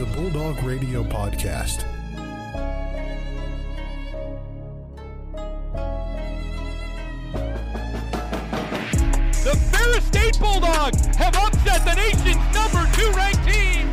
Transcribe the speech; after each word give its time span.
is 0.00 0.08
a 0.08 0.16
Bulldog 0.16 0.62
Radio 0.62 1.02
podcast. 1.02 1.84
The 9.42 9.56
Ferris 9.72 10.04
State 10.06 10.38
Bulldogs 10.38 11.06
have 11.16 11.34
upset 11.36 11.84
the 11.84 11.94
nation's 11.94 12.36
number 12.54 12.88
two 12.94 13.10
ranked 13.12 13.44
team. 13.46 13.90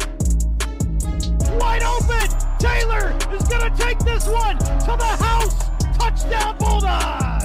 Wide 1.58 1.84
open! 1.84 2.28
Taylor 2.60 3.16
is 3.34 3.48
going 3.48 3.72
to 3.72 3.78
take 3.78 4.00
this 4.00 4.28
one 4.28 4.58
to 4.58 4.96
the 4.98 5.18
house. 5.24 5.70
Touchdown 5.98 6.58
Bulldogs! 6.58 7.37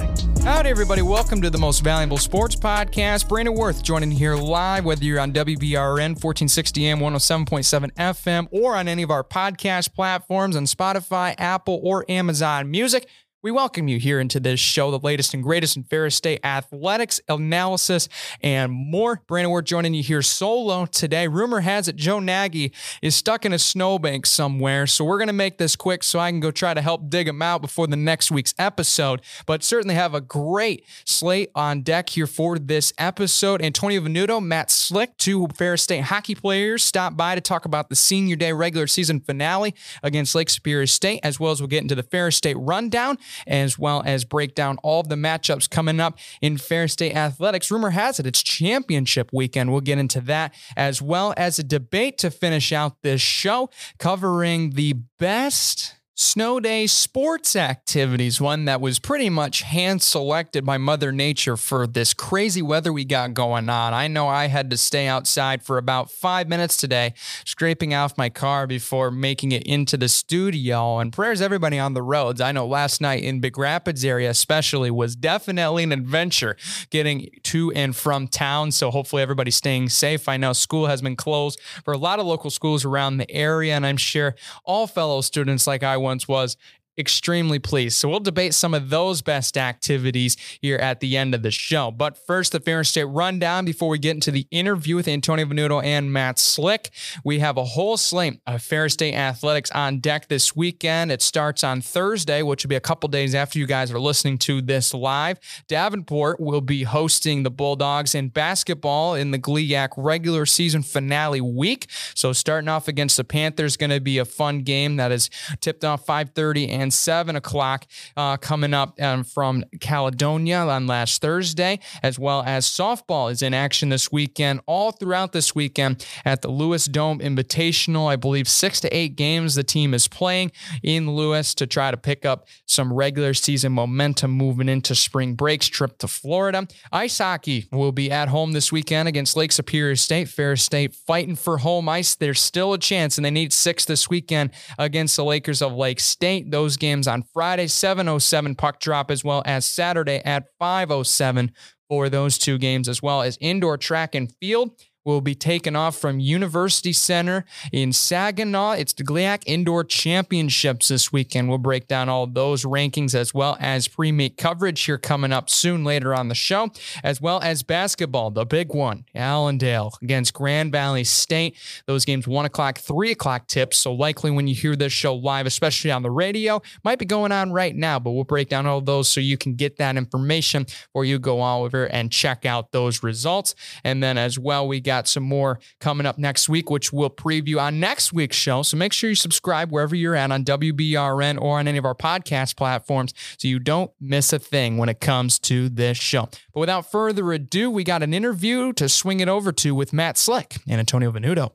Howdy, 0.43 0.69
everybody. 0.69 1.01
Welcome 1.01 1.41
to 1.41 1.49
the 1.49 1.57
most 1.57 1.79
valuable 1.79 2.17
sports 2.17 2.53
podcast. 2.53 3.29
Brandon 3.29 3.53
Worth 3.53 3.81
joining 3.81 4.11
here 4.11 4.35
live, 4.35 4.83
whether 4.83 5.01
you're 5.05 5.21
on 5.21 5.31
WBRN 5.31 6.21
1460 6.21 6.85
AM 6.85 6.99
107.7 6.99 7.93
FM 7.93 8.49
or 8.51 8.75
on 8.75 8.89
any 8.89 9.03
of 9.03 9.09
our 9.09 9.23
podcast 9.23 9.93
platforms 9.93 10.57
on 10.57 10.65
Spotify, 10.65 11.33
Apple, 11.37 11.79
or 11.81 12.03
Amazon 12.09 12.69
Music. 12.69 13.07
We 13.43 13.51
welcome 13.51 13.89
you 13.89 13.99
here 13.99 14.21
into 14.21 14.39
this 14.39 14.61
show, 14.61 14.89
the 14.89 14.99
latest 14.99 15.33
and 15.33 15.43
greatest 15.43 15.75
in 15.75 15.83
Ferris 15.83 16.15
State 16.15 16.39
athletics 16.45 17.19
analysis 17.27 18.07
and 18.39 18.71
more. 18.71 19.21
Brandon, 19.27 19.51
we're 19.51 19.61
joining 19.61 19.93
you 19.93 20.01
here 20.01 20.21
solo 20.21 20.85
today. 20.85 21.27
Rumor 21.27 21.59
has 21.59 21.89
it 21.89 21.97
Joe 21.97 22.21
Nagy 22.21 22.71
is 23.01 23.17
stuck 23.17 23.45
in 23.45 23.51
a 23.51 23.59
snowbank 23.59 24.27
somewhere, 24.27 24.87
so 24.87 25.03
we're 25.03 25.17
going 25.17 25.27
to 25.27 25.33
make 25.33 25.57
this 25.57 25.75
quick 25.75 26.03
so 26.03 26.19
I 26.19 26.31
can 26.31 26.39
go 26.39 26.51
try 26.51 26.73
to 26.73 26.81
help 26.81 27.09
dig 27.09 27.27
him 27.27 27.41
out 27.41 27.61
before 27.61 27.85
the 27.85 27.97
next 27.97 28.31
week's 28.31 28.53
episode. 28.57 29.21
But 29.45 29.61
certainly 29.61 29.95
have 29.95 30.13
a 30.13 30.21
great 30.21 30.85
slate 31.03 31.49
on 31.53 31.81
deck 31.81 32.11
here 32.11 32.27
for 32.27 32.57
this 32.57 32.93
episode. 32.97 33.61
Antonio 33.61 33.99
Venuto, 33.99 34.41
Matt 34.41 34.71
Slick, 34.71 35.17
two 35.17 35.49
Ferris 35.53 35.83
State 35.83 36.05
hockey 36.05 36.35
players, 36.35 36.81
stop 36.81 37.17
by 37.17 37.35
to 37.35 37.41
talk 37.41 37.65
about 37.65 37.89
the 37.89 37.95
senior 37.97 38.37
day 38.37 38.53
regular 38.53 38.87
season 38.87 39.19
finale 39.19 39.75
against 40.01 40.33
Lake 40.33 40.49
Superior 40.49 40.87
State, 40.87 41.19
as 41.23 41.41
well 41.41 41.51
as 41.51 41.59
we'll 41.59 41.67
get 41.67 41.81
into 41.81 41.93
the 41.93 42.03
Ferris 42.03 42.37
State 42.37 42.55
rundown 42.57 43.17
as 43.47 43.79
well 43.79 44.03
as 44.05 44.25
break 44.25 44.55
down 44.55 44.77
all 44.83 45.01
of 45.01 45.09
the 45.09 45.15
matchups 45.15 45.69
coming 45.69 45.99
up 45.99 46.17
in 46.41 46.57
Ferris 46.57 46.93
State 46.93 47.15
Athletics. 47.15 47.71
Rumor 47.71 47.91
has 47.91 48.19
it 48.19 48.25
it's 48.25 48.43
championship 48.43 49.31
weekend. 49.33 49.71
We'll 49.71 49.81
get 49.81 49.97
into 49.97 50.21
that 50.21 50.53
as 50.75 51.01
well 51.01 51.33
as 51.37 51.59
a 51.59 51.63
debate 51.63 52.17
to 52.19 52.31
finish 52.31 52.71
out 52.71 53.01
this 53.01 53.21
show 53.21 53.69
covering 53.99 54.71
the 54.71 54.93
best 55.19 55.95
Snow 56.15 56.59
Day 56.59 56.85
sports 56.85 57.55
activities, 57.55 58.39
one 58.39 58.65
that 58.65 58.79
was 58.79 58.99
pretty 58.99 59.31
much 59.31 59.63
hand 59.63 60.03
selected 60.03 60.63
by 60.63 60.77
Mother 60.77 61.11
Nature 61.11 61.57
for 61.57 61.87
this 61.87 62.13
crazy 62.13 62.61
weather 62.61 62.93
we 62.93 63.03
got 63.03 63.33
going 63.33 63.67
on. 63.67 63.95
I 63.95 64.07
know 64.07 64.27
I 64.27 64.45
had 64.45 64.69
to 64.69 64.77
stay 64.77 65.07
outside 65.07 65.63
for 65.63 65.79
about 65.79 66.11
five 66.11 66.47
minutes 66.47 66.77
today, 66.77 67.15
scraping 67.45 67.95
off 67.95 68.15
my 68.15 68.29
car 68.29 68.67
before 68.67 69.09
making 69.09 69.53
it 69.53 69.63
into 69.63 69.97
the 69.97 70.07
studio. 70.07 70.99
And 70.99 71.11
prayers 71.11 71.41
everybody 71.41 71.79
on 71.79 71.95
the 71.95 72.03
roads. 72.03 72.41
I 72.41 72.51
know 72.51 72.67
last 72.67 73.01
night 73.01 73.23
in 73.23 73.39
Big 73.39 73.57
Rapids 73.57 74.05
area, 74.05 74.29
especially, 74.29 74.91
was 74.91 75.15
definitely 75.15 75.81
an 75.81 75.91
adventure 75.91 76.55
getting 76.91 77.31
to 77.41 77.71
and 77.71 77.95
from 77.95 78.27
town. 78.27 78.69
So 78.69 78.91
hopefully 78.91 79.23
everybody's 79.23 79.55
staying 79.55 79.89
safe. 79.89 80.29
I 80.29 80.37
know 80.37 80.53
school 80.53 80.85
has 80.85 81.01
been 81.01 81.15
closed 81.15 81.59
for 81.83 81.91
a 81.91 81.97
lot 81.97 82.19
of 82.19 82.27
local 82.27 82.51
schools 82.51 82.85
around 82.85 83.17
the 83.17 83.31
area, 83.31 83.75
and 83.75 83.83
I'm 83.83 83.97
sure 83.97 84.35
all 84.63 84.85
fellow 84.85 85.21
students 85.21 85.65
like 85.65 85.81
I 85.81 86.02
once 86.03 86.27
was 86.27 86.57
extremely 86.97 87.59
pleased. 87.59 87.97
So 87.97 88.09
we'll 88.09 88.19
debate 88.19 88.53
some 88.53 88.73
of 88.73 88.89
those 88.89 89.21
best 89.21 89.57
activities 89.57 90.37
here 90.61 90.77
at 90.77 90.99
the 90.99 91.17
end 91.17 91.33
of 91.33 91.41
the 91.41 91.51
show. 91.51 91.91
But 91.91 92.17
first, 92.17 92.51
the 92.51 92.59
Ferris 92.59 92.89
State 92.89 93.05
rundown 93.05 93.65
before 93.65 93.89
we 93.89 93.99
get 93.99 94.11
into 94.11 94.31
the 94.31 94.47
interview 94.51 94.95
with 94.95 95.07
Antonio 95.07 95.45
Venuto 95.45 95.83
and 95.83 96.11
Matt 96.11 96.39
Slick. 96.39 96.91
We 97.23 97.39
have 97.39 97.57
a 97.57 97.63
whole 97.63 97.97
slate 97.97 98.39
of 98.45 98.61
Ferris 98.61 98.93
State 98.93 99.15
athletics 99.15 99.71
on 99.71 99.99
deck 99.99 100.27
this 100.27 100.55
weekend. 100.55 101.11
It 101.11 101.21
starts 101.21 101.63
on 101.63 101.81
Thursday, 101.81 102.41
which 102.41 102.63
will 102.63 102.69
be 102.69 102.75
a 102.75 102.81
couple 102.81 103.09
days 103.09 103.33
after 103.35 103.59
you 103.59 103.65
guys 103.65 103.91
are 103.91 103.99
listening 103.99 104.37
to 104.39 104.61
this 104.61 104.93
live. 104.93 105.39
Davenport 105.67 106.39
will 106.39 106.61
be 106.61 106.83
hosting 106.83 107.43
the 107.43 107.51
Bulldogs 107.51 108.15
in 108.15 108.29
basketball 108.29 109.15
in 109.15 109.31
the 109.31 109.39
GLIAC 109.39 109.89
regular 109.97 110.45
season 110.45 110.83
finale 110.83 111.41
week. 111.41 111.87
So 112.15 112.33
starting 112.33 112.67
off 112.67 112.87
against 112.87 113.17
the 113.17 113.23
Panthers 113.23 113.77
going 113.77 113.89
to 113.89 113.99
be 113.99 114.17
a 114.17 114.25
fun 114.25 114.59
game 114.59 114.97
that 114.97 115.11
is 115.11 115.29
tipped 115.61 115.83
off 115.83 116.05
5:30 116.05 116.69
and 116.69 116.82
and 116.83 116.93
7 116.93 117.35
o'clock 117.35 117.87
uh, 118.15 118.37
coming 118.37 118.73
up 118.73 119.01
um, 119.01 119.23
from 119.23 119.63
Caledonia 119.79 120.57
on 120.59 120.85
last 120.85 121.21
Thursday, 121.21 121.79
as 122.03 122.19
well 122.19 122.43
as 122.45 122.67
softball 122.67 123.31
is 123.31 123.41
in 123.41 123.53
action 123.53 123.89
this 123.89 124.11
weekend, 124.11 124.59
all 124.67 124.91
throughout 124.91 125.31
this 125.31 125.55
weekend 125.55 126.05
at 126.25 126.41
the 126.41 126.49
Lewis 126.49 126.85
Dome 126.85 127.19
Invitational. 127.19 128.07
I 128.07 128.17
believe 128.17 128.47
six 128.47 128.79
to 128.81 128.95
eight 128.95 129.15
games 129.15 129.55
the 129.55 129.63
team 129.63 129.93
is 129.93 130.07
playing 130.07 130.51
in 130.83 131.09
Lewis 131.09 131.55
to 131.55 131.65
try 131.65 131.89
to 131.89 131.97
pick 131.97 132.25
up 132.25 132.47
some 132.65 132.93
regular 132.93 133.33
season 133.33 133.71
momentum 133.71 134.31
moving 134.31 134.69
into 134.69 134.93
spring 134.93 135.33
breaks 135.33 135.67
trip 135.67 135.97
to 135.99 136.07
Florida. 136.07 136.67
Ice 136.91 137.17
hockey 137.17 137.67
will 137.71 137.91
be 137.91 138.11
at 138.11 138.27
home 138.27 138.51
this 138.51 138.71
weekend 138.71 139.07
against 139.07 139.37
Lake 139.37 139.51
Superior 139.51 139.95
State. 139.95 140.27
Ferris 140.27 140.63
State 140.63 140.93
fighting 140.93 141.35
for 141.35 141.59
home 141.59 141.87
ice. 141.87 142.15
There's 142.15 142.41
still 142.41 142.73
a 142.73 142.77
chance, 142.77 143.17
and 143.17 143.23
they 143.23 143.31
need 143.31 143.53
six 143.53 143.85
this 143.85 144.09
weekend 144.09 144.51
against 144.77 145.15
the 145.15 145.23
Lakers 145.23 145.61
of 145.61 145.73
Lake 145.73 145.99
State. 145.99 146.51
Those 146.51 146.72
those 146.73 146.77
games 146.77 147.07
on 147.07 147.21
Friday, 147.21 147.67
707 147.67 148.55
puck 148.55 148.79
drop, 148.79 149.11
as 149.11 149.23
well 149.23 149.43
as 149.45 149.63
Saturday 149.65 150.21
at 150.25 150.45
507 150.59 151.51
for 151.87 152.09
those 152.09 152.39
two 152.39 152.57
games, 152.57 152.89
as 152.89 153.01
well 153.01 153.21
as 153.21 153.37
indoor 153.39 153.77
track 153.77 154.15
and 154.15 154.33
field 154.41 154.71
will 155.05 155.21
be 155.21 155.35
taken 155.35 155.75
off 155.75 155.97
from 155.97 156.19
University 156.19 156.93
Center 156.93 157.45
in 157.71 157.91
Saginaw. 157.91 158.71
It's 158.71 158.93
the 158.93 159.03
GLIAC 159.03 159.43
Indoor 159.45 159.83
Championships 159.83 160.87
this 160.87 161.11
weekend. 161.11 161.49
We'll 161.49 161.57
break 161.57 161.87
down 161.87 162.09
all 162.09 162.27
those 162.27 162.63
rankings 162.63 163.13
as 163.13 163.33
well 163.33 163.57
as 163.59 163.87
pre-meet 163.87 164.37
coverage 164.37 164.83
here 164.83 164.97
coming 164.97 165.31
up 165.31 165.49
soon 165.49 165.83
later 165.83 166.13
on 166.13 166.27
the 166.27 166.35
show, 166.35 166.69
as 167.03 167.21
well 167.21 167.39
as 167.41 167.63
basketball, 167.63 168.31
the 168.31 168.45
big 168.45 168.73
one, 168.73 169.05
Allendale 169.15 169.93
against 170.01 170.33
Grand 170.33 170.71
Valley 170.71 171.03
State. 171.03 171.57
Those 171.85 172.05
games, 172.05 172.27
1 172.27 172.45
o'clock, 172.45 172.77
3 172.77 173.11
o'clock 173.11 173.47
tips. 173.47 173.77
So 173.77 173.93
likely 173.93 174.31
when 174.31 174.47
you 174.47 174.55
hear 174.55 174.75
this 174.75 174.93
show 174.93 175.15
live, 175.15 175.45
especially 175.45 175.91
on 175.91 176.03
the 176.03 176.11
radio, 176.11 176.61
might 176.83 176.99
be 176.99 177.05
going 177.05 177.31
on 177.31 177.51
right 177.51 177.75
now, 177.75 177.99
but 177.99 178.11
we'll 178.11 178.23
break 178.23 178.49
down 178.49 178.65
all 178.65 178.81
those 178.81 179.09
so 179.09 179.19
you 179.19 179.37
can 179.37 179.55
get 179.55 179.77
that 179.77 179.97
information 179.97 180.63
before 180.63 181.05
you 181.05 181.19
go 181.19 181.43
over 181.43 181.85
and 181.85 182.11
check 182.11 182.45
out 182.45 182.71
those 182.71 183.03
results. 183.03 183.55
And 183.83 184.01
then 184.01 184.17
as 184.17 184.39
well, 184.39 184.67
we 184.67 184.79
got 184.79 184.92
got 184.93 185.07
some 185.07 185.23
more 185.23 185.59
coming 185.79 186.05
up 186.05 186.19
next 186.19 186.47
week, 186.47 186.69
which 186.69 186.93
we'll 186.93 187.09
preview 187.09 187.59
on 187.59 187.79
next 187.79 188.13
week's 188.13 188.35
show. 188.35 188.61
So 188.61 188.77
make 188.77 188.93
sure 188.93 189.09
you 189.09 189.15
subscribe 189.15 189.71
wherever 189.71 189.95
you're 189.95 190.15
at 190.15 190.31
on 190.31 190.45
WBRN 190.45 191.41
or 191.41 191.57
on 191.57 191.67
any 191.67 191.79
of 191.79 191.85
our 191.85 191.95
podcast 191.95 192.55
platforms 192.55 193.13
so 193.37 193.47
you 193.47 193.57
don't 193.57 193.91
miss 193.99 194.31
a 194.33 194.39
thing 194.39 194.77
when 194.77 194.89
it 194.89 194.99
comes 194.99 195.39
to 195.39 195.69
this 195.69 195.97
show. 195.97 196.29
But 196.53 196.59
without 196.59 196.91
further 196.91 197.31
ado, 197.33 197.71
we 197.71 197.83
got 197.83 198.03
an 198.03 198.13
interview 198.13 198.71
to 198.73 198.87
swing 198.87 199.19
it 199.19 199.27
over 199.27 199.51
to 199.51 199.73
with 199.73 199.93
Matt 199.93 200.17
Slick 200.17 200.57
and 200.67 200.79
Antonio 200.79 201.11
Venuto. 201.11 201.53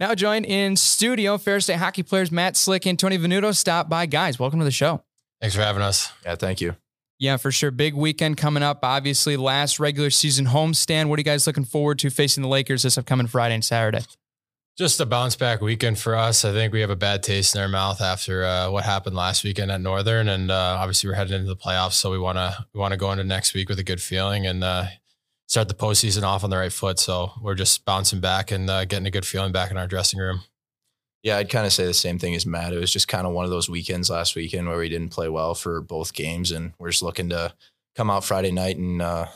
Now 0.00 0.16
joined 0.16 0.46
in 0.46 0.76
studio, 0.76 1.38
Ferris 1.38 1.64
State 1.64 1.76
hockey 1.76 2.02
players 2.02 2.32
Matt 2.32 2.56
Slick 2.56 2.84
and 2.86 2.98
Tony 2.98 3.16
Venuto. 3.16 3.54
Stop 3.54 3.88
by, 3.88 4.06
guys. 4.06 4.40
Welcome 4.40 4.58
to 4.58 4.64
the 4.64 4.72
show. 4.72 5.04
Thanks 5.40 5.54
for 5.54 5.62
having 5.62 5.82
us. 5.82 6.10
Yeah, 6.24 6.34
thank 6.34 6.60
you. 6.60 6.74
Yeah, 7.22 7.36
for 7.36 7.52
sure. 7.52 7.70
Big 7.70 7.94
weekend 7.94 8.36
coming 8.36 8.64
up. 8.64 8.80
Obviously, 8.82 9.36
last 9.36 9.78
regular 9.78 10.10
season 10.10 10.46
homestand. 10.46 11.08
What 11.08 11.18
are 11.18 11.20
you 11.20 11.24
guys 11.24 11.46
looking 11.46 11.64
forward 11.64 12.00
to 12.00 12.10
facing 12.10 12.42
the 12.42 12.48
Lakers 12.48 12.82
this 12.82 12.98
upcoming 12.98 13.28
Friday 13.28 13.54
and 13.54 13.64
Saturday? 13.64 14.00
Just 14.76 14.98
a 14.98 15.06
bounce 15.06 15.36
back 15.36 15.60
weekend 15.60 16.00
for 16.00 16.16
us. 16.16 16.44
I 16.44 16.50
think 16.50 16.72
we 16.72 16.80
have 16.80 16.90
a 16.90 16.96
bad 16.96 17.22
taste 17.22 17.54
in 17.54 17.60
our 17.60 17.68
mouth 17.68 18.00
after 18.00 18.44
uh, 18.44 18.72
what 18.72 18.82
happened 18.82 19.14
last 19.14 19.44
weekend 19.44 19.70
at 19.70 19.80
Northern, 19.80 20.28
and 20.28 20.50
uh, 20.50 20.78
obviously 20.80 21.08
we're 21.08 21.14
heading 21.14 21.34
into 21.34 21.46
the 21.46 21.54
playoffs, 21.54 21.92
so 21.92 22.10
we 22.10 22.18
want 22.18 22.38
to 22.38 22.66
we 22.74 22.80
want 22.80 22.90
to 22.90 22.98
go 22.98 23.12
into 23.12 23.22
next 23.22 23.54
week 23.54 23.68
with 23.68 23.78
a 23.78 23.84
good 23.84 24.02
feeling 24.02 24.44
and 24.44 24.64
uh, 24.64 24.86
start 25.46 25.68
the 25.68 25.74
postseason 25.74 26.24
off 26.24 26.42
on 26.42 26.50
the 26.50 26.56
right 26.56 26.72
foot. 26.72 26.98
So 26.98 27.30
we're 27.40 27.54
just 27.54 27.84
bouncing 27.84 28.18
back 28.18 28.50
and 28.50 28.68
uh, 28.68 28.84
getting 28.84 29.06
a 29.06 29.12
good 29.12 29.26
feeling 29.26 29.52
back 29.52 29.70
in 29.70 29.76
our 29.76 29.86
dressing 29.86 30.18
room. 30.18 30.40
Yeah, 31.22 31.36
I'd 31.36 31.50
kind 31.50 31.66
of 31.66 31.72
say 31.72 31.84
the 31.84 31.94
same 31.94 32.18
thing 32.18 32.34
as 32.34 32.46
Matt. 32.46 32.72
It 32.72 32.78
was 32.78 32.92
just 32.92 33.06
kind 33.06 33.26
of 33.26 33.32
one 33.32 33.44
of 33.44 33.50
those 33.50 33.68
weekends 33.68 34.10
last 34.10 34.34
weekend 34.34 34.68
where 34.68 34.78
we 34.78 34.88
didn't 34.88 35.10
play 35.10 35.28
well 35.28 35.54
for 35.54 35.80
both 35.80 36.14
games, 36.14 36.50
and 36.50 36.72
we're 36.78 36.90
just 36.90 37.02
looking 37.02 37.28
to 37.28 37.54
come 37.94 38.10
out 38.10 38.24
Friday 38.24 38.50
night 38.50 38.76
and 38.76 39.00
uh, 39.00 39.26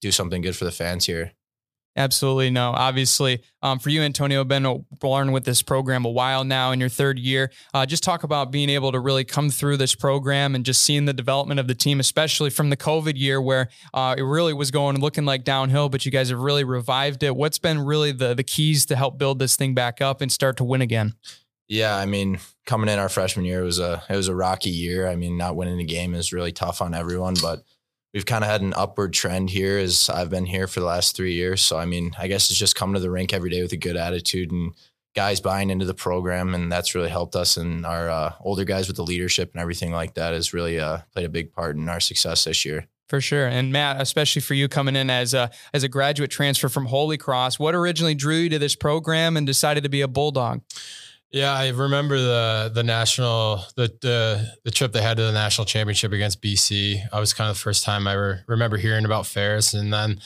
do 0.00 0.12
something 0.12 0.42
good 0.42 0.54
for 0.56 0.64
the 0.64 0.70
fans 0.70 1.06
here. 1.06 1.32
Absolutely. 1.98 2.48
No, 2.50 2.70
obviously, 2.70 3.42
um, 3.60 3.80
for 3.80 3.90
you, 3.90 4.02
Antonio, 4.02 4.44
been 4.44 4.84
born 5.00 5.32
with 5.32 5.44
this 5.44 5.62
program 5.62 6.04
a 6.04 6.08
while 6.08 6.44
now 6.44 6.70
in 6.70 6.78
your 6.78 6.88
third 6.88 7.18
year. 7.18 7.50
Uh, 7.74 7.84
just 7.84 8.04
talk 8.04 8.22
about 8.22 8.52
being 8.52 8.70
able 8.70 8.92
to 8.92 9.00
really 9.00 9.24
come 9.24 9.50
through 9.50 9.78
this 9.78 9.96
program 9.96 10.54
and 10.54 10.64
just 10.64 10.84
seeing 10.84 11.06
the 11.06 11.12
development 11.12 11.58
of 11.58 11.66
the 11.66 11.74
team, 11.74 11.98
especially 11.98 12.50
from 12.50 12.70
the 12.70 12.76
COVID 12.76 13.14
year 13.18 13.42
where 13.42 13.68
uh, 13.92 14.14
it 14.16 14.22
really 14.22 14.52
was 14.52 14.70
going 14.70 15.00
looking 15.00 15.24
like 15.24 15.42
downhill, 15.42 15.88
but 15.88 16.06
you 16.06 16.12
guys 16.12 16.28
have 16.30 16.38
really 16.38 16.62
revived 16.62 17.24
it. 17.24 17.34
What's 17.34 17.58
been 17.58 17.80
really 17.80 18.12
the 18.12 18.32
the 18.32 18.44
keys 18.44 18.86
to 18.86 18.94
help 18.94 19.18
build 19.18 19.40
this 19.40 19.56
thing 19.56 19.74
back 19.74 20.00
up 20.00 20.20
and 20.20 20.30
start 20.30 20.56
to 20.58 20.64
win 20.64 20.80
again? 20.80 21.14
Yeah, 21.66 21.96
I 21.96 22.06
mean, 22.06 22.38
coming 22.64 22.88
in 22.88 23.00
our 23.00 23.08
freshman 23.08 23.44
year 23.44 23.64
was 23.64 23.80
a 23.80 24.04
it 24.08 24.14
was 24.14 24.28
a 24.28 24.36
rocky 24.36 24.70
year. 24.70 25.08
I 25.08 25.16
mean, 25.16 25.36
not 25.36 25.56
winning 25.56 25.80
a 25.80 25.84
game 25.84 26.14
is 26.14 26.32
really 26.32 26.52
tough 26.52 26.80
on 26.80 26.94
everyone, 26.94 27.34
but 27.42 27.64
we've 28.14 28.26
kind 28.26 28.44
of 28.44 28.50
had 28.50 28.62
an 28.62 28.74
upward 28.74 29.12
trend 29.12 29.50
here 29.50 29.78
as 29.78 30.08
I've 30.08 30.30
been 30.30 30.46
here 30.46 30.66
for 30.66 30.80
the 30.80 30.86
last 30.86 31.16
three 31.16 31.34
years. 31.34 31.60
So 31.62 31.78
I 31.78 31.84
mean, 31.84 32.12
I 32.18 32.28
guess 32.28 32.50
it's 32.50 32.58
just 32.58 32.76
coming 32.76 32.94
to 32.94 33.00
the 33.00 33.10
rink 33.10 33.32
every 33.32 33.50
day 33.50 33.62
with 33.62 33.72
a 33.72 33.76
good 33.76 33.96
attitude 33.96 34.50
and 34.50 34.72
guys 35.14 35.40
buying 35.40 35.70
into 35.70 35.84
the 35.84 35.94
program, 35.94 36.54
and 36.54 36.70
that's 36.70 36.94
really 36.94 37.08
helped 37.08 37.34
us. 37.34 37.56
And 37.56 37.84
our 37.84 38.08
uh, 38.08 38.32
older 38.40 38.64
guys 38.64 38.86
with 38.86 38.96
the 38.96 39.04
leadership 39.04 39.50
and 39.52 39.60
everything 39.60 39.92
like 39.92 40.14
that 40.14 40.32
has 40.32 40.54
really 40.54 40.78
uh, 40.78 40.98
played 41.12 41.26
a 41.26 41.30
big 41.30 41.52
part 41.52 41.76
in 41.76 41.88
our 41.88 42.00
success 42.00 42.44
this 42.44 42.64
year. 42.64 42.86
For 43.08 43.22
sure, 43.22 43.46
and 43.46 43.72
Matt, 43.72 44.02
especially 44.02 44.42
for 44.42 44.52
you 44.52 44.68
coming 44.68 44.94
in 44.94 45.08
as 45.08 45.32
a 45.32 45.50
as 45.72 45.82
a 45.82 45.88
graduate 45.88 46.30
transfer 46.30 46.68
from 46.68 46.86
Holy 46.86 47.16
Cross, 47.16 47.58
what 47.58 47.74
originally 47.74 48.14
drew 48.14 48.36
you 48.36 48.48
to 48.50 48.58
this 48.58 48.76
program 48.76 49.36
and 49.36 49.46
decided 49.46 49.82
to 49.84 49.88
be 49.88 50.02
a 50.02 50.08
Bulldog? 50.08 50.60
Yeah, 51.30 51.52
I 51.52 51.68
remember 51.68 52.18
the 52.18 52.70
the 52.74 52.82
national 52.82 53.62
the 53.76 53.92
the 54.00 54.52
the 54.64 54.70
trip 54.70 54.92
they 54.92 55.02
had 55.02 55.18
to 55.18 55.24
the 55.24 55.32
national 55.32 55.66
championship 55.66 56.12
against 56.12 56.40
BC. 56.40 57.02
I 57.12 57.20
was 57.20 57.34
kind 57.34 57.50
of 57.50 57.56
the 57.56 57.60
first 57.60 57.84
time 57.84 58.08
I 58.08 58.14
re- 58.14 58.38
remember 58.46 58.78
hearing 58.78 59.04
about 59.04 59.26
Ferris, 59.26 59.74
and 59.74 59.92
then 59.92 60.20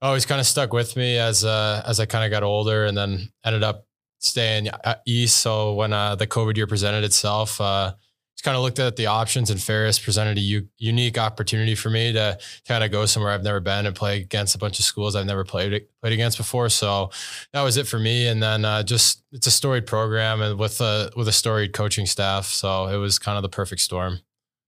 always 0.00 0.24
kind 0.24 0.40
of 0.40 0.46
stuck 0.46 0.72
with 0.72 0.96
me 0.96 1.18
as 1.18 1.44
uh, 1.44 1.82
as 1.86 2.00
I 2.00 2.06
kind 2.06 2.24
of 2.24 2.30
got 2.30 2.42
older, 2.42 2.86
and 2.86 2.96
then 2.96 3.28
ended 3.44 3.62
up 3.62 3.86
staying 4.18 4.68
east. 5.06 5.36
So 5.36 5.74
when 5.74 5.92
uh, 5.92 6.14
the 6.14 6.26
COVID 6.26 6.56
year 6.56 6.66
presented 6.66 7.04
itself, 7.04 7.60
uh, 7.60 7.92
just 8.36 8.44
kind 8.44 8.56
of 8.56 8.62
looked 8.62 8.78
at 8.78 8.96
the 8.96 9.06
options 9.06 9.48
and 9.48 9.60
Ferris 9.60 9.98
presented 9.98 10.36
a 10.36 10.42
u- 10.42 10.68
unique 10.76 11.16
opportunity 11.16 11.74
for 11.74 11.88
me 11.88 12.12
to 12.12 12.38
kind 12.68 12.84
of 12.84 12.90
go 12.90 13.06
somewhere 13.06 13.32
I've 13.32 13.42
never 13.42 13.60
been 13.60 13.86
and 13.86 13.96
play 13.96 14.20
against 14.20 14.54
a 14.54 14.58
bunch 14.58 14.78
of 14.78 14.84
schools 14.84 15.16
I've 15.16 15.24
never 15.24 15.42
played 15.42 15.86
played 16.02 16.12
against 16.12 16.36
before. 16.36 16.68
So 16.68 17.10
that 17.54 17.62
was 17.62 17.78
it 17.78 17.86
for 17.86 17.98
me. 17.98 18.28
And 18.28 18.42
then 18.42 18.66
uh, 18.66 18.82
just 18.82 19.22
it's 19.32 19.46
a 19.46 19.50
storied 19.50 19.86
program 19.86 20.42
and 20.42 20.58
with 20.58 20.82
a 20.82 21.10
with 21.16 21.28
a 21.28 21.32
storied 21.32 21.72
coaching 21.72 22.04
staff. 22.04 22.44
So 22.46 22.88
it 22.88 22.98
was 22.98 23.18
kind 23.18 23.38
of 23.38 23.42
the 23.42 23.48
perfect 23.48 23.80
storm. 23.80 24.20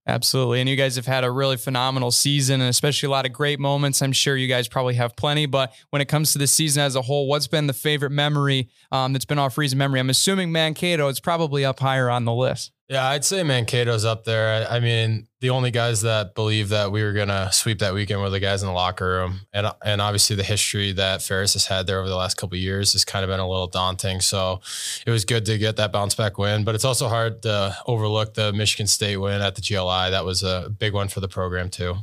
Absolutely. 0.07 0.59
And 0.59 0.67
you 0.67 0.75
guys 0.75 0.95
have 0.95 1.05
had 1.05 1.23
a 1.23 1.29
really 1.29 1.57
phenomenal 1.57 2.09
season 2.09 2.61
and 2.61 2.69
especially 2.71 3.05
a 3.05 3.11
lot 3.11 3.27
of 3.27 3.33
great 3.33 3.59
moments. 3.59 4.01
I'm 4.01 4.11
sure 4.11 4.35
you 4.35 4.47
guys 4.47 4.67
probably 4.67 4.95
have 4.95 5.15
plenty. 5.15 5.45
But 5.45 5.71
when 5.91 6.01
it 6.01 6.07
comes 6.07 6.31
to 6.33 6.39
the 6.39 6.47
season 6.47 6.81
as 6.81 6.95
a 6.95 7.03
whole, 7.03 7.27
what's 7.27 7.45
been 7.45 7.67
the 7.67 7.73
favorite 7.73 8.09
memory 8.09 8.69
um, 8.91 9.13
that's 9.13 9.25
been 9.25 9.37
off 9.37 9.59
recent 9.59 9.77
memory? 9.77 9.99
I'm 9.99 10.09
assuming 10.09 10.51
Mankato 10.51 11.07
is 11.09 11.19
probably 11.19 11.63
up 11.63 11.79
higher 11.79 12.09
on 12.09 12.25
the 12.25 12.33
list. 12.33 12.71
Yeah, 12.89 13.07
I'd 13.07 13.23
say 13.23 13.43
Mankato's 13.43 14.03
up 14.03 14.23
there. 14.23 14.67
I, 14.67 14.77
I, 14.77 14.79
mean, 14.79 15.27
the 15.41 15.51
only 15.51 15.69
guys 15.69 16.01
that 16.01 16.33
believe 16.33 16.69
that 16.69 16.91
we 16.91 17.03
were 17.03 17.13
gonna 17.13 17.51
sweep 17.51 17.77
that 17.79 17.93
weekend 17.93 18.19
were 18.19 18.31
the 18.31 18.39
guys 18.39 18.63
in 18.63 18.67
the 18.67 18.73
locker 18.73 19.05
room, 19.05 19.41
and 19.53 19.67
and 19.85 20.01
obviously 20.01 20.35
the 20.35 20.43
history 20.43 20.91
that 20.93 21.21
Ferris 21.21 21.53
has 21.53 21.67
had 21.67 21.85
there 21.85 21.99
over 21.99 22.09
the 22.09 22.15
last 22.15 22.35
couple 22.35 22.57
years 22.57 22.93
has 22.93 23.05
kind 23.05 23.23
of 23.23 23.29
been 23.29 23.39
a 23.39 23.47
little 23.47 23.67
daunting. 23.67 24.21
So 24.21 24.61
it 25.05 25.11
was 25.11 25.23
good 25.23 25.45
to 25.45 25.59
get 25.59 25.75
that 25.75 25.91
bounce 25.91 26.15
back 26.15 26.39
win, 26.39 26.63
but 26.63 26.73
it's 26.73 26.83
also 26.83 27.07
hard 27.09 27.43
to 27.43 27.77
overlook 27.85 28.33
the 28.33 28.51
Michigan 28.53 28.87
State 28.87 29.17
win 29.17 29.39
at 29.39 29.53
the 29.53 29.61
GLI. 29.61 30.09
That 30.09 30.25
was 30.25 30.41
a 30.41 30.73
big 30.75 30.95
one 30.95 31.09
for 31.09 31.19
the 31.19 31.27
program 31.27 31.69
too. 31.69 31.95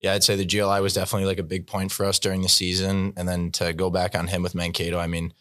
Yeah, 0.00 0.14
I'd 0.14 0.24
say 0.24 0.34
the 0.34 0.46
GLI 0.46 0.80
was 0.80 0.94
definitely 0.94 1.26
like 1.26 1.38
a 1.38 1.42
big 1.42 1.66
point 1.66 1.92
for 1.92 2.06
us 2.06 2.18
during 2.18 2.40
the 2.40 2.48
season, 2.48 3.12
and 3.18 3.28
then 3.28 3.50
to 3.52 3.74
go 3.74 3.90
back 3.90 4.14
on 4.14 4.28
him 4.28 4.42
with 4.42 4.54
Mankato, 4.54 4.98
I 4.98 5.08
mean 5.08 5.34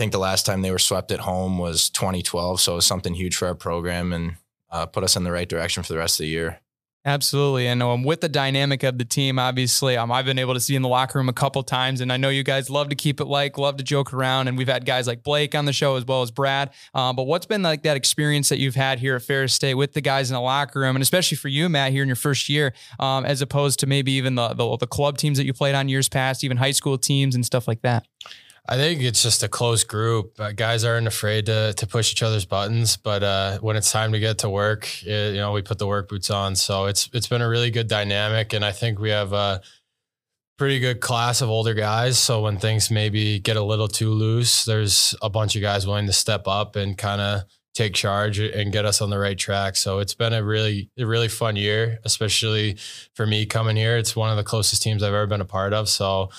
think 0.00 0.12
the 0.12 0.18
last 0.18 0.46
time 0.46 0.62
they 0.62 0.70
were 0.70 0.78
swept 0.78 1.12
at 1.12 1.20
home 1.20 1.58
was 1.58 1.90
2012. 1.90 2.62
So 2.62 2.72
it 2.72 2.76
was 2.76 2.86
something 2.86 3.12
huge 3.12 3.36
for 3.36 3.46
our 3.48 3.54
program 3.54 4.14
and 4.14 4.36
uh, 4.70 4.86
put 4.86 5.04
us 5.04 5.14
in 5.14 5.24
the 5.24 5.30
right 5.30 5.46
direction 5.46 5.82
for 5.82 5.92
the 5.92 5.98
rest 5.98 6.18
of 6.18 6.24
the 6.24 6.30
year. 6.30 6.60
Absolutely. 7.04 7.66
And 7.66 7.82
um, 7.82 8.02
with 8.02 8.22
the 8.22 8.28
dynamic 8.28 8.82
of 8.82 8.96
the 8.96 9.04
team, 9.04 9.38
obviously, 9.38 9.98
um, 9.98 10.10
I've 10.10 10.24
been 10.24 10.38
able 10.38 10.54
to 10.54 10.60
see 10.60 10.74
in 10.74 10.80
the 10.80 10.88
locker 10.88 11.18
room 11.18 11.28
a 11.28 11.34
couple 11.34 11.62
times, 11.62 12.00
and 12.00 12.10
I 12.10 12.16
know 12.16 12.30
you 12.30 12.42
guys 12.42 12.70
love 12.70 12.88
to 12.90 12.94
keep 12.94 13.20
it 13.20 13.26
like, 13.26 13.58
love 13.58 13.76
to 13.76 13.84
joke 13.84 14.14
around. 14.14 14.48
And 14.48 14.56
we've 14.56 14.68
had 14.68 14.86
guys 14.86 15.06
like 15.06 15.22
Blake 15.22 15.54
on 15.54 15.66
the 15.66 15.72
show 15.74 15.96
as 15.96 16.06
well 16.06 16.22
as 16.22 16.30
Brad. 16.30 16.70
Um, 16.94 17.14
but 17.14 17.24
what's 17.24 17.46
been 17.46 17.62
like 17.62 17.82
that 17.82 17.96
experience 17.96 18.48
that 18.48 18.58
you've 18.58 18.76
had 18.76 19.00
here 19.00 19.16
at 19.16 19.22
Ferris 19.22 19.52
State 19.52 19.74
with 19.74 19.92
the 19.92 20.00
guys 20.00 20.30
in 20.30 20.34
the 20.34 20.40
locker 20.40 20.80
room, 20.80 20.96
and 20.96 21.02
especially 21.02 21.36
for 21.36 21.48
you, 21.48 21.68
Matt, 21.68 21.92
here 21.92 22.02
in 22.02 22.08
your 22.08 22.16
first 22.16 22.48
year, 22.48 22.72
um, 22.98 23.26
as 23.26 23.42
opposed 23.42 23.80
to 23.80 23.86
maybe 23.86 24.12
even 24.12 24.34
the, 24.34 24.48
the 24.54 24.76
the 24.78 24.86
club 24.86 25.18
teams 25.18 25.36
that 25.36 25.44
you 25.44 25.52
played 25.52 25.74
on 25.74 25.90
years 25.90 26.08
past, 26.08 26.42
even 26.42 26.56
high 26.56 26.70
school 26.70 26.96
teams 26.96 27.34
and 27.34 27.44
stuff 27.44 27.68
like 27.68 27.82
that? 27.82 28.06
I 28.68 28.76
think 28.76 29.02
it's 29.02 29.22
just 29.22 29.42
a 29.42 29.48
close 29.48 29.84
group. 29.84 30.38
Uh, 30.38 30.52
guys 30.52 30.84
aren't 30.84 31.06
afraid 31.06 31.46
to 31.46 31.72
to 31.72 31.86
push 31.86 32.12
each 32.12 32.22
other's 32.22 32.44
buttons, 32.44 32.96
but 32.96 33.22
uh, 33.22 33.58
when 33.58 33.76
it's 33.76 33.90
time 33.90 34.12
to 34.12 34.18
get 34.18 34.38
to 34.38 34.50
work, 34.50 34.86
it, 35.04 35.34
you 35.34 35.40
know, 35.40 35.52
we 35.52 35.62
put 35.62 35.78
the 35.78 35.86
work 35.86 36.08
boots 36.08 36.30
on. 36.30 36.54
So 36.56 36.86
it's 36.86 37.08
it's 37.12 37.26
been 37.26 37.42
a 37.42 37.48
really 37.48 37.70
good 37.70 37.88
dynamic, 37.88 38.52
and 38.52 38.64
I 38.64 38.72
think 38.72 38.98
we 38.98 39.10
have 39.10 39.32
a 39.32 39.60
pretty 40.58 40.78
good 40.78 41.00
class 41.00 41.40
of 41.40 41.48
older 41.48 41.72
guys. 41.74 42.18
So 42.18 42.42
when 42.42 42.58
things 42.58 42.90
maybe 42.90 43.38
get 43.38 43.56
a 43.56 43.62
little 43.62 43.88
too 43.88 44.10
loose, 44.10 44.66
there's 44.66 45.14
a 45.22 45.30
bunch 45.30 45.56
of 45.56 45.62
guys 45.62 45.86
willing 45.86 46.06
to 46.06 46.12
step 46.12 46.46
up 46.46 46.76
and 46.76 46.98
kind 46.98 47.20
of 47.20 47.44
take 47.72 47.94
charge 47.94 48.38
and 48.38 48.72
get 48.72 48.84
us 48.84 49.00
on 49.00 49.10
the 49.10 49.18
right 49.18 49.38
track. 49.38 49.76
So 49.76 50.00
it's 50.00 50.14
been 50.14 50.32
a 50.34 50.42
really 50.44 50.90
a 50.98 51.06
really 51.06 51.28
fun 51.28 51.56
year, 51.56 51.98
especially 52.04 52.76
for 53.14 53.26
me 53.26 53.46
coming 53.46 53.76
here. 53.76 53.96
It's 53.96 54.14
one 54.14 54.30
of 54.30 54.36
the 54.36 54.44
closest 54.44 54.82
teams 54.82 55.02
I've 55.02 55.14
ever 55.14 55.26
been 55.26 55.40
a 55.40 55.46
part 55.46 55.72
of. 55.72 55.88
So 55.88 56.30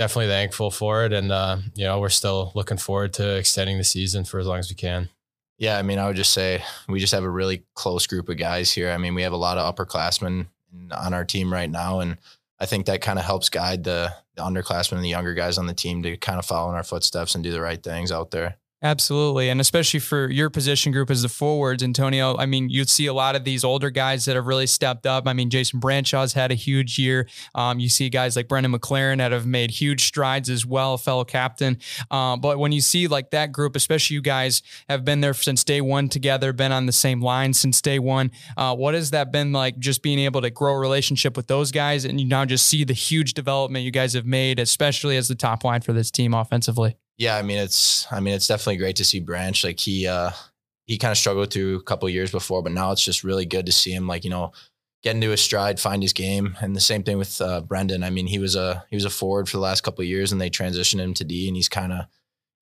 definitely 0.00 0.28
thankful 0.28 0.70
for 0.70 1.04
it. 1.04 1.12
And, 1.12 1.30
uh, 1.30 1.58
you 1.74 1.84
know, 1.84 2.00
we're 2.00 2.08
still 2.08 2.52
looking 2.54 2.78
forward 2.78 3.12
to 3.14 3.36
extending 3.36 3.76
the 3.76 3.84
season 3.84 4.24
for 4.24 4.40
as 4.40 4.46
long 4.46 4.58
as 4.58 4.70
we 4.70 4.74
can. 4.74 5.10
Yeah. 5.58 5.76
I 5.76 5.82
mean, 5.82 5.98
I 5.98 6.06
would 6.06 6.16
just 6.16 6.32
say 6.32 6.64
we 6.88 7.00
just 7.00 7.12
have 7.12 7.22
a 7.22 7.28
really 7.28 7.64
close 7.74 8.06
group 8.06 8.30
of 8.30 8.38
guys 8.38 8.72
here. 8.72 8.90
I 8.90 8.96
mean, 8.96 9.14
we 9.14 9.20
have 9.20 9.34
a 9.34 9.36
lot 9.36 9.58
of 9.58 9.74
upperclassmen 9.74 10.46
on 10.90 11.12
our 11.12 11.26
team 11.26 11.52
right 11.52 11.68
now. 11.70 12.00
And 12.00 12.16
I 12.58 12.64
think 12.64 12.86
that 12.86 13.02
kind 13.02 13.18
of 13.18 13.26
helps 13.26 13.50
guide 13.50 13.84
the, 13.84 14.14
the 14.36 14.42
underclassmen 14.42 14.92
and 14.92 15.04
the 15.04 15.10
younger 15.10 15.34
guys 15.34 15.58
on 15.58 15.66
the 15.66 15.74
team 15.74 16.02
to 16.04 16.16
kind 16.16 16.38
of 16.38 16.46
follow 16.46 16.70
in 16.70 16.76
our 16.76 16.82
footsteps 16.82 17.34
and 17.34 17.44
do 17.44 17.52
the 17.52 17.60
right 17.60 17.82
things 17.82 18.10
out 18.10 18.30
there. 18.30 18.56
Absolutely. 18.82 19.50
And 19.50 19.60
especially 19.60 20.00
for 20.00 20.30
your 20.30 20.48
position 20.48 20.90
group 20.90 21.10
as 21.10 21.20
the 21.20 21.28
forwards, 21.28 21.82
Antonio, 21.82 22.34
I 22.38 22.46
mean, 22.46 22.70
you'd 22.70 22.88
see 22.88 23.04
a 23.06 23.12
lot 23.12 23.36
of 23.36 23.44
these 23.44 23.62
older 23.62 23.90
guys 23.90 24.24
that 24.24 24.36
have 24.36 24.46
really 24.46 24.66
stepped 24.66 25.04
up. 25.06 25.28
I 25.28 25.34
mean, 25.34 25.50
Jason 25.50 25.80
Brancheau's 25.80 26.32
had 26.32 26.50
a 26.50 26.54
huge 26.54 26.98
year. 26.98 27.28
Um, 27.54 27.78
you 27.78 27.90
see 27.90 28.08
guys 28.08 28.36
like 28.36 28.48
Brendan 28.48 28.72
McLaren 28.72 29.18
that 29.18 29.32
have 29.32 29.44
made 29.44 29.70
huge 29.70 30.04
strides 30.06 30.48
as 30.48 30.64
well, 30.64 30.96
fellow 30.96 31.24
captain. 31.24 31.76
Uh, 32.10 32.38
but 32.38 32.58
when 32.58 32.72
you 32.72 32.80
see 32.80 33.06
like 33.06 33.30
that 33.32 33.52
group, 33.52 33.76
especially 33.76 34.14
you 34.14 34.22
guys 34.22 34.62
have 34.88 35.04
been 35.04 35.20
there 35.20 35.34
since 35.34 35.62
day 35.62 35.82
one 35.82 36.08
together, 36.08 36.54
been 36.54 36.72
on 36.72 36.86
the 36.86 36.92
same 36.92 37.20
line 37.20 37.52
since 37.52 37.82
day 37.82 37.98
one. 37.98 38.30
Uh, 38.56 38.74
what 38.74 38.94
has 38.94 39.10
that 39.10 39.30
been 39.30 39.52
like 39.52 39.78
just 39.78 40.02
being 40.02 40.18
able 40.18 40.40
to 40.40 40.48
grow 40.48 40.72
a 40.72 40.78
relationship 40.78 41.36
with 41.36 41.48
those 41.48 41.70
guys 41.70 42.06
and 42.06 42.18
you 42.18 42.26
now 42.26 42.46
just 42.46 42.66
see 42.66 42.84
the 42.84 42.94
huge 42.94 43.34
development 43.34 43.84
you 43.84 43.90
guys 43.90 44.14
have 44.14 44.24
made, 44.24 44.58
especially 44.58 45.18
as 45.18 45.28
the 45.28 45.34
top 45.34 45.64
line 45.64 45.82
for 45.82 45.92
this 45.92 46.10
team 46.10 46.32
offensively? 46.32 46.96
Yeah, 47.20 47.36
I 47.36 47.42
mean 47.42 47.58
it's 47.58 48.10
I 48.10 48.18
mean 48.18 48.32
it's 48.32 48.46
definitely 48.46 48.78
great 48.78 48.96
to 48.96 49.04
see 49.04 49.20
Branch 49.20 49.62
like 49.62 49.78
he 49.78 50.06
uh 50.06 50.30
he 50.86 50.96
kind 50.96 51.12
of 51.12 51.18
struggled 51.18 51.52
through 51.52 51.76
a 51.76 51.82
couple 51.82 52.08
years 52.08 52.30
before, 52.30 52.62
but 52.62 52.72
now 52.72 52.92
it's 52.92 53.04
just 53.04 53.22
really 53.22 53.44
good 53.44 53.66
to 53.66 53.72
see 53.72 53.92
him 53.92 54.08
like 54.08 54.24
you 54.24 54.30
know 54.30 54.52
get 55.02 55.14
into 55.14 55.28
his 55.28 55.42
stride, 55.42 55.78
find 55.78 56.02
his 56.02 56.14
game, 56.14 56.56
and 56.62 56.74
the 56.74 56.80
same 56.80 57.02
thing 57.02 57.18
with 57.18 57.38
uh, 57.42 57.60
Brendan. 57.60 58.02
I 58.02 58.08
mean 58.08 58.26
he 58.26 58.38
was 58.38 58.56
a 58.56 58.86
he 58.88 58.96
was 58.96 59.04
a 59.04 59.10
forward 59.10 59.50
for 59.50 59.58
the 59.58 59.62
last 59.62 59.82
couple 59.82 60.00
of 60.00 60.08
years, 60.08 60.32
and 60.32 60.40
they 60.40 60.48
transitioned 60.48 61.00
him 61.00 61.12
to 61.12 61.24
D, 61.24 61.46
and 61.46 61.56
he's 61.56 61.68
kind 61.68 61.92
of 61.92 62.06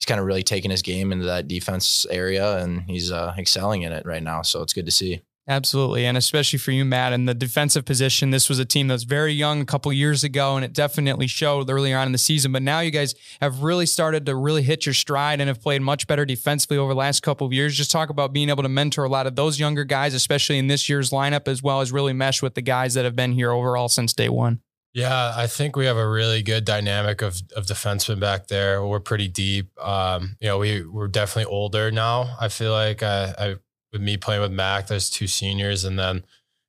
he's 0.00 0.06
kind 0.06 0.18
of 0.18 0.26
really 0.26 0.42
taken 0.42 0.72
his 0.72 0.82
game 0.82 1.12
into 1.12 1.26
that 1.26 1.46
defense 1.46 2.04
area, 2.10 2.58
and 2.58 2.82
he's 2.82 3.12
uh, 3.12 3.34
excelling 3.38 3.82
in 3.82 3.92
it 3.92 4.06
right 4.06 4.24
now. 4.24 4.42
So 4.42 4.62
it's 4.62 4.72
good 4.72 4.86
to 4.86 4.92
see. 4.92 5.22
Absolutely. 5.50 6.04
And 6.04 6.18
especially 6.18 6.58
for 6.58 6.72
you, 6.72 6.84
Matt, 6.84 7.14
in 7.14 7.24
the 7.24 7.32
defensive 7.32 7.86
position, 7.86 8.30
this 8.30 8.50
was 8.50 8.58
a 8.58 8.66
team 8.66 8.88
that 8.88 8.94
was 8.94 9.04
very 9.04 9.32
young 9.32 9.62
a 9.62 9.64
couple 9.64 9.90
years 9.94 10.22
ago, 10.22 10.56
and 10.56 10.64
it 10.64 10.74
definitely 10.74 11.26
showed 11.26 11.70
earlier 11.70 11.96
on 11.96 12.06
in 12.06 12.12
the 12.12 12.18
season. 12.18 12.52
But 12.52 12.62
now 12.62 12.80
you 12.80 12.90
guys 12.90 13.14
have 13.40 13.62
really 13.62 13.86
started 13.86 14.26
to 14.26 14.36
really 14.36 14.62
hit 14.62 14.84
your 14.84 14.92
stride 14.92 15.40
and 15.40 15.48
have 15.48 15.62
played 15.62 15.80
much 15.80 16.06
better 16.06 16.26
defensively 16.26 16.76
over 16.76 16.92
the 16.92 16.98
last 16.98 17.22
couple 17.22 17.46
of 17.46 17.54
years. 17.54 17.74
Just 17.74 17.90
talk 17.90 18.10
about 18.10 18.34
being 18.34 18.50
able 18.50 18.62
to 18.62 18.68
mentor 18.68 19.04
a 19.04 19.08
lot 19.08 19.26
of 19.26 19.36
those 19.36 19.58
younger 19.58 19.84
guys, 19.84 20.12
especially 20.12 20.58
in 20.58 20.66
this 20.66 20.86
year's 20.86 21.10
lineup, 21.10 21.48
as 21.48 21.62
well 21.62 21.80
as 21.80 21.92
really 21.92 22.12
mesh 22.12 22.42
with 22.42 22.54
the 22.54 22.62
guys 22.62 22.92
that 22.92 23.06
have 23.06 23.16
been 23.16 23.32
here 23.32 23.50
overall 23.50 23.88
since 23.88 24.12
day 24.12 24.28
one. 24.28 24.60
Yeah, 24.92 25.32
I 25.34 25.46
think 25.46 25.76
we 25.76 25.86
have 25.86 25.96
a 25.96 26.08
really 26.08 26.42
good 26.42 26.64
dynamic 26.64 27.22
of 27.22 27.40
of 27.54 27.66
defensemen 27.66 28.20
back 28.20 28.48
there. 28.48 28.84
We're 28.84 29.00
pretty 29.00 29.28
deep. 29.28 29.70
Um, 29.80 30.36
you 30.40 30.48
know, 30.48 30.58
we 30.58 30.82
we're 30.82 31.08
definitely 31.08 31.50
older 31.50 31.90
now. 31.90 32.36
I 32.40 32.48
feel 32.48 32.72
like 32.72 33.02
I, 33.02 33.34
I 33.38 33.56
with 33.92 34.00
me 34.00 34.16
playing 34.16 34.42
with 34.42 34.52
Mac, 34.52 34.86
there's 34.86 35.10
two 35.10 35.26
seniors, 35.26 35.84
and 35.84 35.98
then 35.98 36.24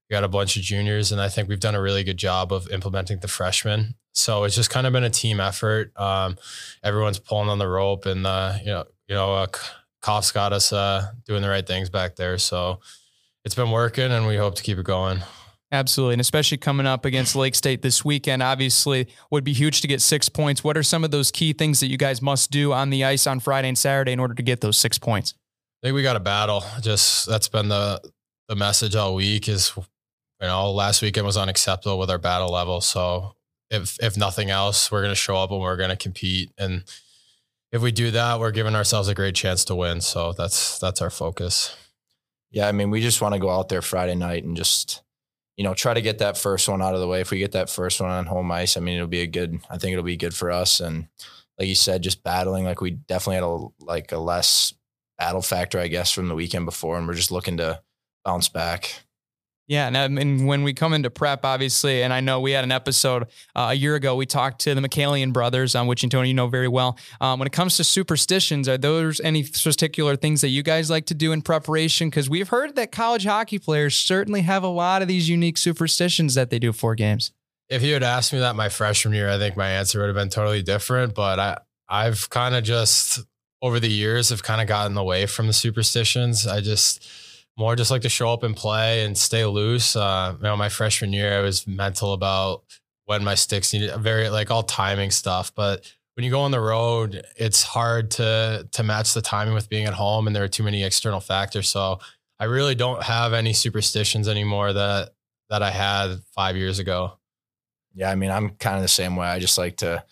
we 0.10 0.14
got 0.14 0.24
a 0.24 0.30
bunch 0.30 0.56
of 0.58 0.64
juniors, 0.64 1.12
and 1.12 1.22
I 1.22 1.30
think 1.30 1.50
we've 1.50 1.60
done 1.60 1.76
a 1.76 1.82
really 1.82 2.04
good 2.04 2.18
job 2.18 2.52
of 2.52 2.70
implementing 2.72 3.20
the 3.20 3.28
freshmen. 3.28 3.96
So 4.14 4.44
it's 4.44 4.56
just 4.56 4.70
kind 4.70 4.88
of 4.88 4.94
been 4.94 5.04
a 5.04 5.10
team 5.10 5.40
effort. 5.40 5.92
Um, 6.00 6.38
everyone's 6.84 7.20
pulling 7.20 7.50
on 7.50 7.60
the 7.60 7.68
rope, 7.68 8.06
and 8.06 8.26
uh, 8.26 8.54
you 8.60 8.68
know, 8.68 8.86
you 9.08 9.16
know, 9.16 9.34
uh, 9.36 9.48
Koff's 10.02 10.32
got 10.32 10.54
us 10.54 10.74
uh, 10.74 11.12
doing 11.26 11.42
the 11.42 11.50
right 11.50 11.66
things 11.66 11.90
back 11.90 12.16
there. 12.16 12.38
So 12.38 12.80
it's 13.46 13.56
been 13.56 13.72
working, 13.72 14.12
and 14.12 14.28
we 14.28 14.36
hope 14.38 14.56
to 14.56 14.64
keep 14.64 14.78
it 14.78 14.86
going. 14.86 15.22
Absolutely. 15.72 16.16
And 16.16 16.22
especially 16.22 16.58
coming 16.58 16.88
up 16.88 17.06
against 17.06 17.36
Lake 17.36 17.54
State 17.54 17.84
this 17.84 18.04
weekend, 18.04 18.42
obviously 18.42 19.08
would 19.30 19.44
be 19.44 19.54
huge 19.54 19.82
to 19.82 19.88
get 19.88 20.02
six 20.02 20.28
points. 20.28 20.64
What 20.64 20.76
are 20.76 20.84
some 20.84 21.04
of 21.04 21.12
those 21.12 21.30
key 21.30 21.54
things 21.54 21.80
that 21.82 21.92
you 21.92 21.98
guys 21.98 22.22
must 22.24 22.50
do 22.50 22.74
on 22.74 22.90
the 22.90 23.04
ice 23.04 23.28
on 23.28 23.40
Friday 23.40 23.68
and 23.68 23.78
Saturday 23.78 24.12
in 24.12 24.20
order 24.20 24.34
to 24.34 24.42
get 24.42 24.62
those 24.62 24.78
six 24.78 24.98
points? 24.98 25.36
I 25.82 25.88
think 25.88 25.96
we 25.96 26.04
got 26.04 26.16
a 26.16 26.22
battle. 26.22 26.64
Just 26.82 27.28
that's 27.28 27.48
been 27.48 27.70
the 27.70 28.02
the 28.48 28.56
message 28.56 28.96
all 28.96 29.16
week 29.16 29.48
is 29.48 29.72
you 29.78 30.48
know, 30.48 30.72
last 30.72 31.02
weekend 31.02 31.26
was 31.26 31.38
unacceptable 31.38 32.00
with 32.00 32.10
our 32.10 32.18
battle 32.18 32.52
level. 32.52 32.82
So 32.82 33.36
if 33.70 33.98
if 34.02 34.18
nothing 34.18 34.50
else, 34.50 34.92
we're 34.92 35.02
gonna 35.02 35.16
show 35.16 35.38
up 35.38 35.52
and 35.52 35.60
we're 35.60 35.78
gonna 35.78 35.96
compete. 35.96 36.52
And 36.58 36.84
if 37.72 37.82
we 37.82 37.92
do 37.92 38.12
that, 38.12 38.40
we're 38.40 38.52
giving 38.52 38.76
ourselves 38.76 39.08
a 39.08 39.16
great 39.16 39.36
chance 39.36 39.64
to 39.66 39.76
win. 39.76 40.02
So 40.02 40.34
that's 40.34 40.80
that's 40.80 41.02
our 41.02 41.10
focus. 41.10 41.76
Yeah, 42.52 42.68
I 42.68 42.72
mean, 42.72 42.90
we 42.90 43.02
just 43.02 43.22
want 43.22 43.36
to 43.36 43.40
go 43.40 43.52
out 43.52 43.70
there 43.70 43.82
Friday 43.82 44.16
night 44.16 44.44
and 44.44 44.58
just 44.58 45.04
you 45.60 45.64
know, 45.64 45.74
try 45.74 45.94
to 45.94 46.02
get 46.02 46.20
that 46.20 46.38
first 46.38 46.70
one 46.70 46.82
out 46.82 46.94
of 46.94 47.02
the 47.02 47.08
way. 47.08 47.20
If 47.20 47.32
we 47.32 47.38
get 47.38 47.52
that 47.52 47.70
first 47.70 48.00
one 48.00 48.10
on 48.10 48.26
home 48.26 48.50
ice, 48.50 48.78
I 48.78 48.80
mean, 48.80 48.96
it'll 48.96 49.10
be 49.10 49.20
a 49.20 49.28
good. 49.28 49.60
I 49.70 49.78
think 49.78 49.92
it'll 49.92 50.06
be 50.06 50.16
good 50.16 50.34
for 50.34 50.52
us. 50.52 50.80
And 50.80 51.10
like 51.60 51.68
you 51.68 51.76
said, 51.76 52.02
just 52.02 52.24
battling. 52.24 52.64
Like 52.64 52.80
we 52.80 52.92
definitely 52.92 53.36
had 53.36 53.44
a 53.44 53.68
like 53.84 54.14
a 54.14 54.18
less 54.18 54.74
battle 55.20 55.42
factor, 55.42 55.80
I 55.80 55.88
guess, 55.88 56.12
from 56.12 56.30
the 56.30 56.36
weekend 56.36 56.66
before, 56.66 56.98
and 56.98 57.08
we're 57.08 57.14
just 57.14 57.32
looking 57.32 57.58
to 57.58 57.82
bounce 58.26 58.50
back. 58.50 59.04
Yeah, 59.68 59.86
and, 59.86 59.96
um, 59.96 60.18
and 60.18 60.48
when 60.48 60.64
we 60.64 60.74
come 60.74 60.94
into 60.94 61.12
prep, 61.12 61.46
obviously, 61.46 62.02
and 62.02 62.12
I 62.12 62.22
know 62.22 62.40
we 62.40 62.54
had 62.54 62.64
an 62.64 62.72
episode 62.72 63.28
uh, 63.56 63.68
a 63.70 63.76
year 63.76 63.94
ago. 63.94 64.16
We 64.16 64.26
talked 64.26 64.62
to 64.62 64.74
the 64.74 64.82
McCallion 64.82 65.32
brothers, 65.32 65.76
um, 65.76 65.86
which 65.86 66.04
Antonio 66.04 66.28
you 66.28 66.34
know 66.34 66.48
very 66.48 66.68
well. 66.68 66.98
Um, 67.22 67.38
when 67.38 67.46
it 67.46 67.52
comes 67.52 67.78
to 67.78 67.84
superstitions, 67.84 68.68
are 68.68 68.80
those 68.80 69.22
any 69.22 69.44
particular 69.44 70.16
things 70.16 70.42
that 70.42 70.48
you 70.48 70.64
guys 70.64 70.90
like 70.90 71.06
to 71.06 71.14
do 71.14 71.34
in 71.34 71.44
preparation? 71.44 72.10
Because 72.10 72.28
we've 72.28 72.50
heard 72.50 72.76
that 72.78 72.92
college 72.92 73.26
hockey 73.26 73.60
players 73.60 73.96
certainly 73.96 74.42
have 74.42 74.64
a 74.64 74.68
lot 74.68 75.04
of 75.04 75.08
these 75.08 75.30
unique 75.30 75.60
superstitions 75.60 76.34
that 76.34 76.50
they 76.50 76.58
do 76.58 76.74
for 76.74 76.96
games. 76.96 77.32
If 77.70 77.84
you 77.84 77.94
had 77.94 78.02
asked 78.02 78.34
me 78.34 78.40
that 78.40 78.56
my 78.56 78.70
freshman 78.70 79.14
year, 79.14 79.30
I 79.30 79.38
think 79.38 79.56
my 79.56 79.70
answer 79.70 80.00
would 80.00 80.08
have 80.08 80.16
been 80.16 80.30
totally 80.30 80.64
different. 80.64 81.14
But 81.14 81.40
I, 81.40 81.58
I've 81.88 82.28
kind 82.32 82.56
of 82.56 82.64
just 82.64 83.20
over 83.62 83.80
the 83.80 83.90
years 83.90 84.30
have 84.30 84.44
kind 84.44 84.62
of 84.62 84.68
gotten 84.68 84.98
away 84.98 85.26
from 85.26 85.48
the 85.48 85.54
superstitions. 85.54 86.48
I 86.48 86.62
just 86.62 87.08
more 87.58 87.76
just 87.76 87.92
like 87.92 88.04
to 88.04 88.10
show 88.10 88.32
up 88.32 88.44
and 88.44 88.56
play 88.56 89.04
and 89.04 89.18
stay 89.18 89.46
loose. 89.46 89.96
Uh, 89.96 90.36
you 90.38 90.44
know, 90.44 90.56
my 90.56 90.70
freshman 90.70 91.12
year, 91.12 91.38
I 91.38 91.42
was 91.42 91.68
mental 91.68 92.14
about 92.14 92.64
when 93.06 93.24
my 93.24 93.36
sticks 93.36 93.74
needed 93.74 93.96
very 94.00 94.30
like 94.30 94.50
all 94.50 94.64
timing 94.64 95.12
stuff. 95.12 95.54
But 95.54 95.92
when 96.16 96.24
you 96.24 96.32
go 96.32 96.42
on 96.42 96.52
the 96.52 96.60
road, 96.62 97.26
it's 97.36 97.64
hard 97.64 98.12
to 98.12 98.68
to 98.72 98.84
match 98.84 99.14
the 99.14 99.22
timing 99.22 99.54
with 99.54 99.70
being 99.70 99.86
at 99.86 99.94
home, 99.94 100.28
and 100.28 100.36
there 100.36 100.44
are 100.44 100.50
too 100.50 100.64
many 100.64 100.84
external 100.84 101.20
factors. 101.20 101.70
So 101.70 102.00
I 102.40 102.46
really 102.46 102.76
don't 102.76 103.04
have 103.04 103.34
any 103.34 103.54
superstitions 103.54 104.28
anymore 104.28 104.72
that 104.72 105.10
that 105.50 105.62
I 105.64 105.72
had 105.72 106.22
five 106.34 106.56
years 106.56 106.80
ago. 106.80 107.14
Yeah, 107.94 108.10
I 108.12 108.16
mean, 108.16 108.32
I'm 108.32 108.52
kind 108.52 108.78
of 108.78 108.84
the 108.84 108.88
same 108.88 109.16
way. 109.16 109.28
I 109.28 109.40
just 109.40 109.58
like 109.58 109.78
to 109.78 110.04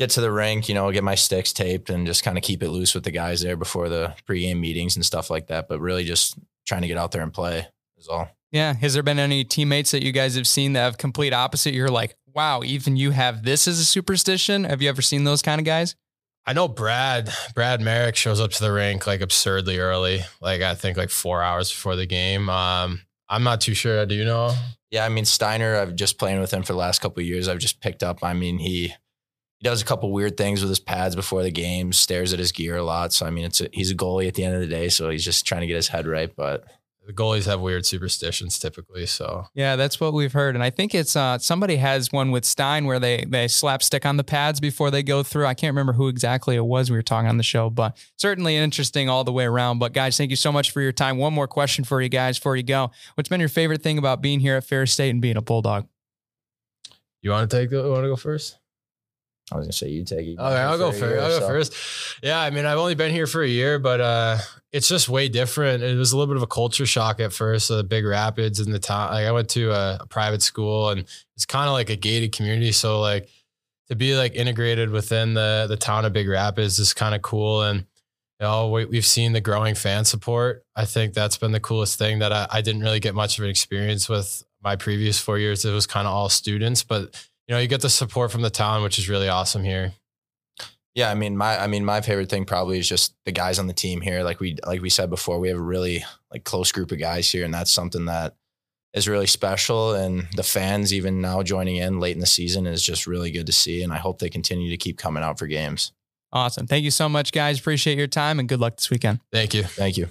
get 0.00 0.08
to 0.08 0.22
the 0.22 0.32
rink, 0.32 0.66
you 0.66 0.74
know, 0.74 0.90
get 0.90 1.04
my 1.04 1.14
sticks 1.14 1.52
taped 1.52 1.90
and 1.90 2.06
just 2.06 2.24
kind 2.24 2.38
of 2.38 2.42
keep 2.42 2.62
it 2.62 2.70
loose 2.70 2.94
with 2.94 3.04
the 3.04 3.10
guys 3.10 3.42
there 3.42 3.54
before 3.54 3.90
the 3.90 4.14
pregame 4.26 4.58
meetings 4.58 4.96
and 4.96 5.04
stuff 5.04 5.28
like 5.28 5.48
that. 5.48 5.68
But 5.68 5.78
really 5.78 6.04
just 6.04 6.38
trying 6.66 6.80
to 6.80 6.88
get 6.88 6.96
out 6.96 7.12
there 7.12 7.20
and 7.20 7.30
play 7.30 7.68
is 7.98 8.08
all. 8.08 8.30
Yeah. 8.50 8.72
Has 8.72 8.94
there 8.94 9.02
been 9.02 9.18
any 9.18 9.44
teammates 9.44 9.90
that 9.90 10.02
you 10.02 10.10
guys 10.10 10.36
have 10.36 10.46
seen 10.46 10.72
that 10.72 10.80
have 10.80 10.96
complete 10.96 11.34
opposite? 11.34 11.74
You're 11.74 11.90
like, 11.90 12.16
wow, 12.34 12.62
even 12.64 12.96
you 12.96 13.10
have 13.10 13.42
this 13.42 13.68
as 13.68 13.78
a 13.78 13.84
superstition. 13.84 14.64
Have 14.64 14.80
you 14.80 14.88
ever 14.88 15.02
seen 15.02 15.24
those 15.24 15.42
kind 15.42 15.60
of 15.60 15.66
guys? 15.66 15.94
I 16.46 16.54
know 16.54 16.66
Brad, 16.66 17.30
Brad 17.54 17.82
Merrick 17.82 18.16
shows 18.16 18.40
up 18.40 18.52
to 18.52 18.64
the 18.64 18.72
rink 18.72 19.06
like 19.06 19.20
absurdly 19.20 19.78
early, 19.78 20.22
like 20.40 20.62
I 20.62 20.74
think 20.76 20.96
like 20.96 21.10
four 21.10 21.42
hours 21.42 21.70
before 21.70 21.96
the 21.96 22.06
game. 22.06 22.48
Um, 22.48 23.02
I'm 23.28 23.42
not 23.42 23.60
too 23.60 23.74
sure. 23.74 24.06
Do 24.06 24.14
you 24.14 24.24
know? 24.24 24.54
Yeah, 24.90 25.04
I 25.04 25.10
mean 25.10 25.26
Steiner. 25.26 25.76
I've 25.76 25.94
just 25.94 26.18
playing 26.18 26.40
with 26.40 26.52
him 26.52 26.62
for 26.62 26.72
the 26.72 26.78
last 26.78 27.02
couple 27.02 27.22
years. 27.22 27.48
I've 27.48 27.58
just 27.58 27.82
picked 27.82 28.02
up. 28.02 28.24
I 28.24 28.32
mean 28.32 28.58
he 28.58 28.94
he 29.60 29.68
does 29.68 29.82
a 29.82 29.84
couple 29.84 30.10
weird 30.10 30.36
things 30.36 30.62
with 30.62 30.70
his 30.70 30.80
pads 30.80 31.14
before 31.14 31.42
the 31.42 31.50
game. 31.50 31.92
Stares 31.92 32.32
at 32.32 32.38
his 32.38 32.50
gear 32.50 32.76
a 32.76 32.82
lot. 32.82 33.12
So 33.12 33.26
I 33.26 33.30
mean, 33.30 33.44
it's 33.44 33.60
a, 33.60 33.68
he's 33.72 33.90
a 33.90 33.94
goalie 33.94 34.26
at 34.26 34.34
the 34.34 34.42
end 34.42 34.54
of 34.54 34.60
the 34.60 34.66
day. 34.66 34.88
So 34.88 35.10
he's 35.10 35.24
just 35.24 35.46
trying 35.46 35.60
to 35.60 35.66
get 35.66 35.76
his 35.76 35.88
head 35.88 36.06
right. 36.06 36.34
But 36.34 36.64
the 37.06 37.12
goalies 37.12 37.46
have 37.46 37.60
weird 37.60 37.84
superstitions 37.84 38.58
typically. 38.58 39.04
So 39.04 39.46
yeah, 39.52 39.76
that's 39.76 40.00
what 40.00 40.12
we've 40.12 40.32
heard, 40.32 40.54
and 40.54 40.62
I 40.62 40.70
think 40.70 40.94
it's 40.94 41.16
uh, 41.16 41.38
somebody 41.38 41.76
has 41.76 42.12
one 42.12 42.30
with 42.30 42.44
Stein 42.44 42.84
where 42.84 43.00
they 43.00 43.24
they 43.26 43.48
slap 43.48 43.82
stick 43.82 44.06
on 44.06 44.16
the 44.16 44.24
pads 44.24 44.60
before 44.60 44.90
they 44.90 45.02
go 45.02 45.22
through. 45.22 45.46
I 45.46 45.54
can't 45.54 45.72
remember 45.72 45.92
who 45.92 46.08
exactly 46.08 46.54
it 46.56 46.64
was 46.64 46.90
we 46.90 46.96
were 46.96 47.02
talking 47.02 47.28
on 47.28 47.36
the 47.36 47.42
show, 47.42 47.68
but 47.68 47.96
certainly 48.16 48.56
interesting 48.56 49.08
all 49.08 49.24
the 49.24 49.32
way 49.32 49.44
around. 49.44 49.78
But 49.80 49.92
guys, 49.92 50.16
thank 50.16 50.30
you 50.30 50.36
so 50.36 50.52
much 50.52 50.70
for 50.70 50.80
your 50.80 50.92
time. 50.92 51.18
One 51.18 51.34
more 51.34 51.48
question 51.48 51.84
for 51.84 52.00
you 52.00 52.08
guys 52.08 52.38
before 52.38 52.56
you 52.56 52.62
go. 52.62 52.92
What's 53.14 53.28
been 53.28 53.40
your 53.40 53.48
favorite 53.48 53.82
thing 53.82 53.98
about 53.98 54.22
being 54.22 54.40
here 54.40 54.56
at 54.56 54.64
Ferris 54.64 54.92
State 54.92 55.10
and 55.10 55.20
being 55.20 55.36
a 55.36 55.42
Bulldog? 55.42 55.88
You 57.22 57.32
want 57.32 57.50
to 57.50 57.56
take 57.58 57.70
the? 57.70 57.82
Want 57.90 58.04
to 58.04 58.08
go 58.08 58.16
first? 58.16 58.59
I 59.52 59.56
was 59.56 59.66
gonna 59.66 59.72
say 59.72 59.88
you 59.88 60.04
take 60.04 60.26
it. 60.26 60.38
Okay, 60.38 60.42
I'll 60.42 60.78
go 60.78 60.92
first. 60.92 61.20
I'll 61.20 61.28
go 61.28 61.40
so. 61.40 61.48
first. 61.48 61.74
Yeah, 62.22 62.40
I 62.40 62.50
mean, 62.50 62.66
I've 62.66 62.78
only 62.78 62.94
been 62.94 63.12
here 63.12 63.26
for 63.26 63.42
a 63.42 63.48
year, 63.48 63.78
but 63.78 64.00
uh, 64.00 64.38
it's 64.72 64.88
just 64.88 65.08
way 65.08 65.28
different. 65.28 65.82
It 65.82 65.96
was 65.96 66.12
a 66.12 66.16
little 66.16 66.32
bit 66.32 66.36
of 66.36 66.42
a 66.42 66.46
culture 66.46 66.86
shock 66.86 67.20
at 67.20 67.32
first. 67.32 67.68
The 67.68 67.82
Big 67.82 68.04
Rapids 68.04 68.60
and 68.60 68.72
the 68.72 68.78
town. 68.78 69.12
Like 69.12 69.26
I 69.26 69.32
went 69.32 69.48
to 69.50 69.72
a, 69.72 69.98
a 70.00 70.06
private 70.06 70.42
school, 70.42 70.90
and 70.90 71.04
it's 71.34 71.46
kind 71.46 71.68
of 71.68 71.72
like 71.72 71.90
a 71.90 71.96
gated 71.96 72.32
community. 72.32 72.72
So 72.72 73.00
like 73.00 73.28
to 73.88 73.96
be 73.96 74.16
like 74.16 74.34
integrated 74.34 74.90
within 74.90 75.34
the 75.34 75.66
the 75.68 75.76
town 75.76 76.04
of 76.04 76.12
Big 76.12 76.28
Rapids 76.28 76.78
is 76.78 76.94
kind 76.94 77.14
of 77.14 77.22
cool. 77.22 77.62
And 77.62 77.80
you 77.80 78.46
know, 78.46 78.68
we, 78.68 78.84
we've 78.86 79.06
seen 79.06 79.32
the 79.32 79.40
growing 79.40 79.74
fan 79.74 80.04
support. 80.04 80.64
I 80.74 80.86
think 80.86 81.12
that's 81.12 81.36
been 81.36 81.52
the 81.52 81.60
coolest 81.60 81.98
thing 81.98 82.20
that 82.20 82.32
I, 82.32 82.46
I 82.50 82.60
didn't 82.62 82.82
really 82.82 83.00
get 83.00 83.14
much 83.14 83.38
of 83.38 83.44
an 83.44 83.50
experience 83.50 84.08
with 84.08 84.44
my 84.62 84.76
previous 84.76 85.18
four 85.18 85.38
years. 85.38 85.64
It 85.64 85.72
was 85.72 85.86
kind 85.86 86.06
of 86.06 86.14
all 86.14 86.28
students, 86.28 86.82
but 86.82 87.14
you 87.50 87.56
know, 87.56 87.60
you 87.60 87.66
get 87.66 87.80
the 87.80 87.90
support 87.90 88.30
from 88.30 88.42
the 88.42 88.50
town, 88.50 88.84
which 88.84 88.96
is 88.96 89.08
really 89.08 89.28
awesome 89.28 89.64
here. 89.64 89.92
Yeah, 90.94 91.10
I 91.10 91.14
mean, 91.14 91.36
my 91.36 91.60
I 91.60 91.66
mean, 91.66 91.84
my 91.84 92.00
favorite 92.00 92.30
thing 92.30 92.44
probably 92.44 92.78
is 92.78 92.88
just 92.88 93.12
the 93.24 93.32
guys 93.32 93.58
on 93.58 93.66
the 93.66 93.72
team 93.72 94.00
here. 94.00 94.22
Like 94.22 94.38
we 94.38 94.56
like 94.64 94.80
we 94.80 94.88
said 94.88 95.10
before, 95.10 95.40
we 95.40 95.48
have 95.48 95.58
a 95.58 95.60
really 95.62 96.04
like 96.30 96.44
close 96.44 96.70
group 96.70 96.92
of 96.92 97.00
guys 97.00 97.28
here, 97.28 97.44
and 97.44 97.52
that's 97.52 97.72
something 97.72 98.04
that 98.04 98.36
is 98.94 99.08
really 99.08 99.26
special. 99.26 99.94
And 99.94 100.28
the 100.36 100.44
fans, 100.44 100.94
even 100.94 101.20
now 101.20 101.42
joining 101.42 101.74
in 101.74 101.98
late 101.98 102.14
in 102.14 102.20
the 102.20 102.26
season, 102.26 102.68
is 102.68 102.84
just 102.84 103.08
really 103.08 103.32
good 103.32 103.46
to 103.46 103.52
see. 103.52 103.82
And 103.82 103.92
I 103.92 103.96
hope 103.96 104.20
they 104.20 104.30
continue 104.30 104.70
to 104.70 104.76
keep 104.76 104.96
coming 104.96 105.24
out 105.24 105.36
for 105.36 105.48
games. 105.48 105.90
Awesome. 106.32 106.68
Thank 106.68 106.84
you 106.84 106.92
so 106.92 107.08
much, 107.08 107.32
guys. 107.32 107.58
Appreciate 107.58 107.98
your 107.98 108.06
time 108.06 108.38
and 108.38 108.48
good 108.48 108.60
luck 108.60 108.76
this 108.76 108.90
weekend. 108.90 109.18
Thank 109.32 109.54
you. 109.54 109.64
Thank 109.64 109.96
you. 109.96 110.08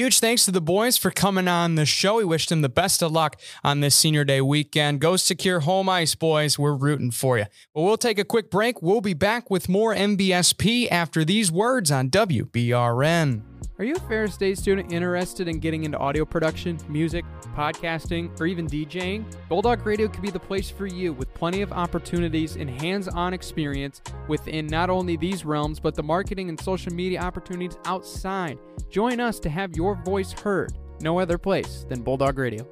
Huge 0.00 0.18
thanks 0.18 0.46
to 0.46 0.50
the 0.50 0.62
boys 0.62 0.96
for 0.96 1.10
coming 1.10 1.46
on 1.46 1.74
the 1.74 1.84
show. 1.84 2.16
We 2.16 2.24
wish 2.24 2.46
them 2.46 2.62
the 2.62 2.70
best 2.70 3.02
of 3.02 3.12
luck 3.12 3.38
on 3.62 3.80
this 3.80 3.94
senior 3.94 4.24
day 4.24 4.40
weekend. 4.40 4.98
Go 4.98 5.16
secure 5.16 5.60
home 5.60 5.90
ice, 5.90 6.14
boys. 6.14 6.58
We're 6.58 6.72
rooting 6.72 7.10
for 7.10 7.36
you. 7.36 7.44
But 7.74 7.82
we'll 7.82 7.98
take 7.98 8.18
a 8.18 8.24
quick 8.24 8.50
break. 8.50 8.80
We'll 8.80 9.02
be 9.02 9.12
back 9.12 9.50
with 9.50 9.68
more 9.68 9.94
MVSP 9.94 10.88
after 10.90 11.22
these 11.22 11.52
words 11.52 11.90
on 11.90 12.08
WBRN. 12.08 13.42
Are 13.80 13.84
you 13.84 13.94
a 13.94 14.00
Ferris 14.00 14.34
State 14.34 14.58
student 14.58 14.92
interested 14.92 15.48
in 15.48 15.58
getting 15.58 15.84
into 15.84 15.96
audio 15.96 16.26
production, 16.26 16.78
music, 16.86 17.24
podcasting, 17.56 18.38
or 18.38 18.44
even 18.44 18.66
DJing? 18.66 19.24
Bulldog 19.48 19.86
Radio 19.86 20.06
could 20.06 20.20
be 20.20 20.28
the 20.28 20.38
place 20.38 20.68
for 20.68 20.86
you 20.86 21.14
with 21.14 21.32
plenty 21.32 21.62
of 21.62 21.72
opportunities 21.72 22.56
and 22.56 22.68
hands 22.68 23.08
on 23.08 23.32
experience 23.32 24.02
within 24.28 24.66
not 24.66 24.90
only 24.90 25.16
these 25.16 25.46
realms, 25.46 25.80
but 25.80 25.94
the 25.94 26.02
marketing 26.02 26.50
and 26.50 26.60
social 26.60 26.92
media 26.92 27.22
opportunities 27.22 27.78
outside. 27.86 28.58
Join 28.90 29.18
us 29.18 29.40
to 29.40 29.48
have 29.48 29.74
your 29.74 29.94
voice 29.94 30.32
heard. 30.32 30.74
No 31.00 31.18
other 31.18 31.38
place 31.38 31.86
than 31.88 32.02
Bulldog 32.02 32.38
Radio. 32.38 32.68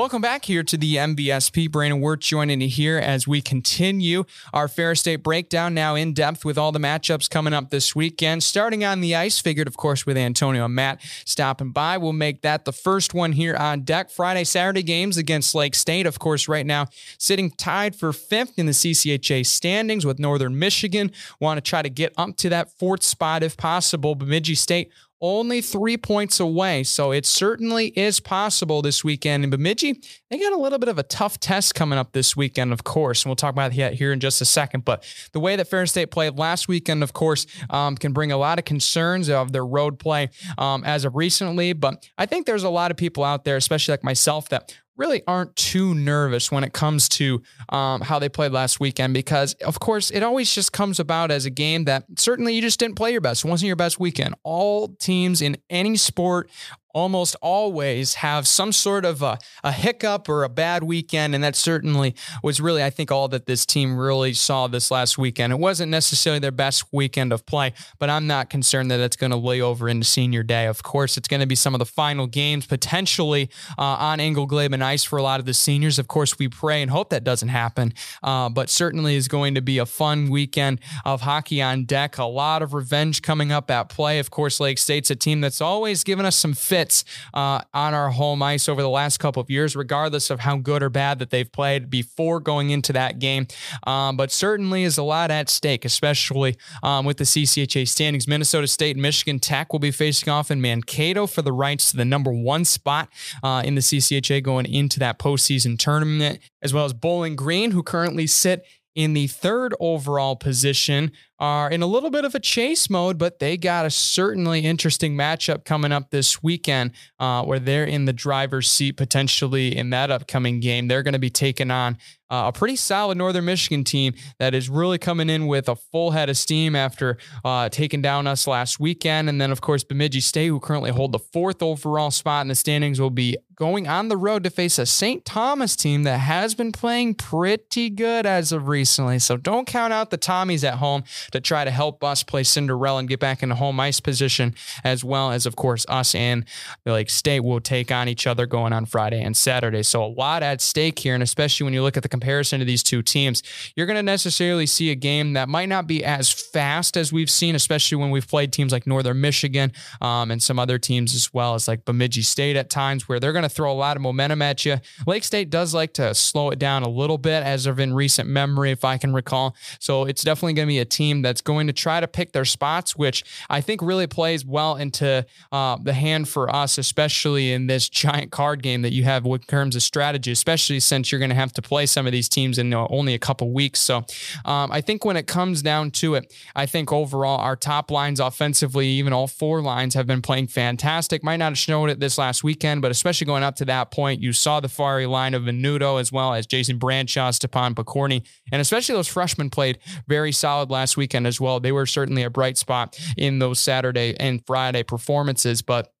Welcome 0.00 0.22
back 0.22 0.46
here 0.46 0.62
to 0.62 0.78
the 0.78 0.96
MVSP. 0.96 1.70
Brandon 1.70 2.00
Wirt 2.00 2.22
joining 2.22 2.62
you 2.62 2.68
here 2.68 2.96
as 2.96 3.28
we 3.28 3.42
continue 3.42 4.24
our 4.50 4.66
Ferris 4.66 5.00
State 5.00 5.22
breakdown 5.22 5.74
now 5.74 5.94
in 5.94 6.14
depth 6.14 6.42
with 6.42 6.56
all 6.56 6.72
the 6.72 6.78
matchups 6.78 7.28
coming 7.28 7.52
up 7.52 7.68
this 7.68 7.94
weekend. 7.94 8.42
Starting 8.42 8.82
on 8.82 9.02
the 9.02 9.14
ice, 9.14 9.38
figured, 9.38 9.68
of 9.68 9.76
course, 9.76 10.06
with 10.06 10.16
Antonio 10.16 10.64
and 10.64 10.74
Matt 10.74 11.02
stopping 11.26 11.72
by. 11.72 11.98
We'll 11.98 12.14
make 12.14 12.40
that 12.40 12.64
the 12.64 12.72
first 12.72 13.12
one 13.12 13.32
here 13.32 13.54
on 13.54 13.82
deck. 13.82 14.10
Friday, 14.10 14.44
Saturday 14.44 14.82
games 14.82 15.18
against 15.18 15.54
Lake 15.54 15.74
State, 15.74 16.06
of 16.06 16.18
course, 16.18 16.48
right 16.48 16.64
now 16.64 16.86
sitting 17.18 17.50
tied 17.50 17.94
for 17.94 18.14
fifth 18.14 18.58
in 18.58 18.64
the 18.64 18.72
CCHA 18.72 19.44
standings 19.44 20.06
with 20.06 20.18
Northern 20.18 20.58
Michigan. 20.58 21.12
Want 21.40 21.58
to 21.58 21.60
try 21.60 21.82
to 21.82 21.90
get 21.90 22.14
up 22.16 22.38
to 22.38 22.48
that 22.48 22.70
fourth 22.70 23.02
spot 23.02 23.42
if 23.42 23.54
possible. 23.58 24.14
Bemidji 24.14 24.54
State 24.54 24.90
only 25.20 25.60
three 25.60 25.96
points 25.96 26.40
away. 26.40 26.82
So 26.82 27.12
it 27.12 27.26
certainly 27.26 27.88
is 27.88 28.20
possible 28.20 28.82
this 28.82 29.04
weekend. 29.04 29.44
In 29.44 29.50
Bemidji, 29.50 30.00
they 30.30 30.38
got 30.38 30.52
a 30.52 30.56
little 30.56 30.78
bit 30.78 30.88
of 30.88 30.98
a 30.98 31.02
tough 31.02 31.38
test 31.38 31.74
coming 31.74 31.98
up 31.98 32.12
this 32.12 32.36
weekend, 32.36 32.72
of 32.72 32.84
course. 32.84 33.22
And 33.22 33.30
we'll 33.30 33.36
talk 33.36 33.52
about 33.52 33.74
that 33.74 33.94
here 33.94 34.12
in 34.12 34.20
just 34.20 34.40
a 34.40 34.44
second. 34.44 34.84
But 34.84 35.04
the 35.32 35.40
way 35.40 35.56
that 35.56 35.68
Ferris 35.68 35.90
State 35.90 36.10
played 36.10 36.38
last 36.38 36.68
weekend, 36.68 37.02
of 37.02 37.12
course, 37.12 37.46
um, 37.68 37.96
can 37.96 38.12
bring 38.12 38.32
a 38.32 38.36
lot 38.36 38.58
of 38.58 38.64
concerns 38.64 39.28
of 39.28 39.52
their 39.52 39.66
road 39.66 39.98
play 39.98 40.30
um, 40.58 40.84
as 40.84 41.04
of 41.04 41.14
recently. 41.14 41.72
But 41.72 42.08
I 42.16 42.26
think 42.26 42.46
there's 42.46 42.64
a 42.64 42.70
lot 42.70 42.90
of 42.90 42.96
people 42.96 43.24
out 43.24 43.44
there, 43.44 43.56
especially 43.56 43.92
like 43.92 44.04
myself, 44.04 44.48
that 44.48 44.74
really 45.00 45.22
aren't 45.26 45.56
too 45.56 45.94
nervous 45.94 46.52
when 46.52 46.62
it 46.62 46.72
comes 46.72 47.08
to 47.08 47.42
um, 47.70 48.02
how 48.02 48.18
they 48.18 48.28
played 48.28 48.52
last 48.52 48.78
weekend 48.78 49.14
because, 49.14 49.54
of 49.54 49.80
course, 49.80 50.10
it 50.10 50.22
always 50.22 50.54
just 50.54 50.72
comes 50.72 51.00
about 51.00 51.30
as 51.30 51.46
a 51.46 51.50
game 51.50 51.84
that 51.84 52.04
certainly 52.18 52.54
you 52.54 52.60
just 52.60 52.78
didn't 52.78 52.96
play 52.96 53.10
your 53.10 53.22
best. 53.22 53.44
It 53.44 53.48
wasn't 53.48 53.68
your 53.68 53.76
best 53.76 53.98
weekend. 53.98 54.34
All 54.42 54.88
teams 54.88 55.40
in 55.40 55.56
any 55.70 55.96
sport 55.96 56.50
almost 56.94 57.36
always 57.42 58.14
have 58.14 58.46
some 58.46 58.72
sort 58.72 59.04
of 59.04 59.22
a, 59.22 59.38
a, 59.62 59.72
hiccup 59.72 60.28
or 60.28 60.44
a 60.44 60.48
bad 60.48 60.82
weekend. 60.82 61.34
And 61.34 61.42
that 61.44 61.56
certainly 61.56 62.14
was 62.42 62.60
really, 62.60 62.82
I 62.82 62.90
think, 62.90 63.10
all 63.10 63.28
that 63.28 63.46
this 63.46 63.64
team 63.64 63.96
really 63.96 64.32
saw 64.32 64.66
this 64.66 64.90
last 64.90 65.18
weekend. 65.18 65.52
It 65.52 65.58
wasn't 65.58 65.90
necessarily 65.90 66.40
their 66.40 66.50
best 66.50 66.84
weekend 66.92 67.32
of 67.32 67.46
play, 67.46 67.72
but 67.98 68.10
I'm 68.10 68.26
not 68.26 68.50
concerned 68.50 68.90
that 68.90 69.00
it's 69.00 69.16
going 69.16 69.30
to 69.30 69.36
lay 69.36 69.60
over 69.60 69.88
into 69.88 70.04
senior 70.04 70.42
day. 70.42 70.66
Of 70.66 70.82
course, 70.82 71.16
it's 71.16 71.28
going 71.28 71.40
to 71.40 71.46
be 71.46 71.54
some 71.54 71.74
of 71.74 71.78
the 71.78 71.86
final 71.86 72.26
games 72.26 72.66
potentially 72.66 73.50
uh, 73.78 73.82
on 73.82 74.20
and 74.20 74.84
ice 74.84 75.04
for 75.04 75.18
a 75.18 75.22
lot 75.22 75.40
of 75.40 75.46
the 75.46 75.54
seniors. 75.54 75.98
Of 75.98 76.08
course, 76.08 76.38
we 76.38 76.48
pray 76.48 76.82
and 76.82 76.90
hope 76.90 77.10
that 77.10 77.24
doesn't 77.24 77.48
happen, 77.48 77.92
uh, 78.22 78.48
but 78.48 78.68
certainly 78.70 79.16
is 79.16 79.28
going 79.28 79.54
to 79.54 79.60
be 79.60 79.78
a 79.78 79.86
fun 79.86 80.30
weekend 80.30 80.80
of 81.04 81.22
hockey 81.22 81.62
on 81.62 81.84
deck. 81.84 82.18
A 82.18 82.24
lot 82.24 82.62
of 82.62 82.74
revenge 82.74 83.22
coming 83.22 83.52
up 83.52 83.70
at 83.70 83.88
play. 83.88 84.18
Of 84.18 84.30
course, 84.30 84.60
Lake 84.60 84.78
State's 84.78 85.10
a 85.10 85.16
team 85.16 85.40
that's 85.40 85.60
always 85.60 86.04
given 86.04 86.24
us 86.24 86.36
some 86.36 86.54
fit 86.54 86.79
fits 86.80 87.04
uh, 87.34 87.60
on 87.74 87.92
our 87.92 88.10
home 88.10 88.42
ice 88.42 88.68
over 88.68 88.80
the 88.80 88.88
last 88.88 89.18
couple 89.18 89.40
of 89.42 89.50
years, 89.50 89.76
regardless 89.76 90.30
of 90.30 90.40
how 90.40 90.56
good 90.56 90.82
or 90.82 90.88
bad 90.88 91.18
that 91.18 91.30
they've 91.30 91.52
played 91.52 91.90
before 91.90 92.40
going 92.40 92.70
into 92.70 92.92
that 92.92 93.18
game. 93.18 93.46
Um, 93.86 94.16
but 94.16 94.32
certainly 94.32 94.84
is 94.84 94.96
a 94.96 95.02
lot 95.02 95.30
at 95.30 95.50
stake, 95.50 95.84
especially 95.84 96.56
um, 96.82 97.04
with 97.04 97.18
the 97.18 97.24
CCHA 97.24 97.86
standings. 97.86 98.26
Minnesota 98.26 98.66
State 98.66 98.96
and 98.96 99.02
Michigan 99.02 99.38
Tech 99.38 99.72
will 99.72 99.80
be 99.80 99.90
facing 99.90 100.30
off 100.30 100.50
in 100.50 100.60
Mankato 100.60 101.26
for 101.26 101.42
the 101.42 101.52
rights 101.52 101.90
to 101.90 101.96
the 101.96 102.04
number 102.04 102.32
one 102.32 102.64
spot 102.64 103.10
uh, 103.42 103.62
in 103.64 103.74
the 103.74 103.82
CCHA 103.82 104.42
going 104.42 104.66
into 104.66 104.98
that 105.00 105.18
postseason 105.18 105.78
tournament, 105.78 106.40
as 106.62 106.72
well 106.72 106.86
as 106.86 106.94
Bowling 106.94 107.36
Green, 107.36 107.72
who 107.72 107.82
currently 107.82 108.26
sit 108.26 108.64
in 108.94 109.12
the 109.12 109.26
third 109.26 109.74
overall 109.80 110.34
position 110.34 111.12
are 111.40 111.70
in 111.70 111.82
a 111.82 111.86
little 111.86 112.10
bit 112.10 112.24
of 112.24 112.34
a 112.34 112.40
chase 112.40 112.90
mode, 112.90 113.18
but 113.18 113.38
they 113.38 113.56
got 113.56 113.86
a 113.86 113.90
certainly 113.90 114.60
interesting 114.60 115.16
matchup 115.16 115.64
coming 115.64 115.90
up 115.90 116.10
this 116.10 116.42
weekend 116.42 116.92
uh, 117.18 117.42
where 117.42 117.58
they're 117.58 117.84
in 117.84 118.04
the 118.04 118.12
driver's 118.12 118.70
seat 118.70 118.92
potentially 118.92 119.76
in 119.76 119.90
that 119.90 120.10
upcoming 120.10 120.60
game. 120.60 120.86
They're 120.86 121.02
going 121.02 121.14
to 121.14 121.18
be 121.18 121.30
taking 121.30 121.70
on 121.70 121.96
uh, 122.30 122.44
a 122.46 122.52
pretty 122.52 122.76
solid 122.76 123.18
Northern 123.18 123.44
Michigan 123.44 123.82
team 123.82 124.14
that 124.38 124.54
is 124.54 124.68
really 124.68 124.98
coming 124.98 125.28
in 125.28 125.46
with 125.46 125.68
a 125.68 125.74
full 125.74 126.12
head 126.12 126.30
of 126.30 126.36
steam 126.36 126.76
after 126.76 127.18
uh, 127.44 127.68
taking 127.68 128.00
down 128.00 128.26
us 128.26 128.46
last 128.46 128.78
weekend. 128.78 129.28
And 129.28 129.40
then, 129.40 129.50
of 129.50 129.60
course, 129.60 129.82
Bemidji 129.82 130.20
State, 130.20 130.46
who 130.46 130.60
currently 130.60 130.92
hold 130.92 131.12
the 131.12 131.18
fourth 131.18 131.62
overall 131.62 132.10
spot 132.10 132.42
in 132.42 132.48
the 132.48 132.54
standings, 132.54 133.00
will 133.00 133.10
be 133.10 133.36
going 133.56 133.88
on 133.88 134.08
the 134.08 134.16
road 134.16 134.44
to 134.44 134.50
face 134.50 134.78
a 134.78 134.86
St. 134.86 135.24
Thomas 135.24 135.76
team 135.76 136.04
that 136.04 136.18
has 136.18 136.54
been 136.54 136.72
playing 136.72 137.14
pretty 137.14 137.90
good 137.90 138.24
as 138.24 138.52
of 138.52 138.68
recently. 138.68 139.18
So 139.18 139.36
don't 139.36 139.66
count 139.66 139.92
out 139.92 140.10
the 140.10 140.16
Tommies 140.16 140.64
at 140.64 140.74
home 140.74 141.02
to 141.32 141.40
try 141.40 141.64
to 141.64 141.70
help 141.70 142.02
us 142.04 142.22
play 142.22 142.42
Cinderella 142.42 142.98
and 143.00 143.08
get 143.08 143.20
back 143.20 143.42
into 143.42 143.54
home 143.54 143.78
ice 143.80 144.00
position, 144.00 144.54
as 144.84 145.04
well 145.04 145.32
as, 145.32 145.46
of 145.46 145.56
course, 145.56 145.86
us 145.88 146.14
and 146.14 146.44
Lake 146.86 147.10
State 147.10 147.40
will 147.40 147.60
take 147.60 147.90
on 147.90 148.08
each 148.08 148.26
other 148.26 148.46
going 148.46 148.72
on 148.72 148.86
Friday 148.86 149.22
and 149.22 149.36
Saturday. 149.36 149.82
So 149.82 150.04
a 150.04 150.06
lot 150.06 150.42
at 150.42 150.60
stake 150.60 150.98
here. 150.98 151.14
And 151.14 151.22
especially 151.22 151.64
when 151.64 151.74
you 151.74 151.82
look 151.82 151.96
at 151.96 152.02
the 152.02 152.08
comparison 152.08 152.58
to 152.60 152.64
these 152.64 152.82
two 152.82 153.02
teams, 153.02 153.42
you're 153.76 153.86
going 153.86 153.96
to 153.96 154.02
necessarily 154.02 154.66
see 154.66 154.90
a 154.90 154.94
game 154.94 155.34
that 155.34 155.48
might 155.48 155.68
not 155.68 155.86
be 155.86 156.04
as 156.04 156.30
fast 156.30 156.96
as 156.96 157.12
we've 157.12 157.30
seen, 157.30 157.54
especially 157.54 157.96
when 157.96 158.10
we've 158.10 158.28
played 158.28 158.52
teams 158.52 158.72
like 158.72 158.86
Northern 158.86 159.20
Michigan 159.20 159.72
um, 160.00 160.30
and 160.30 160.42
some 160.42 160.58
other 160.58 160.78
teams 160.78 161.14
as 161.14 161.32
well 161.32 161.54
as 161.54 161.68
like 161.68 161.84
Bemidji 161.84 162.22
State 162.22 162.56
at 162.56 162.70
times, 162.70 163.08
where 163.08 163.20
they're 163.20 163.32
going 163.32 163.42
to 163.42 163.48
throw 163.48 163.70
a 163.70 163.74
lot 163.74 163.96
of 163.96 164.02
momentum 164.02 164.42
at 164.42 164.64
you. 164.64 164.78
Lake 165.06 165.24
State 165.24 165.50
does 165.50 165.74
like 165.74 165.92
to 165.94 166.14
slow 166.14 166.50
it 166.50 166.58
down 166.58 166.82
a 166.82 166.88
little 166.88 167.18
bit, 167.18 167.42
as 167.42 167.66
of 167.66 167.78
in 167.78 167.94
recent 167.94 168.28
memory, 168.28 168.70
if 168.70 168.84
I 168.84 168.98
can 168.98 169.12
recall. 169.12 169.54
So 169.78 170.04
it's 170.04 170.22
definitely 170.22 170.54
going 170.54 170.68
to 170.68 170.72
be 170.72 170.78
a 170.78 170.84
team 170.84 171.19
that's 171.22 171.40
going 171.40 171.66
to 171.66 171.72
try 171.72 172.00
to 172.00 172.08
pick 172.08 172.32
their 172.32 172.44
spots, 172.44 172.96
which 172.96 173.24
I 173.48 173.60
think 173.60 173.82
really 173.82 174.06
plays 174.06 174.44
well 174.44 174.76
into 174.76 175.24
uh, 175.52 175.78
the 175.82 175.92
hand 175.92 176.28
for 176.28 176.54
us, 176.54 176.78
especially 176.78 177.52
in 177.52 177.66
this 177.66 177.88
giant 177.88 178.30
card 178.30 178.62
game 178.62 178.82
that 178.82 178.92
you 178.92 179.04
have 179.04 179.26
in 179.26 179.38
terms 179.40 179.76
of 179.76 179.82
strategy, 179.82 180.32
especially 180.32 180.80
since 180.80 181.10
you're 181.10 181.18
going 181.18 181.30
to 181.30 181.34
have 181.36 181.52
to 181.54 181.62
play 181.62 181.86
some 181.86 182.06
of 182.06 182.12
these 182.12 182.28
teams 182.28 182.58
in 182.58 182.72
only 182.74 183.14
a 183.14 183.18
couple 183.18 183.52
weeks. 183.52 183.80
So 183.80 184.04
um, 184.44 184.70
I 184.72 184.80
think 184.80 185.04
when 185.04 185.16
it 185.16 185.26
comes 185.26 185.62
down 185.62 185.90
to 185.92 186.14
it, 186.14 186.32
I 186.54 186.66
think 186.66 186.92
overall 186.92 187.38
our 187.38 187.56
top 187.56 187.90
lines 187.90 188.20
offensively, 188.20 188.86
even 188.88 189.12
all 189.12 189.26
four 189.26 189.60
lines, 189.62 189.94
have 189.94 190.06
been 190.06 190.22
playing 190.22 190.48
fantastic. 190.48 191.22
Might 191.22 191.36
not 191.36 191.50
have 191.50 191.58
shown 191.58 191.90
it 191.90 192.00
this 192.00 192.18
last 192.18 192.44
weekend, 192.44 192.82
but 192.82 192.90
especially 192.90 193.26
going 193.26 193.42
up 193.42 193.56
to 193.56 193.64
that 193.66 193.90
point, 193.90 194.20
you 194.20 194.32
saw 194.32 194.60
the 194.60 194.68
fiery 194.68 195.06
line 195.06 195.34
of 195.34 195.42
Venuto 195.42 196.00
as 196.00 196.12
well 196.12 196.34
as 196.34 196.46
Jason 196.46 196.78
Brancheau, 196.78 197.32
Stepan 197.32 197.74
Pokorny, 197.74 198.26
and 198.52 198.60
especially 198.60 198.94
those 198.94 199.08
freshmen 199.08 199.50
played 199.50 199.78
very 200.08 200.32
solid 200.32 200.70
last 200.70 200.96
week 200.96 201.09
weekend 201.10 201.26
as 201.26 201.40
well. 201.40 201.58
They 201.58 201.72
were 201.72 201.86
certainly 201.86 202.22
a 202.22 202.30
bright 202.30 202.56
spot 202.56 202.98
in 203.16 203.40
those 203.40 203.58
Saturday 203.58 204.14
and 204.18 204.44
Friday 204.46 204.84
performances, 204.84 205.60
but 205.62 205.92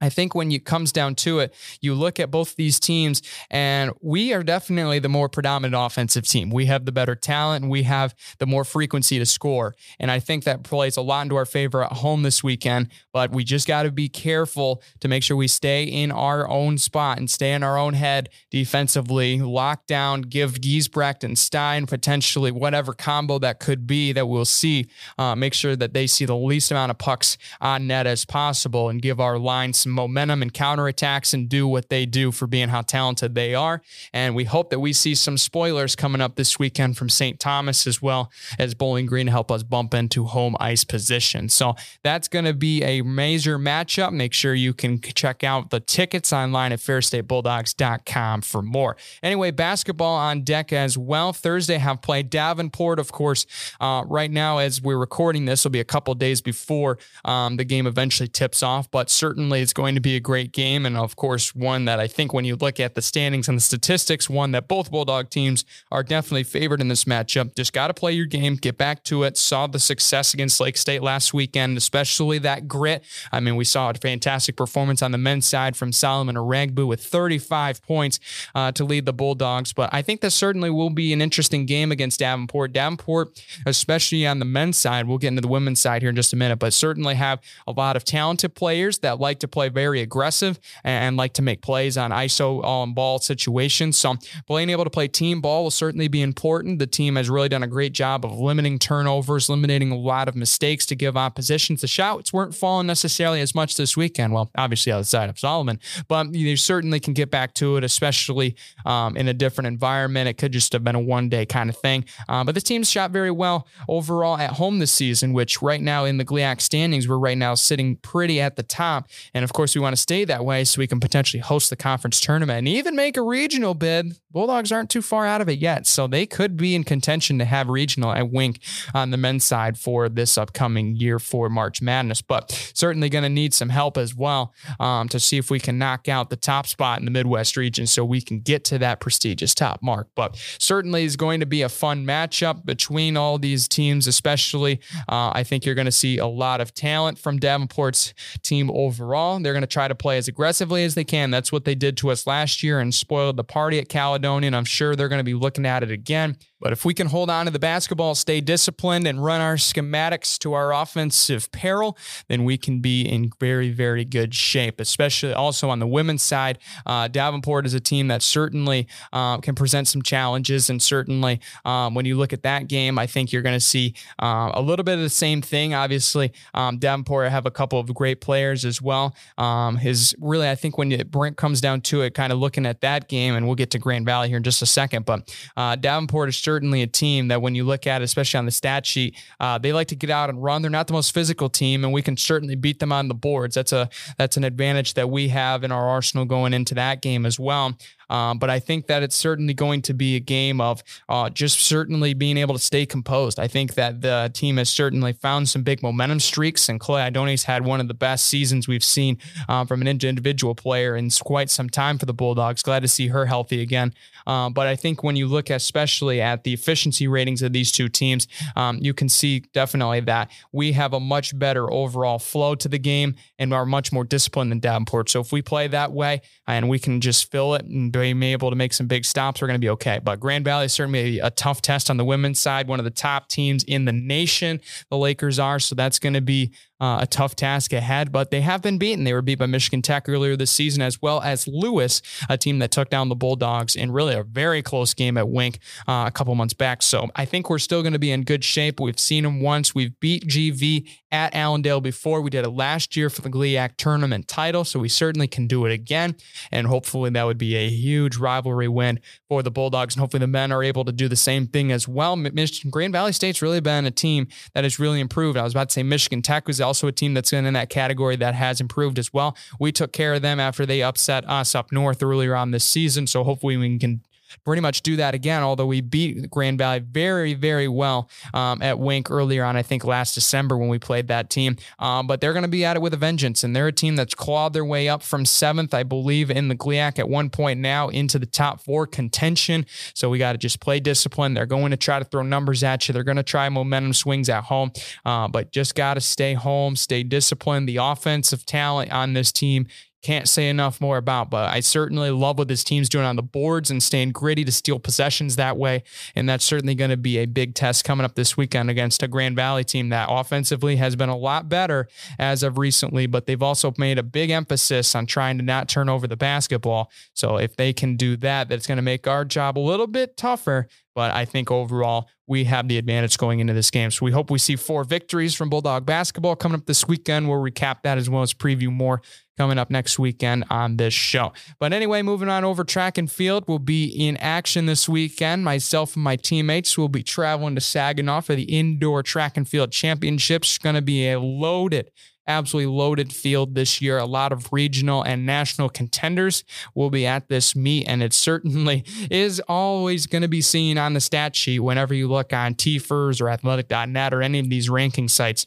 I 0.00 0.08
think 0.08 0.34
when 0.34 0.50
it 0.52 0.64
comes 0.64 0.92
down 0.92 1.14
to 1.16 1.40
it, 1.40 1.54
you 1.80 1.94
look 1.94 2.20
at 2.20 2.30
both 2.30 2.56
these 2.56 2.78
teams, 2.78 3.22
and 3.50 3.92
we 4.00 4.32
are 4.32 4.42
definitely 4.42 4.98
the 4.98 5.08
more 5.08 5.28
predominant 5.28 5.74
offensive 5.76 6.26
team. 6.26 6.50
We 6.50 6.66
have 6.66 6.84
the 6.84 6.92
better 6.92 7.14
talent 7.14 7.62
and 7.62 7.70
we 7.70 7.82
have 7.84 8.14
the 8.38 8.46
more 8.46 8.64
frequency 8.64 9.18
to 9.18 9.26
score. 9.26 9.74
And 9.98 10.10
I 10.10 10.20
think 10.20 10.44
that 10.44 10.62
plays 10.62 10.96
a 10.96 11.02
lot 11.02 11.22
into 11.22 11.36
our 11.36 11.46
favor 11.46 11.82
at 11.84 11.92
home 11.92 12.22
this 12.22 12.42
weekend. 12.42 12.88
But 13.12 13.32
we 13.32 13.44
just 13.44 13.66
got 13.66 13.82
to 13.84 13.90
be 13.90 14.08
careful 14.08 14.82
to 15.00 15.08
make 15.08 15.22
sure 15.22 15.36
we 15.36 15.48
stay 15.48 15.84
in 15.84 16.10
our 16.10 16.48
own 16.48 16.78
spot 16.78 17.18
and 17.18 17.30
stay 17.30 17.52
in 17.52 17.62
our 17.62 17.76
own 17.76 17.94
head 17.94 18.28
defensively, 18.50 19.40
lock 19.40 19.86
down, 19.86 20.22
give 20.22 20.60
Giesbrecht 20.60 21.24
and 21.24 21.38
Stein 21.38 21.86
potentially 21.86 22.50
whatever 22.50 22.92
combo 22.92 23.38
that 23.38 23.60
could 23.60 23.86
be 23.86 24.12
that 24.12 24.26
we'll 24.26 24.44
see. 24.44 24.86
Uh, 25.16 25.34
make 25.34 25.54
sure 25.54 25.76
that 25.76 25.92
they 25.92 26.06
see 26.06 26.24
the 26.24 26.36
least 26.36 26.70
amount 26.70 26.90
of 26.90 26.98
pucks 26.98 27.38
on 27.60 27.86
net 27.86 28.06
as 28.06 28.24
possible 28.24 28.88
and 28.88 29.02
give 29.02 29.20
our 29.20 29.38
line 29.38 29.72
some 29.72 29.87
some 29.88 29.94
momentum 29.94 30.42
and 30.42 30.52
counterattacks 30.52 31.32
and 31.32 31.48
do 31.48 31.66
what 31.66 31.88
they 31.88 32.04
do 32.04 32.30
for 32.30 32.46
being 32.46 32.68
how 32.68 32.82
talented 32.82 33.34
they 33.34 33.54
are. 33.54 33.82
And 34.12 34.34
we 34.34 34.44
hope 34.44 34.70
that 34.70 34.80
we 34.80 34.92
see 34.92 35.14
some 35.14 35.38
spoilers 35.38 35.96
coming 35.96 36.20
up 36.20 36.36
this 36.36 36.58
weekend 36.58 36.98
from 36.98 37.08
St. 37.08 37.40
Thomas 37.40 37.86
as 37.86 38.02
well 38.02 38.30
as 38.58 38.74
Bowling 38.74 39.06
Green 39.06 39.26
to 39.26 39.32
help 39.32 39.50
us 39.50 39.62
bump 39.62 39.94
into 39.94 40.24
home 40.24 40.56
ice 40.60 40.84
position. 40.84 41.48
So 41.48 41.74
that's 42.02 42.28
going 42.28 42.44
to 42.44 42.52
be 42.52 42.82
a 42.82 43.02
major 43.02 43.58
matchup. 43.58 44.12
Make 44.12 44.34
sure 44.34 44.54
you 44.54 44.74
can 44.74 45.00
check 45.00 45.42
out 45.42 45.70
the 45.70 45.80
tickets 45.80 46.32
online 46.32 46.72
at 46.72 46.80
ferrisstatebulldogs.com 46.80 48.42
for 48.42 48.62
more. 48.62 48.96
Anyway, 49.22 49.50
basketball 49.50 50.16
on 50.16 50.42
deck 50.42 50.72
as 50.72 50.98
well. 50.98 51.32
Thursday 51.32 51.78
have 51.78 52.02
played 52.02 52.28
Davenport, 52.28 52.98
of 52.98 53.10
course. 53.10 53.46
Uh, 53.80 54.04
right 54.06 54.30
now, 54.30 54.58
as 54.58 54.82
we're 54.82 54.98
recording 54.98 55.46
this, 55.46 55.64
will 55.64 55.70
be 55.70 55.80
a 55.80 55.84
couple 55.84 56.14
days 56.14 56.42
before 56.42 56.98
um, 57.24 57.56
the 57.56 57.64
game 57.64 57.86
eventually 57.86 58.28
tips 58.28 58.62
off, 58.62 58.90
but 58.90 59.08
certainly 59.08 59.60
it's 59.62 59.72
going 59.78 59.94
to 59.94 60.00
be 60.00 60.16
a 60.16 60.20
great 60.20 60.50
game. 60.50 60.84
And 60.84 60.96
of 60.96 61.14
course, 61.14 61.54
one 61.54 61.84
that 61.84 62.00
I 62.00 62.08
think 62.08 62.32
when 62.32 62.44
you 62.44 62.56
look 62.56 62.80
at 62.80 62.96
the 62.96 63.00
standings 63.00 63.46
and 63.46 63.56
the 63.56 63.62
statistics, 63.62 64.28
one 64.28 64.50
that 64.50 64.66
both 64.66 64.90
Bulldog 64.90 65.30
teams 65.30 65.64
are 65.92 66.02
definitely 66.02 66.42
favored 66.42 66.80
in 66.80 66.88
this 66.88 67.04
matchup. 67.04 67.54
Just 67.54 67.72
got 67.72 67.86
to 67.86 67.94
play 67.94 68.10
your 68.10 68.26
game, 68.26 68.56
get 68.56 68.76
back 68.76 69.04
to 69.04 69.22
it. 69.22 69.36
Saw 69.36 69.68
the 69.68 69.78
success 69.78 70.34
against 70.34 70.58
Lake 70.58 70.76
State 70.76 71.00
last 71.00 71.32
weekend, 71.32 71.76
especially 71.76 72.38
that 72.38 72.66
grit. 72.66 73.04
I 73.30 73.38
mean, 73.38 73.54
we 73.54 73.62
saw 73.62 73.90
a 73.90 73.94
fantastic 73.94 74.56
performance 74.56 75.00
on 75.00 75.12
the 75.12 75.18
men's 75.18 75.46
side 75.46 75.76
from 75.76 75.92
Solomon 75.92 76.34
Aragbu 76.34 76.84
with 76.84 77.04
35 77.04 77.80
points 77.84 78.18
uh, 78.56 78.72
to 78.72 78.84
lead 78.84 79.06
the 79.06 79.12
Bulldogs. 79.12 79.72
But 79.72 79.90
I 79.92 80.02
think 80.02 80.22
this 80.22 80.34
certainly 80.34 80.70
will 80.70 80.90
be 80.90 81.12
an 81.12 81.22
interesting 81.22 81.66
game 81.66 81.92
against 81.92 82.18
Davenport. 82.18 82.72
Davenport, 82.72 83.40
especially 83.64 84.26
on 84.26 84.40
the 84.40 84.44
men's 84.44 84.76
side, 84.76 85.06
we'll 85.06 85.18
get 85.18 85.28
into 85.28 85.42
the 85.42 85.46
women's 85.46 85.80
side 85.80 86.02
here 86.02 86.10
in 86.10 86.16
just 86.16 86.32
a 86.32 86.36
minute, 86.36 86.58
but 86.58 86.72
certainly 86.72 87.14
have 87.14 87.40
a 87.64 87.70
lot 87.70 87.94
of 87.94 88.02
talented 88.02 88.56
players 88.56 88.98
that 88.98 89.20
like 89.20 89.38
to 89.38 89.46
play 89.46 89.67
play 89.68 89.82
very 89.82 90.00
aggressive 90.00 90.58
and 90.84 91.16
like 91.16 91.34
to 91.34 91.42
make 91.42 91.62
plays 91.62 91.96
on 91.96 92.10
ISO 92.10 92.62
on 92.64 92.94
ball 92.94 93.18
situations. 93.18 93.96
So 93.96 94.16
being 94.48 94.70
able 94.70 94.84
to 94.84 94.90
play 94.90 95.08
team 95.08 95.40
ball 95.40 95.64
will 95.64 95.70
certainly 95.70 96.08
be 96.08 96.22
important. 96.22 96.78
The 96.78 96.86
team 96.86 97.16
has 97.16 97.30
really 97.30 97.48
done 97.48 97.62
a 97.62 97.66
great 97.66 97.92
job 97.92 98.24
of 98.24 98.38
limiting 98.38 98.78
turnovers, 98.78 99.48
eliminating 99.48 99.90
a 99.90 99.96
lot 99.96 100.28
of 100.28 100.36
mistakes 100.36 100.86
to 100.86 100.94
give 100.94 101.16
oppositions. 101.16 101.80
The 101.80 101.86
shots 101.86 102.32
weren't 102.32 102.54
falling 102.54 102.86
necessarily 102.86 103.40
as 103.40 103.54
much 103.54 103.76
this 103.76 103.96
weekend. 103.96 104.32
Well, 104.32 104.50
obviously 104.56 104.92
outside 104.92 105.28
of 105.28 105.38
Solomon, 105.38 105.80
but 106.08 106.34
you 106.34 106.56
certainly 106.56 107.00
can 107.00 107.14
get 107.14 107.30
back 107.30 107.54
to 107.54 107.76
it, 107.76 107.84
especially 107.84 108.56
um, 108.86 109.16
in 109.16 109.28
a 109.28 109.34
different 109.34 109.68
environment. 109.68 110.28
It 110.28 110.34
could 110.34 110.52
just 110.52 110.72
have 110.72 110.84
been 110.84 110.94
a 110.94 111.00
one 111.00 111.28
day 111.28 111.46
kind 111.46 111.70
of 111.70 111.76
thing. 111.76 112.04
Um, 112.28 112.46
but 112.46 112.54
the 112.54 112.60
team's 112.60 112.90
shot 112.90 113.10
very 113.10 113.30
well 113.30 113.66
overall 113.88 114.38
at 114.38 114.52
home 114.52 114.78
this 114.78 114.92
season, 114.92 115.32
which 115.32 115.62
right 115.62 115.80
now 115.80 116.04
in 116.04 116.16
the 116.18 116.24
GLIAC 116.24 116.60
standings, 116.60 117.08
we're 117.08 117.18
right 117.18 117.38
now 117.38 117.54
sitting 117.54 117.96
pretty 117.96 118.40
at 118.40 118.56
the 118.56 118.62
top. 118.62 119.08
And 119.34 119.44
of 119.44 119.52
course, 119.58 119.74
we 119.74 119.80
want 119.80 119.96
to 119.96 120.00
stay 120.00 120.24
that 120.24 120.44
way 120.44 120.62
so 120.62 120.78
we 120.78 120.86
can 120.86 121.00
potentially 121.00 121.40
host 121.40 121.68
the 121.68 121.74
conference 121.74 122.20
tournament 122.20 122.58
and 122.58 122.68
even 122.68 122.94
make 122.94 123.16
a 123.16 123.22
regional 123.22 123.74
bid 123.74 124.16
Bulldogs 124.30 124.70
aren't 124.70 124.90
too 124.90 125.00
far 125.00 125.26
out 125.26 125.40
of 125.40 125.48
it 125.48 125.58
yet. 125.58 125.86
So 125.86 126.06
they 126.06 126.26
could 126.26 126.56
be 126.56 126.74
in 126.74 126.84
contention 126.84 127.38
to 127.38 127.46
have 127.46 127.68
regional 127.68 128.12
at 128.12 128.30
Wink 128.30 128.60
on 128.92 129.10
the 129.10 129.16
men's 129.16 129.44
side 129.44 129.78
for 129.78 130.08
this 130.08 130.36
upcoming 130.36 130.96
year 130.96 131.18
for 131.18 131.48
March 131.48 131.80
Madness. 131.80 132.20
But 132.20 132.52
certainly 132.74 133.08
going 133.08 133.22
to 133.22 133.30
need 133.30 133.54
some 133.54 133.70
help 133.70 133.96
as 133.96 134.14
well 134.14 134.52
um, 134.78 135.08
to 135.08 135.18
see 135.18 135.38
if 135.38 135.50
we 135.50 135.58
can 135.58 135.78
knock 135.78 136.08
out 136.08 136.28
the 136.28 136.36
top 136.36 136.66
spot 136.66 136.98
in 136.98 137.06
the 137.06 137.10
Midwest 137.10 137.56
region 137.56 137.86
so 137.86 138.04
we 138.04 138.20
can 138.20 138.40
get 138.40 138.64
to 138.64 138.78
that 138.78 139.00
prestigious 139.00 139.54
top 139.54 139.82
mark. 139.82 140.08
But 140.14 140.36
certainly 140.58 141.04
is 141.04 141.16
going 141.16 141.40
to 141.40 141.46
be 141.46 141.62
a 141.62 141.68
fun 141.70 142.04
matchup 142.04 142.66
between 142.66 143.16
all 143.16 143.38
these 143.38 143.66
teams, 143.66 144.06
especially. 144.06 144.80
Uh, 145.08 145.32
I 145.32 145.42
think 145.42 145.64
you're 145.64 145.74
going 145.74 145.86
to 145.86 145.92
see 145.92 146.18
a 146.18 146.26
lot 146.26 146.60
of 146.60 146.74
talent 146.74 147.18
from 147.18 147.38
Davenport's 147.38 148.12
team 148.42 148.70
overall. 148.72 149.40
They're 149.40 149.54
going 149.54 149.62
to 149.62 149.66
try 149.66 149.88
to 149.88 149.94
play 149.94 150.18
as 150.18 150.28
aggressively 150.28 150.84
as 150.84 150.94
they 150.94 151.04
can. 151.04 151.30
That's 151.30 151.50
what 151.50 151.64
they 151.64 151.74
did 151.74 151.96
to 151.98 152.10
us 152.10 152.26
last 152.26 152.62
year 152.62 152.78
and 152.78 152.94
spoiled 152.94 153.38
the 153.38 153.44
party 153.44 153.78
at 153.78 153.88
Caledonia. 153.88 154.17
And 154.24 154.56
I'm 154.56 154.64
sure 154.64 154.96
they're 154.96 155.08
going 155.08 155.20
to 155.20 155.24
be 155.24 155.34
looking 155.34 155.66
at 155.66 155.82
it 155.82 155.90
again. 155.90 156.36
But 156.60 156.72
if 156.72 156.84
we 156.84 156.94
can 156.94 157.06
hold 157.06 157.30
on 157.30 157.46
to 157.46 157.52
the 157.52 157.58
basketball, 157.58 158.14
stay 158.14 158.40
disciplined, 158.40 159.06
and 159.06 159.24
run 159.24 159.40
our 159.40 159.54
schematics 159.56 160.38
to 160.38 160.54
our 160.54 160.72
offensive 160.72 161.50
peril, 161.52 161.96
then 162.28 162.44
we 162.44 162.58
can 162.58 162.80
be 162.80 163.02
in 163.02 163.30
very, 163.38 163.70
very 163.70 164.04
good 164.04 164.34
shape, 164.34 164.80
especially 164.80 165.32
also 165.32 165.68
on 165.68 165.78
the 165.78 165.86
women's 165.86 166.22
side. 166.22 166.58
Uh, 166.84 167.08
Davenport 167.08 167.66
is 167.66 167.74
a 167.74 167.80
team 167.80 168.08
that 168.08 168.22
certainly 168.22 168.88
uh, 169.12 169.38
can 169.38 169.54
present 169.54 169.88
some 169.88 170.02
challenges. 170.02 170.68
And 170.70 170.82
certainly 170.82 171.40
um, 171.64 171.94
when 171.94 172.04
you 172.04 172.16
look 172.16 172.32
at 172.32 172.42
that 172.42 172.68
game, 172.68 172.98
I 172.98 173.06
think 173.06 173.32
you're 173.32 173.42
going 173.42 173.56
to 173.56 173.60
see 173.60 173.94
uh, 174.20 174.50
a 174.54 174.62
little 174.62 174.84
bit 174.84 174.94
of 174.94 175.00
the 175.00 175.10
same 175.10 175.42
thing. 175.42 175.74
Obviously, 175.74 176.32
um, 176.54 176.78
Davenport 176.78 177.30
have 177.30 177.46
a 177.46 177.50
couple 177.50 177.78
of 177.78 177.92
great 177.94 178.20
players 178.20 178.64
as 178.64 178.82
well. 178.82 179.14
Um, 179.36 179.76
his 179.76 180.14
really, 180.20 180.48
I 180.48 180.54
think 180.54 180.78
when 180.78 180.92
it 180.92 181.36
comes 181.36 181.60
down 181.60 181.80
to 181.82 182.02
it, 182.02 182.14
kind 182.14 182.32
of 182.32 182.38
looking 182.38 182.66
at 182.66 182.80
that 182.80 183.08
game, 183.08 183.34
and 183.34 183.46
we'll 183.46 183.54
get 183.54 183.70
to 183.72 183.78
Grand 183.78 184.06
Valley 184.06 184.28
here 184.28 184.36
in 184.36 184.42
just 184.42 184.62
a 184.62 184.66
second, 184.66 185.04
but 185.04 185.34
uh, 185.56 185.76
Davenport 185.76 186.28
is 186.28 186.36
certainly 186.48 186.80
a 186.80 186.86
team 186.86 187.28
that 187.28 187.42
when 187.42 187.54
you 187.54 187.62
look 187.62 187.86
at, 187.86 188.00
especially 188.00 188.38
on 188.38 188.46
the 188.46 188.50
stat 188.50 188.86
sheet, 188.86 189.14
uh, 189.38 189.58
they 189.58 189.70
like 189.70 189.86
to 189.86 189.94
get 189.94 190.08
out 190.08 190.30
and 190.30 190.42
run. 190.42 190.62
They're 190.62 190.70
not 190.70 190.86
the 190.86 190.94
most 190.94 191.12
physical 191.12 191.50
team, 191.50 191.84
and 191.84 191.92
we 191.92 192.00
can 192.00 192.16
certainly 192.16 192.54
beat 192.54 192.78
them 192.78 192.90
on 192.90 193.08
the 193.08 193.14
boards. 193.14 193.54
That's 193.54 193.70
a 193.70 193.90
that's 194.16 194.38
an 194.38 194.44
advantage 194.44 194.94
that 194.94 195.10
we 195.10 195.28
have 195.28 195.62
in 195.62 195.70
our 195.70 195.86
arsenal 195.86 196.24
going 196.24 196.54
into 196.54 196.74
that 196.76 197.02
game 197.02 197.26
as 197.26 197.38
well. 197.38 197.76
Um, 198.10 198.38
but 198.38 198.50
I 198.50 198.58
think 198.58 198.86
that 198.86 199.02
it's 199.02 199.16
certainly 199.16 199.54
going 199.54 199.82
to 199.82 199.94
be 199.94 200.16
a 200.16 200.20
game 200.20 200.60
of 200.60 200.82
uh, 201.08 201.30
just 201.30 201.60
certainly 201.60 202.14
being 202.14 202.36
able 202.36 202.54
to 202.54 202.60
stay 202.60 202.86
composed. 202.86 203.38
I 203.38 203.48
think 203.48 203.74
that 203.74 204.00
the 204.00 204.30
team 204.32 204.56
has 204.56 204.70
certainly 204.70 205.12
found 205.12 205.48
some 205.48 205.62
big 205.62 205.82
momentum 205.82 206.20
streaks, 206.20 206.68
and 206.68 206.80
Clay 206.80 207.02
Idone's 207.02 207.44
had 207.44 207.64
one 207.64 207.80
of 207.80 207.88
the 207.88 207.94
best 207.94 208.26
seasons 208.26 208.68
we've 208.68 208.84
seen 208.84 209.18
uh, 209.48 209.64
from 209.64 209.82
an 209.82 209.88
individual 209.88 210.54
player 210.54 210.96
in 210.96 211.10
quite 211.22 211.50
some 211.50 211.68
time 211.68 211.98
for 211.98 212.06
the 212.06 212.14
Bulldogs. 212.14 212.62
Glad 212.62 212.80
to 212.80 212.88
see 212.88 213.08
her 213.08 213.26
healthy 213.26 213.60
again. 213.60 213.92
Uh, 214.26 214.50
but 214.50 214.66
I 214.66 214.76
think 214.76 215.02
when 215.02 215.16
you 215.16 215.26
look 215.26 215.50
especially 215.50 216.20
at 216.20 216.44
the 216.44 216.52
efficiency 216.52 217.08
ratings 217.08 217.42
of 217.42 217.52
these 217.52 217.72
two 217.72 217.88
teams, 217.88 218.28
um, 218.56 218.78
you 218.80 218.92
can 218.92 219.08
see 219.08 219.40
definitely 219.52 220.00
that 220.00 220.30
we 220.52 220.72
have 220.72 220.92
a 220.92 221.00
much 221.00 221.38
better 221.38 221.70
overall 221.72 222.18
flow 222.18 222.54
to 222.54 222.68
the 222.68 222.78
game 222.78 223.14
and 223.38 223.54
are 223.54 223.66
much 223.66 223.92
more 223.92 224.04
disciplined 224.04 224.50
than 224.50 224.60
Davenport. 224.60 225.08
So 225.10 225.20
if 225.20 225.32
we 225.32 225.42
play 225.42 225.66
that 225.68 225.92
way 225.92 226.20
and 226.46 226.68
we 226.68 226.78
can 226.78 227.00
just 227.00 227.30
fill 227.30 227.54
it 227.54 227.64
and 227.64 227.92
being 228.00 228.22
able 228.22 228.50
to 228.50 228.56
make 228.56 228.72
some 228.72 228.86
big 228.86 229.04
stops, 229.04 229.40
we're 229.40 229.48
going 229.48 229.56
to 229.56 229.64
be 229.64 229.70
okay. 229.70 230.00
But 230.02 230.20
Grand 230.20 230.44
Valley 230.44 230.66
is 230.66 230.72
certainly 230.72 231.18
a 231.18 231.30
tough 231.30 231.62
test 231.62 231.90
on 231.90 231.96
the 231.96 232.04
women's 232.04 232.38
side, 232.38 232.68
one 232.68 232.78
of 232.78 232.84
the 232.84 232.90
top 232.90 233.28
teams 233.28 233.64
in 233.64 233.84
the 233.84 233.92
nation. 233.92 234.60
The 234.90 234.98
Lakers 234.98 235.38
are, 235.38 235.58
so 235.58 235.74
that's 235.74 235.98
going 235.98 236.14
to 236.14 236.20
be 236.20 236.52
uh, 236.80 236.98
a 237.00 237.06
tough 237.06 237.34
task 237.34 237.72
ahead, 237.72 238.12
but 238.12 238.30
they 238.30 238.40
have 238.40 238.62
been 238.62 238.78
beaten. 238.78 239.04
They 239.04 239.12
were 239.12 239.22
beat 239.22 239.38
by 239.38 239.46
Michigan 239.46 239.82
Tech 239.82 240.08
earlier 240.08 240.36
this 240.36 240.50
season, 240.50 240.82
as 240.82 241.02
well 241.02 241.20
as 241.20 241.48
Lewis, 241.48 242.02
a 242.28 242.38
team 242.38 242.58
that 242.60 242.70
took 242.70 242.90
down 242.90 243.08
the 243.08 243.16
Bulldogs 243.16 243.74
in 243.74 243.90
really 243.90 244.14
a 244.14 244.22
very 244.22 244.62
close 244.62 244.94
game 244.94 245.16
at 245.16 245.28
Wink 245.28 245.58
uh, 245.86 246.04
a 246.06 246.10
couple 246.10 246.34
months 246.34 246.54
back. 246.54 246.82
So 246.82 247.08
I 247.16 247.24
think 247.24 247.50
we're 247.50 247.58
still 247.58 247.82
going 247.82 247.92
to 247.92 247.98
be 247.98 248.12
in 248.12 248.22
good 248.22 248.44
shape. 248.44 248.80
We've 248.80 248.98
seen 248.98 249.24
them 249.24 249.40
once. 249.40 249.74
We've 249.74 249.98
beat 250.00 250.26
GV 250.26 250.88
at 251.10 251.34
Allendale 251.34 251.80
before. 251.80 252.20
We 252.20 252.30
did 252.30 252.44
it 252.44 252.50
last 252.50 252.96
year 252.96 253.10
for 253.10 253.22
the 253.22 253.30
GLIAC 253.30 253.76
tournament 253.76 254.28
title, 254.28 254.64
so 254.64 254.78
we 254.78 254.88
certainly 254.88 255.26
can 255.26 255.46
do 255.46 255.64
it 255.66 255.72
again. 255.72 256.16
And 256.52 256.66
hopefully 256.66 257.10
that 257.10 257.24
would 257.24 257.38
be 257.38 257.56
a 257.56 257.68
huge 257.68 258.16
rivalry 258.16 258.68
win 258.68 259.00
for 259.28 259.42
the 259.42 259.50
Bulldogs. 259.50 259.94
And 259.94 260.00
hopefully 260.00 260.20
the 260.20 260.26
men 260.26 260.52
are 260.52 260.62
able 260.62 260.84
to 260.84 260.92
do 260.92 261.08
the 261.08 261.16
same 261.16 261.46
thing 261.46 261.72
as 261.72 261.88
well. 261.88 262.16
Michigan 262.16 262.70
Grand 262.70 262.92
Valley 262.92 263.12
State's 263.12 263.42
really 263.42 263.60
been 263.60 263.86
a 263.86 263.90
team 263.90 264.28
that 264.54 264.64
has 264.64 264.78
really 264.78 265.00
improved. 265.00 265.36
I 265.36 265.42
was 265.42 265.52
about 265.52 265.70
to 265.70 265.72
say 265.72 265.82
Michigan 265.82 266.22
Tech 266.22 266.46
was 266.46 266.60
also 266.68 266.86
a 266.86 266.92
team 266.92 267.14
that's 267.14 267.32
in 267.32 267.52
that 267.52 267.70
category 267.70 268.14
that 268.16 268.34
has 268.34 268.60
improved 268.60 268.98
as 268.98 269.12
well. 269.12 269.36
We 269.58 269.72
took 269.72 269.92
care 269.92 270.14
of 270.14 270.22
them 270.22 270.38
after 270.38 270.64
they 270.64 270.82
upset 270.82 271.28
us 271.28 271.54
up 271.54 271.72
north 271.72 272.02
earlier 272.02 272.36
on 272.36 272.52
this 272.52 272.64
season. 272.64 273.06
So 273.06 273.24
hopefully 273.24 273.56
we 273.56 273.78
can 273.78 274.02
pretty 274.44 274.62
much 274.62 274.82
do 274.82 274.96
that 274.96 275.14
again. 275.14 275.42
Although 275.42 275.66
we 275.66 275.80
beat 275.80 276.30
Grand 276.30 276.58
Valley 276.58 276.80
very, 276.80 277.34
very 277.34 277.68
well 277.68 278.08
um, 278.34 278.62
at 278.62 278.78
Wink 278.78 279.10
earlier 279.10 279.44
on, 279.44 279.56
I 279.56 279.62
think 279.62 279.84
last 279.84 280.14
December 280.14 280.56
when 280.56 280.68
we 280.68 280.78
played 280.78 281.08
that 281.08 281.30
team. 281.30 281.56
Um, 281.78 282.06
but 282.06 282.20
they're 282.20 282.32
going 282.32 282.42
to 282.42 282.48
be 282.48 282.64
at 282.64 282.76
it 282.76 282.82
with 282.82 282.94
a 282.94 282.98
vengeance, 282.98 283.44
and 283.44 283.54
they're 283.54 283.68
a 283.68 283.72
team 283.72 283.96
that's 283.96 284.14
clawed 284.14 284.52
their 284.52 284.64
way 284.64 284.88
up 284.88 285.02
from 285.02 285.24
seventh, 285.24 285.74
I 285.74 285.82
believe, 285.82 286.30
in 286.30 286.48
the 286.48 286.56
GLIAC 286.56 286.98
at 286.98 287.08
one 287.08 287.30
point 287.30 287.60
now 287.60 287.88
into 287.88 288.18
the 288.18 288.26
top 288.26 288.60
four 288.60 288.86
contention. 288.86 289.66
So 289.94 290.08
we 290.10 290.18
got 290.18 290.32
to 290.32 290.38
just 290.38 290.60
play 290.60 290.80
discipline. 290.80 291.34
They're 291.34 291.46
going 291.46 291.70
to 291.70 291.76
try 291.76 291.98
to 291.98 292.04
throw 292.04 292.22
numbers 292.22 292.62
at 292.62 292.88
you. 292.88 292.92
They're 292.92 293.04
going 293.04 293.16
to 293.16 293.22
try 293.22 293.48
momentum 293.48 293.92
swings 293.92 294.28
at 294.28 294.44
home, 294.44 294.72
uh, 295.04 295.28
but 295.28 295.52
just 295.52 295.74
got 295.74 295.94
to 295.94 296.00
stay 296.00 296.34
home, 296.34 296.76
stay 296.76 297.02
disciplined. 297.02 297.68
The 297.68 297.78
offensive 297.78 298.44
talent 298.46 298.92
on 298.92 299.12
this 299.12 299.32
team 299.32 299.66
can't 300.02 300.28
say 300.28 300.48
enough 300.48 300.80
more 300.80 300.96
about, 300.96 301.30
but 301.30 301.52
I 301.52 301.60
certainly 301.60 302.10
love 302.10 302.38
what 302.38 302.48
this 302.48 302.62
team's 302.62 302.88
doing 302.88 303.04
on 303.04 303.16
the 303.16 303.22
boards 303.22 303.70
and 303.70 303.82
staying 303.82 304.12
gritty 304.12 304.44
to 304.44 304.52
steal 304.52 304.78
possessions 304.78 305.36
that 305.36 305.56
way. 305.56 305.82
And 306.14 306.28
that's 306.28 306.44
certainly 306.44 306.74
going 306.74 306.90
to 306.90 306.96
be 306.96 307.18
a 307.18 307.26
big 307.26 307.54
test 307.54 307.84
coming 307.84 308.04
up 308.04 308.14
this 308.14 308.36
weekend 308.36 308.70
against 308.70 309.02
a 309.02 309.08
Grand 309.08 309.34
Valley 309.36 309.64
team 309.64 309.88
that 309.88 310.08
offensively 310.10 310.76
has 310.76 310.94
been 310.94 311.08
a 311.08 311.16
lot 311.16 311.48
better 311.48 311.88
as 312.18 312.42
of 312.42 312.58
recently, 312.58 313.06
but 313.06 313.26
they've 313.26 313.42
also 313.42 313.72
made 313.76 313.98
a 313.98 314.02
big 314.02 314.30
emphasis 314.30 314.94
on 314.94 315.06
trying 315.06 315.36
to 315.38 315.44
not 315.44 315.68
turn 315.68 315.88
over 315.88 316.06
the 316.06 316.16
basketball. 316.16 316.90
So 317.14 317.36
if 317.36 317.56
they 317.56 317.72
can 317.72 317.96
do 317.96 318.16
that, 318.18 318.48
that's 318.48 318.66
going 318.66 318.76
to 318.76 318.82
make 318.82 319.06
our 319.06 319.24
job 319.24 319.58
a 319.58 319.60
little 319.60 319.88
bit 319.88 320.16
tougher. 320.16 320.68
But 320.98 321.12
I 321.12 321.26
think 321.26 321.52
overall, 321.52 322.08
we 322.26 322.42
have 322.42 322.66
the 322.66 322.76
advantage 322.76 323.18
going 323.18 323.38
into 323.38 323.52
this 323.52 323.70
game. 323.70 323.92
So 323.92 324.04
we 324.04 324.10
hope 324.10 324.32
we 324.32 324.38
see 324.40 324.56
four 324.56 324.82
victories 324.82 325.32
from 325.32 325.48
Bulldog 325.48 325.86
basketball 325.86 326.34
coming 326.34 326.58
up 326.58 326.66
this 326.66 326.88
weekend. 326.88 327.28
We'll 327.28 327.38
recap 327.38 327.82
that 327.84 327.98
as 327.98 328.10
well 328.10 328.22
as 328.22 328.34
preview 328.34 328.72
more 328.72 329.00
coming 329.36 329.58
up 329.58 329.70
next 329.70 330.00
weekend 330.00 330.44
on 330.50 330.76
this 330.76 330.92
show. 330.92 331.32
But 331.60 331.72
anyway, 331.72 332.02
moving 332.02 332.28
on 332.28 332.42
over 332.42 332.64
track 332.64 332.98
and 332.98 333.08
field, 333.08 333.44
we'll 333.46 333.60
be 333.60 333.84
in 333.84 334.16
action 334.16 334.66
this 334.66 334.88
weekend. 334.88 335.44
Myself 335.44 335.94
and 335.94 336.02
my 336.02 336.16
teammates 336.16 336.76
will 336.76 336.88
be 336.88 337.04
traveling 337.04 337.54
to 337.54 337.60
Saginaw 337.60 338.22
for 338.22 338.34
the 338.34 338.42
indoor 338.58 339.04
track 339.04 339.36
and 339.36 339.46
field 339.46 339.70
championships. 339.70 340.48
It's 340.48 340.58
going 340.58 340.74
to 340.74 340.82
be 340.82 341.08
a 341.08 341.20
loaded 341.20 341.92
absolutely 342.28 342.72
loaded 342.72 343.12
field 343.12 343.54
this 343.54 343.80
year. 343.80 343.98
A 343.98 344.06
lot 344.06 344.32
of 344.32 344.52
regional 344.52 345.02
and 345.02 345.26
national 345.26 345.68
contenders 345.68 346.44
will 346.74 346.90
be 346.90 347.06
at 347.06 347.28
this 347.28 347.56
meet, 347.56 347.88
and 347.88 348.02
it 348.02 348.12
certainly 348.12 348.84
is 349.10 349.40
always 349.48 350.06
going 350.06 350.22
to 350.22 350.28
be 350.28 350.42
seen 350.42 350.78
on 350.78 350.94
the 350.94 351.00
stat 351.00 351.34
sheet 351.34 351.60
whenever 351.60 351.94
you 351.94 352.08
look 352.08 352.32
on 352.32 352.54
TFRS 352.54 353.20
or 353.20 353.28
athletic.net 353.28 354.14
or 354.14 354.22
any 354.22 354.38
of 354.38 354.48
these 354.48 354.70
ranking 354.70 355.08
sites 355.08 355.46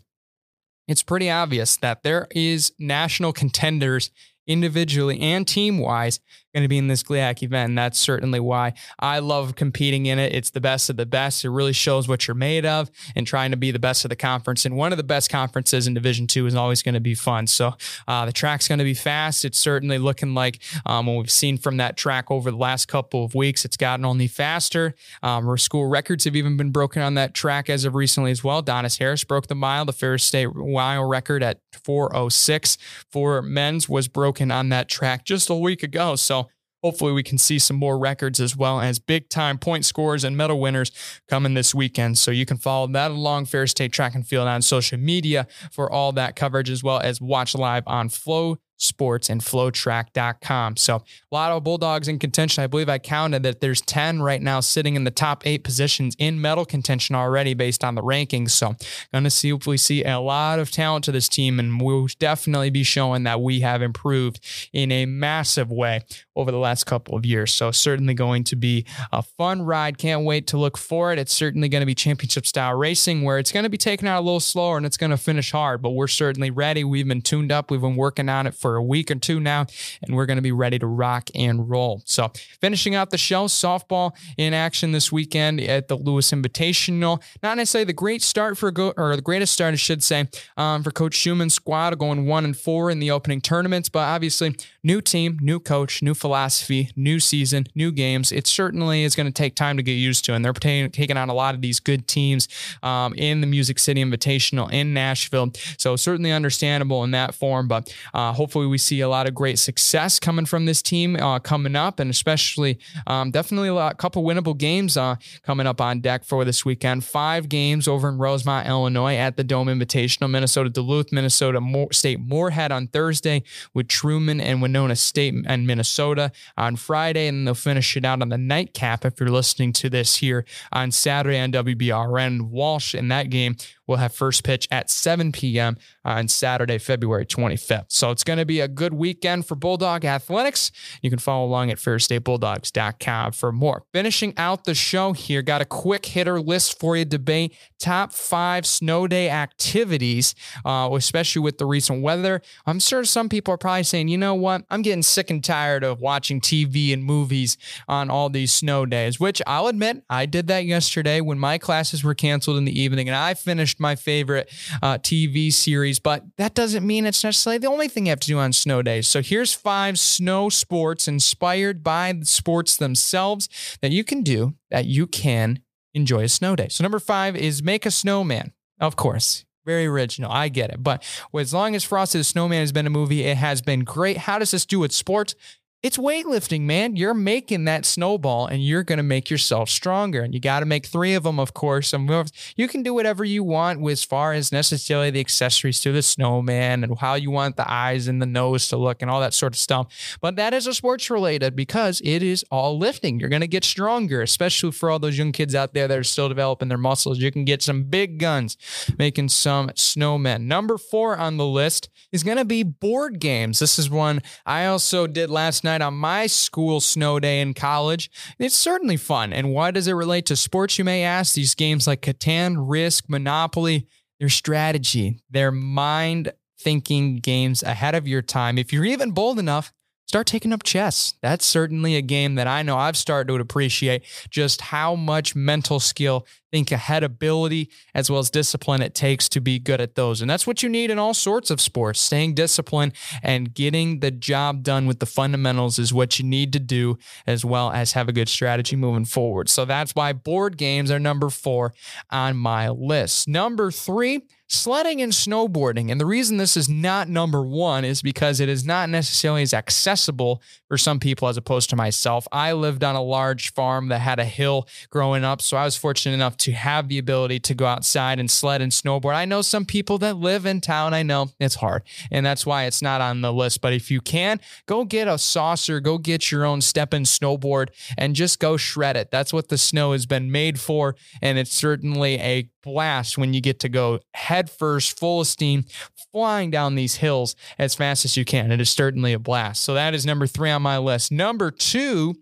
it's 0.91 1.04
pretty 1.04 1.30
obvious 1.30 1.78
that 1.78 2.04
there 2.04 2.28
is 2.32 2.74
national 2.78 3.32
contenders 3.32 4.12
individually 4.48 5.22
and 5.22 5.48
team 5.48 5.78
wise 5.78 6.20
going 6.54 6.64
to 6.64 6.68
be 6.68 6.78
in 6.78 6.88
this 6.88 7.04
GLIAC 7.04 7.44
event. 7.44 7.70
And 7.70 7.78
that's 7.78 7.98
certainly 7.98 8.40
why 8.40 8.74
I 9.00 9.20
love 9.20 9.56
competing 9.56 10.06
in 10.06 10.20
it. 10.20 10.34
It's 10.34 10.50
the 10.50 10.62
best 10.62 10.90
of 10.90 10.98
the 10.98 11.06
best. 11.06 11.46
It 11.46 11.50
really 11.50 11.74
shows 11.74 12.08
what 12.08 12.28
you're 12.28 12.36
made 12.36 12.66
of 12.66 12.92
and 13.16 13.26
trying 13.26 13.52
to 13.52 13.58
be 13.58 13.72
the 13.72 13.80
best 13.80 14.04
of 14.04 14.10
the 14.10 14.16
conference. 14.16 14.66
And 14.66 14.76
one 14.76 14.92
of 14.92 14.98
the 14.98 15.04
best 15.04 15.30
conferences 15.30 15.88
in 15.88 15.94
Division 15.94 16.28
Two 16.28 16.46
is 16.46 16.56
always 16.56 16.84
going 16.84 16.94
to 16.94 17.00
be 17.00 17.16
fun. 17.16 17.48
So 17.48 17.76
uh, 18.08 18.26
the 18.26 18.34
track's 18.34 18.68
going 18.68 18.80
to 18.80 18.86
be 18.86 18.94
fast. 18.94 19.46
It's 19.46 19.58
certainly 19.58 19.98
looking 19.98 20.34
like 20.34 20.60
um, 20.86 21.06
what 21.06 21.18
we've 21.18 21.32
seen 21.32 21.58
from 21.58 21.78
that 21.78 21.96
track 21.98 22.30
over 22.30 22.52
the 22.52 22.58
last 22.58 22.88
couple 22.88 23.24
of 23.24 23.34
weeks, 23.34 23.66
it's 23.66 23.78
gotten 23.78 24.06
only 24.06 24.28
faster. 24.28 24.96
Um, 25.24 25.48
our 25.48 25.58
school 25.58 25.88
records 25.88 26.26
have 26.26 26.36
even 26.36 26.58
been 26.58 26.72
broken 26.72 27.02
on 27.02 27.14
that 27.16 27.34
track 27.34 27.70
as 27.70 27.86
of 27.86 27.96
recently 27.96 28.32
as 28.32 28.44
well. 28.44 28.62
Donis 28.62 29.00
Harris 29.00 29.24
broke 29.24 29.48
the 29.48 29.56
mile. 29.56 29.86
The 29.86 29.94
Ferris 29.94 30.24
State 30.24 30.54
mile 30.54 31.06
record 31.06 31.44
at 31.44 31.60
406 31.84 32.78
for 33.10 33.42
men's 33.42 33.88
was 33.88 34.08
broken 34.08 34.52
on 34.52 34.70
that 34.70 34.90
track 34.90 35.26
just 35.26 35.50
a 35.50 35.56
week 35.56 35.84
ago. 35.84 36.16
So 36.16 36.41
hopefully 36.84 37.12
we 37.12 37.24
can 37.24 37.38
see 37.38 37.60
some 37.60 37.78
more 37.78 37.98
records 37.98 38.39
as 38.39 38.56
well 38.56 38.82
as 38.82 39.00
big 39.00 39.30
time 39.30 39.58
point 39.58 39.86
scores 39.86 40.24
and 40.24 40.36
medal 40.36 40.60
winners 40.60 40.91
coming 41.28 41.54
this 41.54 41.74
weekend. 41.74 42.17
So 42.17 42.32
you 42.32 42.46
can 42.46 42.58
follow 42.58 42.88
that 42.88 43.12
along 43.12 43.46
Ferris 43.46 43.72
State 43.72 43.91
Track 43.91 44.15
and 44.15 44.28
Field 44.28 44.48
on 44.48 44.62
social 44.62 44.98
media 44.98 45.48
for 45.72 45.91
all 45.91 46.12
that 46.13 46.36
coverage 46.36 46.70
as 46.70 46.84
well 46.84 47.00
as 47.00 47.22
watch 47.22 47.56
live 47.56 47.84
on 47.88 48.10
Flow 48.10 48.58
sports 48.82 49.30
and 49.30 49.41
flotrack.com. 49.41 50.76
So 50.76 50.96
a 50.96 51.02
lot 51.32 51.52
of 51.52 51.63
Bulldogs 51.63 52.08
in 52.08 52.20
contention. 52.20 52.63
I 52.63 52.67
believe 52.67 52.89
I 52.89 52.98
counted 52.98 53.44
that 53.44 53.62
there's 53.62 53.82
10 53.82 54.22
right 54.22 54.41
now 54.41 54.60
sitting 54.60 54.96
in 54.96 55.04
the 55.04 55.12
top 55.12 55.46
eight 55.46 55.63
positions 55.63 56.15
in 56.17 56.41
medal 56.41 56.65
contention 56.65 57.15
already 57.15 57.54
based 57.54 57.84
on 57.84 57.96
the 57.96 58.02
rankings. 58.02 58.52
So 58.52 58.76
going 59.13 59.24
to 59.24 59.30
see 59.30 59.54
if 59.54 59.67
we 59.67 59.78
see 59.78 60.04
a 60.04 60.20
lot 60.20 60.60
of 60.60 60.72
talent 60.72 61.06
to 61.06 61.12
this 61.12 61.30
team 61.30 61.60
and 61.60 61.80
we'll 61.80 62.08
definitely 62.20 62.72
be 62.72 62.84
showing 62.84 63.24
that 63.24 63.41
we 63.41 63.62
have 63.62 63.82
improved 63.82 64.39
in 64.74 64.91
a 64.91 65.06
massive 65.06 65.72
way 65.72 66.02
over 66.36 66.52
the 66.52 66.58
last 66.58 66.86
couple 66.86 67.15
of 67.15 67.26
years. 67.26 67.54
So 67.54 67.72
certainly 67.72 68.13
going 68.13 68.44
to 68.46 68.56
be 68.56 68.86
a 69.12 69.22
fun 69.22 69.62
ride. 69.63 69.98
Can't 69.98 70.24
wait 70.24 70.48
to 70.48 70.58
look 70.58 70.78
for 70.78 71.12
it. 71.12 71.20
It's 71.20 71.34
certainly 71.34 71.70
going 71.70 71.82
to 71.82 71.86
be 71.86 71.96
championship 71.96 72.46
style 72.46 72.74
racing 72.76 73.24
where 73.24 73.38
it's 73.38 73.52
going 73.52 73.63
to 73.63 73.70
be 73.70 73.78
taken 73.78 74.08
out 74.08 74.20
a 74.20 74.24
little 74.24 74.39
slower 74.39 74.78
and 74.78 74.86
it's 74.86 74.98
going 74.98 75.12
to 75.12 75.17
finish 75.17 75.52
hard, 75.52 75.82
but 75.82 75.91
we're 75.91 76.08
certainly 76.08 76.52
ready. 76.52 76.84
We've 76.84 77.08
been 77.08 77.22
tuned 77.22 77.52
up. 77.52 77.72
We've 77.72 77.82
been 77.82 77.96
working 77.96 78.30
on 78.30 78.48
it 78.48 78.54
for 78.54 78.76
a 78.76 78.84
week 78.84 79.12
or 79.12 79.15
two 79.15 79.39
now, 79.39 79.65
and 80.02 80.15
we're 80.15 80.26
going 80.26 80.38
to 80.38 80.41
be 80.41 80.52
ready 80.52 80.80
to 80.80 80.88
rock 80.88 81.30
and 81.36 81.70
roll. 81.70 82.02
So, 82.06 82.32
finishing 82.60 82.96
out 82.96 83.10
the 83.10 83.17
show, 83.17 83.46
softball 83.46 84.13
in 84.38 84.54
action 84.54 84.91
this 84.91 85.12
weekend 85.12 85.60
at 85.62 85.88
the 85.88 85.98
Lewis 85.98 86.32
Invitational. 86.32 87.22
Not 87.44 87.58
necessarily 87.58 87.86
the 87.86 87.94
great 87.94 88.22
start 88.22 88.58
for 88.58 88.72
go 88.72 88.94
or 88.98 89.15
the 89.15 89.22
greatest 89.22 89.54
start, 89.54 89.74
I 89.74 89.78
should 89.78 90.04
say, 90.04 90.28
um, 90.58 90.84
for 90.84 90.91
Coach 90.91 91.13
Schumann's 91.13 91.54
squad 91.54 91.98
going 92.00 92.26
one 92.26 92.46
and 92.46 92.58
four 92.58 92.89
in 92.89 93.00
the 93.00 93.12
opening 93.12 93.41
tournaments, 93.41 93.89
but 93.89 94.00
obviously 94.00 94.56
new 94.84 95.02
team, 95.02 95.38
new 95.41 95.60
coach, 95.60 96.02
new 96.02 96.13
philosophy, 96.13 96.89
new 96.96 97.20
season, 97.20 97.67
new 97.76 97.91
games. 97.91 98.32
It 98.32 98.48
certainly 98.48 99.04
is 99.04 99.15
going 99.15 99.28
to 99.28 99.34
take 99.34 99.56
time 99.56 99.78
to 99.78 99.84
get 99.84 99.94
used 99.94 100.26
to, 100.26 100.34
and 100.34 100.44
they're 100.44 100.54
taking 100.54 101.17
on 101.17 101.30
a 101.30 101.34
lot 101.34 101.56
of 101.56 101.62
these 101.62 101.80
good 101.80 102.08
teams 102.08 102.48
um, 102.82 103.13
in 103.15 103.41
the 103.41 103.48
Music 103.48 103.80
City 103.80 104.04
Invitational 104.04 104.72
in 104.72 104.94
Nashville. 104.94 105.52
So 105.78 105.96
certainly 105.96 106.32
understandable 106.32 107.04
in 107.04 107.12
that 107.12 107.36
form, 107.36 107.67
but 107.67 107.94
uh, 108.13 108.34
hopefully 108.34 108.67
we 108.67 108.78
see 108.78 109.02
a 109.02 109.10
lot 109.10 109.28
of 109.28 109.36
great 109.36 109.60
success 109.60 110.20
coming 110.20 110.46
from 110.46 110.65
this 110.65 110.82
team 110.82 111.15
uh, 111.15 111.39
coming 111.39 111.76
up, 111.76 112.00
and 112.00 112.10
especially 112.10 112.80
um, 113.08 113.32
definitely 113.32 113.70
a 113.70 113.74
lot, 113.74 113.98
couple 113.98 114.24
winnable 114.24 114.58
games 114.58 114.98
uh, 114.98 115.15
coming 115.44 115.67
up 115.67 115.80
on 115.80 116.00
deck 116.00 116.24
for 116.24 116.46
this 116.46 116.65
weekend. 116.65 117.04
Five 117.04 117.50
games 117.50 117.88
over 117.88 118.10
in 118.10 118.17
Rosemont, 118.17 118.67
Illinois 118.67 119.15
at 119.15 119.38
the 119.38 119.44
Dome 119.44 119.67
Invitational, 119.67 120.30
Minnesota 120.30 120.70
Duluth, 120.70 121.12
Minnesota 121.12 121.60
State 121.91 122.20
Moorhead 122.20 122.72
on 122.72 122.88
Thursday 122.88 123.44
with 123.74 123.88
Truman 123.88 124.41
and 124.41 124.62
Winona 124.72 124.96
State 124.96 125.36
and 125.46 125.68
Minnesota 125.68 126.32
on 126.58 126.78
Friday, 126.78 127.28
and 127.28 127.46
they'll 127.46 127.54
finish 127.54 127.98
it 127.98 128.06
out 128.06 128.22
on 128.22 128.30
the 128.30 128.38
nightcap 128.38 129.04
if 129.04 129.20
you're 129.20 129.30
listening 129.30 129.74
to 129.74 129.90
this 129.90 130.16
here 130.16 130.46
on 130.72 130.92
Saturday 130.92 131.38
on 131.40 131.52
WBRN. 131.52 132.44
Walsh 132.44 132.96
in 132.96 133.10
that 133.10 133.30
game 133.30 133.58
will 133.92 133.98
have 133.98 134.14
first 134.14 134.44
pitch 134.44 134.68
at 134.72 134.90
7 134.90 135.32
p.m. 135.32 135.78
on 136.04 136.28
Saturday, 136.28 136.78
February 136.78 137.26
25th. 137.26 137.86
So 137.90 138.10
it's 138.10 138.24
going 138.24 138.40
to 138.40 138.46
be 138.46 138.62
a 138.62 138.68
good 138.68 138.94
weekend 138.94 139.46
for 139.46 139.56
Bulldog 139.56 140.06
Athletics. 140.06 140.72
You 141.02 141.10
can 141.10 141.20
follow 141.20 141.46
along 141.46 141.70
at 141.70 141.78
ferrisstatebulldogs.com 141.78 143.34
for 143.34 143.52
more. 143.52 143.84
Finishing 143.94 144.34
out 144.38 144.64
the 144.64 144.74
show 144.74 145.12
here, 145.14 145.42
got 145.42 145.62
a 145.62 145.66
quick 145.66 146.06
hitter 146.06 146.42
list 146.42 146.80
for 146.80 146.96
you 146.96 147.06
debate 147.06 147.56
top 147.78 148.14
five 148.14 148.66
snow 148.66 149.08
day 149.08 149.30
activities, 149.30 150.34
uh, 150.64 150.90
especially 150.94 151.42
with 151.42 151.58
the 151.58 151.66
recent 151.66 152.02
weather. 152.02 152.42
I'm 152.66 152.80
sure 152.80 153.04
some 153.04 153.28
people 153.28 153.54
are 153.54 153.58
probably 153.58 153.84
saying, 153.84 154.08
you 154.08 154.18
know 154.18 154.36
what? 154.36 154.64
I'm 154.70 154.82
getting 154.82 155.04
sick 155.04 155.30
and 155.30 155.44
tired 155.44 155.84
of 155.84 156.00
watching 156.00 156.40
TV 156.40 156.94
and 156.94 157.04
movies 157.04 157.58
on 157.88 158.10
all 158.10 158.30
these 158.30 158.54
snow 158.54 158.86
days, 158.86 159.20
which 159.20 159.42
I'll 159.46 159.68
admit 159.68 160.04
I 160.10 160.26
did 160.26 160.48
that 160.48 160.66
yesterday 160.66 161.20
when 161.20 161.38
my 161.38 161.58
classes 161.58 162.04
were 162.04 162.16
canceled 162.16 162.58
in 162.58 162.66
the 162.66 162.80
evening 162.80 163.10
and 163.10 163.16
I 163.16 163.34
finished 163.34 163.81
my 163.82 163.96
favorite 163.96 164.50
uh, 164.82 164.98
TV 164.98 165.52
series, 165.52 166.00
but 166.00 166.24
that 166.38 166.54
doesn't 166.54 166.86
mean 166.86 167.06
it's 167.06 167.24
necessarily 167.24 167.58
the 167.58 167.67
only 167.67 167.88
thing 167.88 168.06
you 168.06 168.12
have 168.12 168.20
to 168.22 168.28
do 168.28 168.39
on 168.39 168.54
snow 168.54 168.82
days. 168.82 169.08
So 169.08 169.22
here's 169.22 169.54
five 169.54 170.00
snow 170.00 170.50
sports 170.50 171.08
inspired 171.08 171.84
by 171.84 172.13
the 172.13 172.26
sports 172.26 172.78
themselves 172.78 173.50
that 173.82 173.91
you 173.91 174.04
can 174.04 174.22
do 174.22 174.54
that 174.70 174.86
you 174.86 175.08
can 175.08 175.60
enjoy 175.94 176.24
a 176.24 176.30
snow 176.30 176.56
day. 176.56 176.67
So 176.70 176.84
number 176.84 177.00
five 177.00 177.36
is 177.36 177.62
make 177.62 177.86
a 177.86 177.91
snowman. 177.91 178.54
Of 178.80 178.96
course, 178.96 179.46
very 179.65 179.86
original. 179.86 180.32
I 180.32 180.50
get 180.50 180.72
it. 180.72 180.82
But 180.82 181.04
as 181.38 181.54
long 181.54 181.76
as 181.76 181.84
Frosty 181.84 182.17
the 182.17 182.24
Snowman 182.24 182.62
has 182.62 182.72
been 182.72 182.88
a 182.88 182.91
movie, 182.91 183.24
it 183.24 183.38
has 183.38 183.62
been 183.62 183.82
great. 183.82 184.17
How 184.17 184.39
does 184.39 184.52
this 184.52 184.65
do 184.65 184.80
with 184.80 184.91
sports? 184.91 185.36
It's 185.84 185.98
weightlifting, 185.98 186.62
man. 186.62 186.96
You're 186.96 187.15
making 187.15 187.65
that 187.65 187.88
snowball 187.88 188.46
and 188.46 188.63
you're 188.63 188.84
going 188.84 188.98
to 188.98 189.04
make 189.04 189.32
yourself 189.32 189.67
stronger. 189.67 190.22
And 190.22 190.32
you 190.32 190.39
got 190.39 190.60
to 190.60 190.67
make 190.67 190.86
three 190.86 191.15
of 191.15 191.24
them, 191.24 191.39
of 191.39 191.56
course. 191.56 191.91
And 191.91 192.08
you 192.56 192.67
can 192.67 192.84
do 192.84 192.94
whatever 192.94 193.26
you 193.26 193.44
want 193.44 193.84
as 193.89 194.04
far 194.04 194.34
as 194.34 194.52
necessarily 194.52 195.10
the 195.10 195.20
accessories 195.20 195.80
to 195.80 195.91
the 195.91 196.04
snowman 196.04 196.84
and 196.84 197.00
how 197.00 197.15
you 197.15 197.32
want 197.32 197.56
the 197.56 197.70
eyes 197.70 198.08
and 198.08 198.22
the 198.22 198.28
nose 198.28 198.67
to 198.67 198.78
look 198.78 199.02
and 199.02 199.10
all 199.10 199.20
that 199.22 199.34
sort 199.34 199.54
of 199.54 199.58
stuff. 199.58 200.17
But 200.22 200.36
that 200.36 200.54
is 200.54 200.67
a 200.67 200.74
sports 200.76 201.10
related 201.10 201.56
because 201.56 202.00
it 202.06 202.22
is 202.22 202.46
all 202.52 202.78
lifting. 202.78 203.20
You're 203.20 203.30
going 203.30 203.41
to 203.41 203.48
get 203.48 203.63
stronger, 203.63 204.22
especially 204.22 204.74
for 204.74 204.91
all 204.91 205.00
those 205.00 205.17
young 205.17 205.32
kids 205.32 205.56
out 205.56 205.74
there 205.74 205.88
that 205.88 205.98
are 205.98 206.04
still 206.04 206.30
developing 206.30 206.67
their 206.67 206.78
muscles. 206.78 207.17
You 207.17 207.32
can 207.32 207.44
get 207.44 207.63
some 207.63 207.86
big 207.86 208.20
guns 208.20 208.56
making 209.00 209.30
some 209.30 209.70
snowmen. 209.70 210.41
Number 210.41 210.78
four 210.78 211.17
on 211.17 211.38
the 211.38 211.48
list 211.48 211.89
is 212.12 212.22
going 212.22 212.38
to 212.38 212.46
be 212.46 212.62
board 212.62 213.20
games. 213.20 213.58
This 213.58 213.80
is 213.80 213.89
one 213.89 214.22
I 214.46 214.67
also 214.67 215.08
did 215.08 215.32
last 215.32 215.63
night 215.63 215.71
night 215.72 215.82
on 215.82 215.94
my 215.94 216.28
school 216.28 216.82
snow 216.82 217.20
day 217.20 217.42
in 217.42 217.54
college. 217.54 218.12
It's 218.38 218.56
certainly 218.56 218.98
fun. 218.98 219.34
And 219.34 219.52
why 219.52 219.72
does 219.72 219.88
it 219.88 219.94
relate 219.94 220.26
to 220.28 220.36
sports, 220.36 220.78
you 220.78 220.84
may 220.84 221.04
ask? 221.04 221.34
These 221.34 221.56
games 221.56 221.88
like 221.88 222.02
Catan, 222.02 222.56
Risk, 222.60 223.06
Monopoly, 223.08 223.88
their 224.20 224.30
strategy, 224.30 225.20
their 225.30 225.52
mind 225.52 226.34
thinking 226.60 227.18
games 227.18 227.64
ahead 227.64 227.96
of 227.96 228.08
your 228.08 228.22
time. 228.22 228.58
If 228.58 228.72
you're 228.72 228.86
even 228.86 229.12
bold 229.12 229.40
enough, 229.40 229.74
start 230.12 230.28
taking 230.28 230.52
up 230.52 230.62
chess. 230.62 231.13
That's 231.21 231.45
certainly 231.45 231.95
a 231.95 232.02
game 232.02 232.36
that 232.36 232.45
I 232.45 232.63
know 232.63 232.78
I've 232.78 232.97
started 232.97 233.32
to 233.34 233.39
appreciate 233.39 234.04
just 234.30 234.60
how 234.60 234.93
much 234.93 235.38
mental 235.38 235.80
skill, 235.80 236.28
think 236.52 236.69
ahead 236.69 237.02
ability, 237.02 237.69
as 237.95 238.12
well 238.12 238.19
as 238.19 238.30
discipline 238.30 238.82
it 238.82 238.93
takes 238.93 239.30
to 239.30 239.39
be 239.39 239.58
good 239.58 239.80
at 239.80 239.95
those. 239.95 240.19
And 240.19 240.30
that's 240.30 240.45
what 240.45 240.63
you 240.63 240.67
need 240.67 240.91
in 240.91 241.00
all 241.00 241.13
sorts 241.13 241.50
of 241.50 241.62
sports. 241.62 242.02
Staying 242.02 242.34
disciplined 242.34 242.91
and 243.24 243.54
getting 243.54 244.02
the 244.02 244.12
job 244.12 244.63
done 244.63 244.86
with 244.86 245.00
the 245.00 245.06
fundamentals 245.06 245.80
is 245.80 245.93
what 245.93 246.19
you 246.19 246.26
need 246.26 246.52
to 246.52 246.60
do, 246.60 246.97
as 247.26 247.45
well 247.45 247.71
as 247.71 247.93
have 247.93 248.10
a 248.10 248.12
good 248.12 248.28
strategy 248.28 248.76
moving 248.76 249.06
forward. 249.06 249.47
So 249.47 249.63
that's 249.63 249.95
why 249.95 250.12
board 250.12 250.58
games 250.58 250.91
are 250.91 251.00
number 251.00 251.30
four 251.30 251.74
on 252.10 252.36
my 252.36 252.67
list. 252.67 253.30
Number 253.30 253.71
three, 253.71 254.24
sledding 254.52 255.02
and 255.02 255.14
snowboarding. 255.14 255.90
And 255.90 256.00
the 256.00 256.06
reason 256.06 256.38
this 256.38 256.58
is 256.58 256.68
not 256.68 257.08
number 257.08 257.42
one 257.42 257.86
is 257.86 258.02
because 258.02 258.40
it 258.40 258.50
is 258.50 258.66
not 258.66 258.90
necessarily 258.90 259.44
as 259.44 259.54
accessible 259.54 260.42
for 260.68 260.78
some 260.78 261.00
people 261.00 261.30
as 261.30 261.38
opposed 261.38 261.70
to 261.70 261.76
myself. 261.76 262.28
I 262.32 262.52
lived 262.52 262.84
on 262.84 262.96
a 262.96 263.02
large 263.02 263.54
farm 263.54 263.88
that 263.88 264.00
had 264.00 264.20
a 264.20 264.26
hill 264.26 264.68
growing 264.90 265.24
up, 265.24 265.42
so 265.42 265.56
I 265.56 265.64
was 265.64 265.78
fortunate 265.78 266.14
enough 266.14 266.36
to 266.38 266.52
have 266.52 266.90
the 266.90 266.98
ability 266.98 267.40
to 267.40 267.54
go 267.54 267.66
outside 267.66 268.20
and 268.20 268.30
sled 268.30 268.62
and 268.62 268.72
snowboard. 268.72 269.16
I 269.16 269.26
know 269.26 269.42
some 269.42 269.66
people 269.66 269.98
that 270.00 270.18
live 270.18 270.46
in 270.46 270.60
town, 270.60 270.94
I 270.94 271.04
know 271.04 271.32
it's 271.40 271.56
hard, 271.56 271.84
and 272.12 272.26
that's 272.26 272.46
why 272.46 272.66
it's 272.66 272.82
not 272.82 273.00
on 273.00 273.22
the 273.22 273.32
list. 273.32 273.62
But 273.62 273.74
if 273.74 273.90
you 273.90 274.02
can, 274.02 274.42
go 274.66 274.84
get 274.84 275.08
a 275.08 275.18
saucer, 275.18 275.80
go 275.80 275.98
get 275.98 276.32
your 276.32 276.46
own 276.46 276.60
step 276.62 276.94
in 276.94 277.04
snowboard, 277.04 277.70
and 277.98 278.16
just 278.16 278.40
go 278.40 278.58
shred 278.58 278.98
it. 278.98 279.12
That's 279.12 279.32
what 279.32 279.48
the 279.48 279.58
snow 279.58 279.94
has 279.94 280.06
been 280.06 280.32
made 280.32 280.60
for, 280.60 280.96
and 281.22 281.38
it's 281.38 281.54
certainly 281.54 282.16
a 282.20 282.50
blast 282.64 283.18
when 283.18 283.34
you 283.34 283.42
get 283.42 283.60
to 283.60 283.70
go 283.70 284.00
head 284.14 284.41
first, 284.50 284.98
full 284.98 285.22
of 285.22 285.28
steam, 285.28 285.66
flying 286.12 286.52
down 286.52 286.76
these 286.76 286.96
hills 286.96 287.36
as 287.58 287.76
fast 287.76 288.06
as 288.06 288.18
you 288.18 288.26
can. 288.26 288.52
It 288.52 288.62
is 288.62 288.70
certainly 288.70 289.14
a 289.14 289.20
blast. 289.20 289.62
So 289.64 289.74
that 289.74 289.94
is 289.94 290.06
number 290.06 290.28
three 290.28 290.52
on 290.52 290.62
my 290.62 290.78
list. 290.78 291.12
Number 291.12 291.52
two 291.52 292.16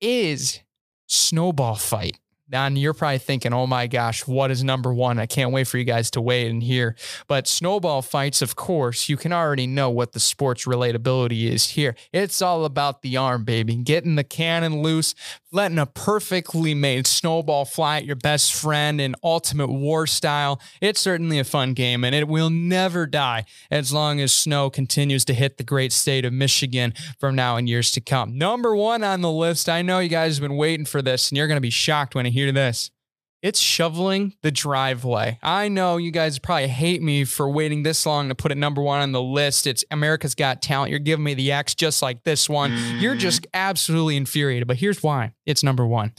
is 0.00 0.60
snowball 1.06 1.76
fight. 1.76 2.18
Now 2.50 2.66
you're 2.68 2.94
probably 2.94 3.18
thinking, 3.18 3.52
oh 3.52 3.66
my 3.66 3.86
gosh, 3.86 4.26
what 4.26 4.50
is 4.50 4.64
number 4.64 4.92
one? 4.92 5.18
I 5.18 5.26
can't 5.26 5.52
wait 5.52 5.68
for 5.68 5.76
you 5.76 5.84
guys 5.84 6.10
to 6.12 6.20
wait 6.20 6.50
and 6.50 6.62
hear. 6.62 6.96
But 7.26 7.46
snowball 7.46 8.00
fights, 8.00 8.40
of 8.40 8.56
course, 8.56 9.08
you 9.08 9.18
can 9.18 9.34
already 9.34 9.66
know 9.66 9.90
what 9.90 10.12
the 10.12 10.20
sports 10.20 10.64
relatability 10.64 11.50
is 11.50 11.70
here. 11.70 11.94
It's 12.10 12.40
all 12.40 12.64
about 12.64 13.02
the 13.02 13.18
arm, 13.18 13.44
baby. 13.44 13.76
Getting 13.76 14.14
the 14.14 14.24
cannon 14.24 14.82
loose, 14.82 15.14
letting 15.50 15.78
a 15.78 15.86
perfectly 15.86 16.74
made 16.74 17.06
snowball 17.06 17.64
fly 17.64 17.98
at 17.98 18.04
your 18.04 18.16
best 18.16 18.54
friend 18.54 19.00
in 19.00 19.14
ultimate 19.22 19.68
war 19.68 20.06
style. 20.06 20.60
It's 20.80 21.00
certainly 21.00 21.38
a 21.38 21.44
fun 21.44 21.74
game 21.74 22.04
and 22.04 22.14
it 22.14 22.28
will 22.28 22.50
never 22.50 23.06
die 23.06 23.44
as 23.70 23.92
long 23.92 24.20
as 24.20 24.32
snow 24.32 24.70
continues 24.70 25.24
to 25.26 25.34
hit 25.34 25.56
the 25.56 25.64
great 25.64 25.92
state 25.92 26.24
of 26.24 26.32
Michigan 26.32 26.92
from 27.18 27.34
now 27.34 27.56
and 27.56 27.68
years 27.68 27.90
to 27.92 28.00
come. 28.00 28.36
Number 28.36 28.76
one 28.76 29.02
on 29.02 29.20
the 29.20 29.30
list, 29.30 29.68
I 29.68 29.82
know 29.82 30.00
you 30.00 30.08
guys 30.08 30.36
have 30.36 30.42
been 30.42 30.56
waiting 30.56 30.86
for 30.86 31.00
this 31.00 31.30
and 31.30 31.38
you're 31.38 31.46
going 31.48 31.56
to 31.56 31.62
be 31.62 31.70
shocked 31.70 32.14
when 32.14 32.26
you 32.26 32.32
hear 32.32 32.52
this. 32.52 32.90
It's 33.40 33.60
shoveling 33.60 34.34
the 34.42 34.50
driveway. 34.50 35.38
I 35.42 35.68
know 35.68 35.96
you 35.96 36.10
guys 36.10 36.40
probably 36.40 36.66
hate 36.66 37.00
me 37.00 37.24
for 37.24 37.48
waiting 37.48 37.84
this 37.84 38.04
long 38.04 38.28
to 38.30 38.34
put 38.34 38.50
it 38.50 38.58
number 38.58 38.82
one 38.82 39.00
on 39.00 39.12
the 39.12 39.22
list. 39.22 39.68
It's 39.68 39.84
America's 39.92 40.34
Got 40.34 40.60
Talent. 40.60 40.90
You're 40.90 40.98
giving 40.98 41.24
me 41.24 41.34
the 41.34 41.52
X 41.52 41.76
just 41.76 42.02
like 42.02 42.24
this 42.24 42.48
one. 42.48 42.72
Mm. 42.72 43.00
You're 43.00 43.14
just 43.14 43.46
absolutely 43.54 44.16
infuriated. 44.16 44.66
But 44.66 44.78
here's 44.78 45.02
why 45.04 45.34
it's 45.46 45.62
number 45.62 45.86
one. 45.86 46.14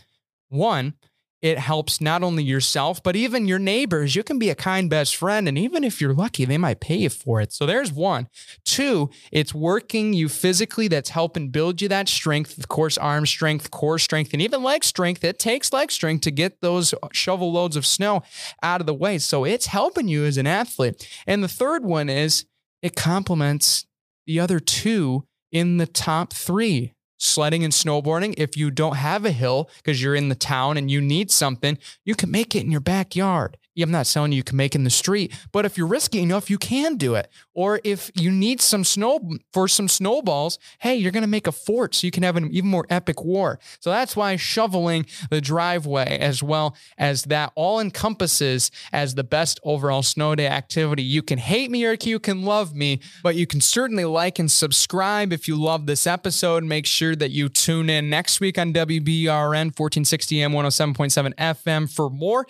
One, 0.48 0.94
it 1.42 1.58
helps 1.58 2.02
not 2.02 2.22
only 2.22 2.44
yourself, 2.44 3.02
but 3.02 3.16
even 3.16 3.48
your 3.48 3.60
neighbors. 3.60 4.16
You 4.16 4.24
can 4.24 4.40
be 4.40 4.50
a 4.50 4.56
kind 4.56 4.90
best 4.90 5.16
friend. 5.16 5.48
And 5.48 5.58
even 5.58 5.84
if 5.84 6.02
you're 6.02 6.14
lucky, 6.14 6.44
they 6.44 6.58
might 6.58 6.82
pay 6.82 6.98
you 6.98 7.10
for 7.10 7.40
it. 7.40 7.54
So 7.54 7.66
there's 7.66 7.94
one. 7.94 8.28
Two, 8.66 9.10
it's 9.32 9.54
working 9.54 10.14
you 10.14 10.28
physically 10.28 10.90
that's 10.90 11.12
helping 11.12 11.50
build 11.50 11.82
you 11.82 11.88
that 11.88 12.10
strength. 12.10 12.58
Of 12.58 12.68
course, 12.68 12.98
arm 12.98 13.26
strength, 13.26 13.72
core 13.72 14.00
strength, 14.00 14.34
and 14.34 14.42
even 14.42 14.64
leg 14.64 14.84
strength. 14.84 15.24
It 15.24 15.40
takes 15.40 15.72
leg 15.72 15.92
strength 15.92 16.22
to 16.22 16.32
get 16.32 16.60
those 16.62 16.94
shovel 17.14 17.52
loads 17.52 17.78
of 17.78 17.86
snow 17.86 18.22
out 18.62 18.82
of 18.82 18.88
the 18.88 18.94
way. 18.94 19.18
So 19.18 19.46
it's 19.46 19.68
helping 19.68 20.10
you 20.10 20.26
as 20.26 20.38
an 20.38 20.48
athlete. 20.48 21.08
And 21.26 21.42
the 21.44 21.48
third 21.48 21.86
one 21.86 22.10
is 22.10 22.46
it 22.82 22.96
complements 22.96 23.86
the 24.28 24.40
other 24.40 24.60
two 24.60 25.26
in 25.52 25.78
the 25.78 25.88
top 25.88 26.34
three 26.34 26.94
sledding 27.20 27.64
and 27.64 27.72
snowboarding. 27.72 28.34
If 28.38 28.58
you 28.58 28.72
don't 28.72 28.96
have 28.96 29.26
a 29.26 29.32
hill 29.32 29.70
because 29.78 30.02
you're 30.02 30.16
in 30.16 30.30
the 30.30 30.36
town 30.36 30.78
and 30.78 30.90
you 30.90 31.02
need 31.02 31.30
something, 31.30 31.78
you 32.04 32.16
can 32.16 32.32
make 32.32 32.56
it 32.56 32.64
in 32.64 32.72
your 32.72 32.82
backyard. 32.82 33.58
I'm 33.84 33.92
not 33.92 34.06
telling 34.06 34.32
you 34.32 34.38
you 34.38 34.44
can 34.44 34.58
make 34.58 34.76
in 34.76 34.84
the 34.84 34.90
street, 34.90 35.34
but 35.52 35.66
if 35.66 35.78
you're 35.78 35.88
risky 35.88 36.20
enough, 36.20 36.50
you 36.50 36.58
can 36.58 36.96
do 36.96 37.16
it. 37.16 37.30
Or 37.54 37.80
if 37.84 38.12
you 38.16 38.32
need 38.32 38.62
some 38.62 38.84
snow 38.84 39.20
for 39.52 39.68
some 39.68 39.88
snowballs, 39.88 40.60
hey, 40.80 40.96
you're 40.96 41.12
going 41.12 41.24
to 41.24 41.28
make 41.28 41.48
a 41.48 41.52
fort 41.52 41.96
so 41.96 42.08
you 42.08 42.12
can 42.12 42.24
have 42.24 42.36
an 42.36 42.50
even 42.52 42.70
more 42.70 42.86
epic 42.90 43.24
war. 43.24 43.60
So 43.80 43.90
that's 43.90 44.16
why 44.16 44.36
shoveling 44.36 45.06
the 45.30 45.42
driveway 45.42 46.18
as 46.20 46.42
well 46.42 46.76
as 46.98 47.24
that 47.24 47.52
all 47.56 47.80
encompasses 47.80 48.72
as 48.94 49.16
the 49.16 49.24
best 49.24 49.60
overall 49.64 50.04
snow 50.04 50.36
day 50.36 50.48
activity. 50.48 51.04
You 51.04 51.22
can 51.22 51.38
hate 51.38 51.70
me 51.70 51.86
or 51.86 51.98
you 52.02 52.20
can 52.20 52.44
love 52.44 52.76
me, 52.76 53.02
but 53.24 53.36
you 53.36 53.46
can 53.46 53.62
certainly 53.62 54.06
like 54.06 54.40
and 54.40 54.52
subscribe 54.52 55.34
if 55.34 55.48
you 55.48 55.56
love 55.56 55.86
this 55.86 56.08
episode. 56.08 56.64
Make 56.64 56.86
sure 56.86 57.16
that 57.16 57.32
you 57.32 57.50
tune 57.50 57.90
in 57.90 58.10
next 58.10 58.40
week 58.40 58.58
on 58.58 58.74
WBRN 58.74 59.78
1460 59.78 60.42
M 60.42 60.52
107.7 60.54 61.36
FM 61.36 61.92
for 61.92 62.10
more. 62.10 62.46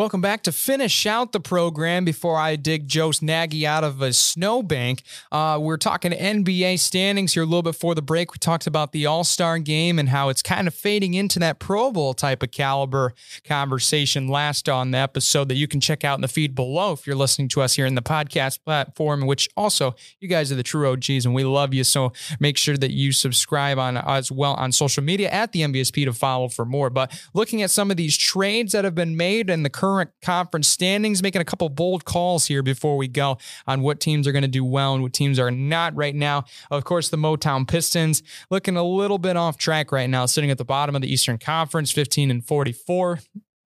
Welcome 0.00 0.22
back 0.22 0.42
to 0.44 0.52
finish 0.52 1.04
out 1.04 1.32
the 1.32 1.40
program 1.40 2.06
before 2.06 2.38
I 2.38 2.56
dig 2.56 2.88
Joe 2.88 3.12
Nagy 3.20 3.66
out 3.66 3.84
of 3.84 4.00
a 4.00 4.14
snowbank. 4.14 5.02
Uh, 5.30 5.58
we're 5.60 5.76
talking 5.76 6.12
NBA 6.12 6.78
standings 6.78 7.34
here 7.34 7.42
a 7.42 7.44
little 7.44 7.60
bit 7.60 7.72
before 7.72 7.94
the 7.94 8.00
break. 8.00 8.32
We 8.32 8.38
talked 8.38 8.66
about 8.66 8.92
the 8.92 9.04
All 9.04 9.24
Star 9.24 9.58
game 9.58 9.98
and 9.98 10.08
how 10.08 10.30
it's 10.30 10.40
kind 10.40 10.66
of 10.66 10.72
fading 10.72 11.12
into 11.12 11.38
that 11.40 11.58
Pro 11.58 11.92
Bowl 11.92 12.14
type 12.14 12.42
of 12.42 12.50
caliber 12.50 13.12
conversation 13.44 14.26
last 14.26 14.70
on 14.70 14.92
the 14.92 14.96
episode 14.96 15.50
that 15.50 15.56
you 15.56 15.68
can 15.68 15.82
check 15.82 16.02
out 16.02 16.14
in 16.14 16.22
the 16.22 16.28
feed 16.28 16.54
below 16.54 16.92
if 16.92 17.06
you're 17.06 17.14
listening 17.14 17.48
to 17.48 17.60
us 17.60 17.74
here 17.74 17.84
in 17.84 17.94
the 17.94 18.00
podcast 18.00 18.64
platform, 18.64 19.26
which 19.26 19.50
also 19.54 19.94
you 20.18 20.28
guys 20.28 20.50
are 20.50 20.54
the 20.56 20.62
true 20.62 20.90
OGs 20.90 21.26
and 21.26 21.34
we 21.34 21.44
love 21.44 21.74
you. 21.74 21.84
So 21.84 22.14
make 22.38 22.56
sure 22.56 22.78
that 22.78 22.92
you 22.92 23.12
subscribe 23.12 23.78
on 23.78 23.98
as 23.98 24.32
well 24.32 24.54
on 24.54 24.72
social 24.72 25.04
media 25.04 25.28
at 25.28 25.52
the 25.52 25.60
MVSP 25.60 26.06
to 26.06 26.14
follow 26.14 26.48
for 26.48 26.64
more. 26.64 26.88
But 26.88 27.12
looking 27.34 27.60
at 27.60 27.70
some 27.70 27.90
of 27.90 27.98
these 27.98 28.16
trades 28.16 28.72
that 28.72 28.86
have 28.86 28.94
been 28.94 29.14
made 29.14 29.50
and 29.50 29.62
the 29.62 29.68
current 29.68 29.89
current 29.90 30.10
conference 30.22 30.68
standings, 30.68 31.20
making 31.20 31.40
a 31.40 31.44
couple 31.44 31.68
bold 31.68 32.04
calls 32.04 32.46
here 32.46 32.62
before 32.62 32.96
we 32.96 33.08
go 33.08 33.38
on 33.66 33.82
what 33.82 33.98
teams 33.98 34.28
are 34.28 34.32
going 34.32 34.42
to 34.42 34.48
do 34.48 34.64
well 34.64 34.94
and 34.94 35.02
what 35.02 35.12
teams 35.12 35.36
are 35.36 35.50
not 35.50 35.96
right 35.96 36.14
now. 36.14 36.44
Of 36.70 36.84
course, 36.84 37.08
the 37.08 37.16
Motown 37.16 37.66
Pistons 37.66 38.22
looking 38.50 38.76
a 38.76 38.84
little 38.84 39.18
bit 39.18 39.36
off 39.36 39.58
track 39.58 39.90
right 39.90 40.08
now, 40.08 40.26
sitting 40.26 40.50
at 40.50 40.58
the 40.58 40.64
bottom 40.64 40.94
of 40.94 41.02
the 41.02 41.12
Eastern 41.12 41.38
Conference, 41.38 41.90
15 41.90 42.30
and 42.30 42.46
44. 42.46 43.18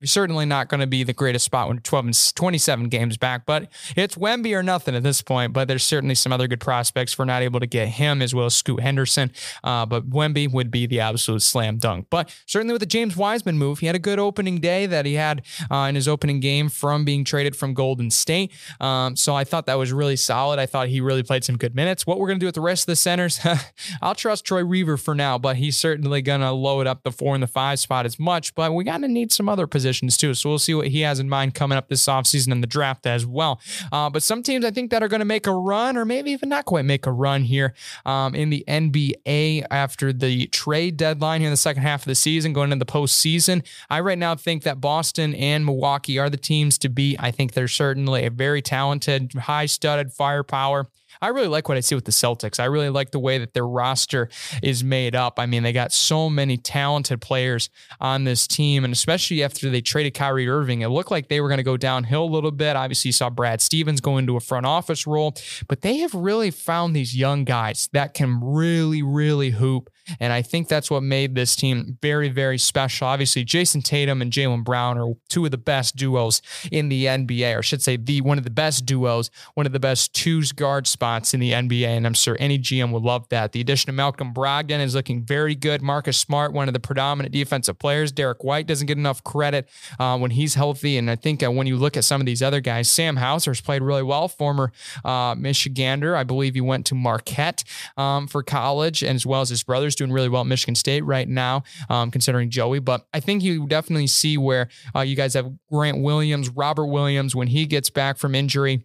You're 0.04 0.08
certainly 0.08 0.44
not 0.44 0.68
going 0.68 0.82
to 0.82 0.86
be 0.86 1.02
the 1.02 1.14
greatest 1.14 1.46
spot 1.46 1.66
when 1.66 1.78
12 1.78 2.04
and 2.04 2.34
27 2.34 2.90
games 2.90 3.16
back, 3.16 3.46
but 3.46 3.68
it's 3.96 4.16
Wemby 4.16 4.54
or 4.54 4.62
nothing 4.62 4.94
at 4.94 5.02
this 5.02 5.22
point. 5.22 5.54
But 5.54 5.66
there's 5.66 5.82
certainly 5.82 6.14
some 6.14 6.30
other 6.30 6.46
good 6.46 6.60
prospects. 6.60 7.18
We're 7.18 7.24
not 7.24 7.40
able 7.40 7.58
to 7.58 7.66
get 7.66 7.88
him 7.88 8.20
as 8.20 8.34
well 8.34 8.44
as 8.44 8.54
Scoot 8.54 8.80
Henderson, 8.80 9.32
uh, 9.62 9.86
but 9.86 10.10
Wemby 10.10 10.52
would 10.52 10.70
be 10.70 10.84
the 10.84 11.00
absolute 11.00 11.40
slam 11.40 11.78
dunk. 11.78 12.08
But 12.10 12.30
certainly 12.44 12.72
with 12.74 12.80
the 12.80 12.86
James 12.86 13.16
Wiseman 13.16 13.56
move, 13.56 13.78
he 13.78 13.86
had 13.86 13.96
a 13.96 13.98
good 13.98 14.18
opening 14.18 14.60
day 14.60 14.84
that 14.84 15.06
he 15.06 15.14
had 15.14 15.40
uh, 15.70 15.86
in 15.88 15.94
his 15.94 16.06
opening 16.06 16.38
game 16.38 16.68
from 16.68 17.06
being 17.06 17.24
traded 17.24 17.56
from 17.56 17.72
Golden 17.72 18.10
State. 18.10 18.52
Um, 18.82 19.16
so 19.16 19.34
I 19.34 19.44
thought 19.44 19.64
that 19.64 19.78
was 19.78 19.90
really 19.90 20.16
solid. 20.16 20.58
I 20.58 20.66
thought 20.66 20.88
he 20.88 21.00
really 21.00 21.22
played 21.22 21.44
some 21.44 21.56
good 21.56 21.74
minutes. 21.74 22.06
What 22.06 22.18
we're 22.18 22.28
going 22.28 22.38
to 22.38 22.42
do 22.42 22.48
with 22.48 22.56
the 22.56 22.60
rest 22.60 22.82
of 22.82 22.88
the 22.88 22.96
centers, 22.96 23.40
I'll 24.02 24.14
trust 24.14 24.44
Troy 24.44 24.66
Weaver 24.66 24.98
for 24.98 25.14
now, 25.14 25.38
but 25.38 25.56
he's 25.56 25.78
certainly 25.78 26.20
going 26.20 26.42
to 26.42 26.50
load 26.50 26.86
up 26.86 27.04
the 27.04 27.10
four 27.10 27.32
and 27.32 27.42
the 27.42 27.46
five 27.46 27.78
spot 27.78 28.04
as 28.04 28.18
much. 28.18 28.54
But 28.54 28.74
we 28.74 28.84
got 28.84 28.98
to 28.98 29.08
need 29.08 29.32
some 29.32 29.48
other 29.48 29.66
positions 29.66 29.93
positions 29.94 30.16
too. 30.16 30.34
So 30.34 30.48
we'll 30.48 30.58
see 30.58 30.74
what 30.74 30.88
he 30.88 31.00
has 31.02 31.20
in 31.20 31.28
mind 31.28 31.54
coming 31.54 31.78
up 31.78 31.88
this 31.88 32.06
offseason 32.06 32.52
in 32.52 32.60
the 32.60 32.66
draft 32.66 33.06
as 33.06 33.26
well. 33.26 33.60
Uh, 33.92 34.10
but 34.10 34.22
some 34.22 34.42
teams 34.42 34.64
I 34.64 34.70
think 34.70 34.90
that 34.90 35.02
are 35.02 35.08
going 35.08 35.20
to 35.20 35.24
make 35.24 35.46
a 35.46 35.52
run 35.52 35.96
or 35.96 36.04
maybe 36.04 36.30
even 36.32 36.48
not 36.48 36.64
quite 36.64 36.84
make 36.84 37.06
a 37.06 37.12
run 37.12 37.42
here 37.42 37.74
um, 38.04 38.34
in 38.34 38.50
the 38.50 38.64
NBA 38.66 39.66
after 39.70 40.12
the 40.12 40.46
trade 40.48 40.96
deadline 40.96 41.40
here 41.40 41.48
in 41.48 41.52
the 41.52 41.56
second 41.56 41.82
half 41.82 42.02
of 42.02 42.06
the 42.06 42.14
season, 42.14 42.52
going 42.52 42.72
into 42.72 42.84
the 42.84 42.90
postseason. 42.90 43.64
I 43.90 44.00
right 44.00 44.18
now 44.18 44.34
think 44.34 44.62
that 44.64 44.80
Boston 44.80 45.34
and 45.34 45.64
Milwaukee 45.64 46.18
are 46.18 46.30
the 46.30 46.36
teams 46.36 46.78
to 46.78 46.88
beat. 46.88 47.16
I 47.20 47.30
think 47.30 47.52
they're 47.52 47.68
certainly 47.68 48.26
a 48.26 48.30
very 48.30 48.62
talented, 48.62 49.32
high 49.34 49.66
studded 49.66 50.12
firepower. 50.12 50.88
I 51.20 51.28
really 51.28 51.48
like 51.48 51.68
what 51.68 51.76
I 51.76 51.80
see 51.80 51.94
with 51.94 52.04
the 52.04 52.12
Celtics. 52.12 52.60
I 52.60 52.64
really 52.66 52.90
like 52.90 53.10
the 53.10 53.18
way 53.18 53.38
that 53.38 53.54
their 53.54 53.66
roster 53.66 54.28
is 54.62 54.84
made 54.84 55.14
up. 55.14 55.38
I 55.38 55.46
mean, 55.46 55.62
they 55.62 55.72
got 55.72 55.92
so 55.92 56.28
many 56.30 56.56
talented 56.56 57.20
players 57.20 57.70
on 58.00 58.24
this 58.24 58.46
team, 58.46 58.84
and 58.84 58.92
especially 58.92 59.42
after 59.42 59.70
they 59.70 59.80
traded 59.80 60.14
Kyrie 60.14 60.48
Irving, 60.48 60.82
it 60.82 60.88
looked 60.88 61.10
like 61.10 61.28
they 61.28 61.40
were 61.40 61.48
going 61.48 61.58
to 61.58 61.64
go 61.64 61.76
downhill 61.76 62.24
a 62.24 62.26
little 62.26 62.50
bit. 62.50 62.76
Obviously, 62.76 63.08
you 63.08 63.12
saw 63.12 63.30
Brad 63.30 63.60
Stevens 63.60 64.00
go 64.00 64.16
into 64.16 64.36
a 64.36 64.40
front 64.40 64.66
office 64.66 65.06
role, 65.06 65.34
but 65.68 65.82
they 65.82 65.98
have 65.98 66.14
really 66.14 66.50
found 66.50 66.94
these 66.94 67.16
young 67.16 67.44
guys 67.44 67.88
that 67.92 68.14
can 68.14 68.40
really, 68.42 69.02
really 69.02 69.50
hoop 69.50 69.90
and 70.20 70.32
I 70.32 70.42
think 70.42 70.68
that's 70.68 70.90
what 70.90 71.02
made 71.02 71.34
this 71.34 71.56
team 71.56 71.98
very, 72.00 72.28
very 72.28 72.58
special. 72.58 73.06
Obviously, 73.06 73.44
Jayson 73.44 73.82
Tatum 73.82 74.22
and 74.22 74.32
Jaylen 74.32 74.64
Brown 74.64 74.98
are 74.98 75.14
two 75.28 75.44
of 75.44 75.50
the 75.50 75.58
best 75.58 75.96
duos 75.96 76.42
in 76.70 76.88
the 76.88 77.06
NBA, 77.06 77.54
or 77.54 77.58
I 77.58 77.62
should 77.62 77.82
say, 77.82 77.96
the 77.96 78.20
one 78.20 78.38
of 78.38 78.44
the 78.44 78.50
best 78.50 78.86
duos, 78.86 79.30
one 79.54 79.66
of 79.66 79.72
the 79.72 79.80
best 79.80 80.14
twos 80.14 80.52
guard 80.52 80.86
spots 80.86 81.34
in 81.34 81.40
the 81.40 81.52
NBA. 81.52 81.86
And 81.86 82.06
I'm 82.06 82.14
sure 82.14 82.36
any 82.38 82.58
GM 82.58 82.92
would 82.92 83.02
love 83.02 83.28
that. 83.30 83.52
The 83.52 83.60
addition 83.60 83.90
of 83.90 83.96
Malcolm 83.96 84.32
Brogdon 84.32 84.80
is 84.80 84.94
looking 84.94 85.22
very 85.22 85.54
good. 85.54 85.82
Marcus 85.82 86.18
Smart, 86.18 86.52
one 86.52 86.68
of 86.68 86.74
the 86.74 86.80
predominant 86.80 87.32
defensive 87.32 87.78
players. 87.78 88.12
Derrick 88.12 88.44
White 88.44 88.66
doesn't 88.66 88.86
get 88.86 88.98
enough 88.98 89.22
credit 89.24 89.68
uh, 89.98 90.18
when 90.18 90.30
he's 90.30 90.54
healthy. 90.54 90.98
And 90.98 91.10
I 91.10 91.16
think 91.16 91.42
uh, 91.42 91.50
when 91.50 91.66
you 91.66 91.76
look 91.76 91.96
at 91.96 92.04
some 92.04 92.20
of 92.20 92.26
these 92.26 92.42
other 92.42 92.60
guys, 92.60 92.90
Sam 92.90 93.16
Hauser's 93.16 93.60
played 93.60 93.82
really 93.82 94.02
well, 94.02 94.28
former 94.28 94.72
uh, 95.04 95.34
Michigander. 95.34 96.16
I 96.16 96.24
believe 96.24 96.54
he 96.54 96.60
went 96.60 96.86
to 96.86 96.94
Marquette 96.94 97.64
um, 97.96 98.26
for 98.26 98.42
college, 98.42 99.02
and 99.02 99.14
as 99.14 99.26
well 99.26 99.40
as 99.40 99.48
his 99.48 99.62
brothers 99.62 99.93
doing 99.96 100.12
really 100.12 100.28
well 100.28 100.42
at 100.42 100.46
Michigan 100.46 100.74
State 100.74 101.04
right 101.04 101.28
now, 101.28 101.62
um, 101.88 102.10
considering 102.10 102.50
Joey. 102.50 102.78
But 102.78 103.06
I 103.12 103.20
think 103.20 103.42
you 103.42 103.66
definitely 103.66 104.06
see 104.06 104.38
where 104.38 104.68
uh, 104.94 105.00
you 105.00 105.16
guys 105.16 105.34
have 105.34 105.52
Grant 105.70 106.02
Williams, 106.02 106.48
Robert 106.48 106.86
Williams, 106.86 107.34
when 107.34 107.48
he 107.48 107.66
gets 107.66 107.90
back 107.90 108.18
from 108.18 108.34
injury 108.34 108.84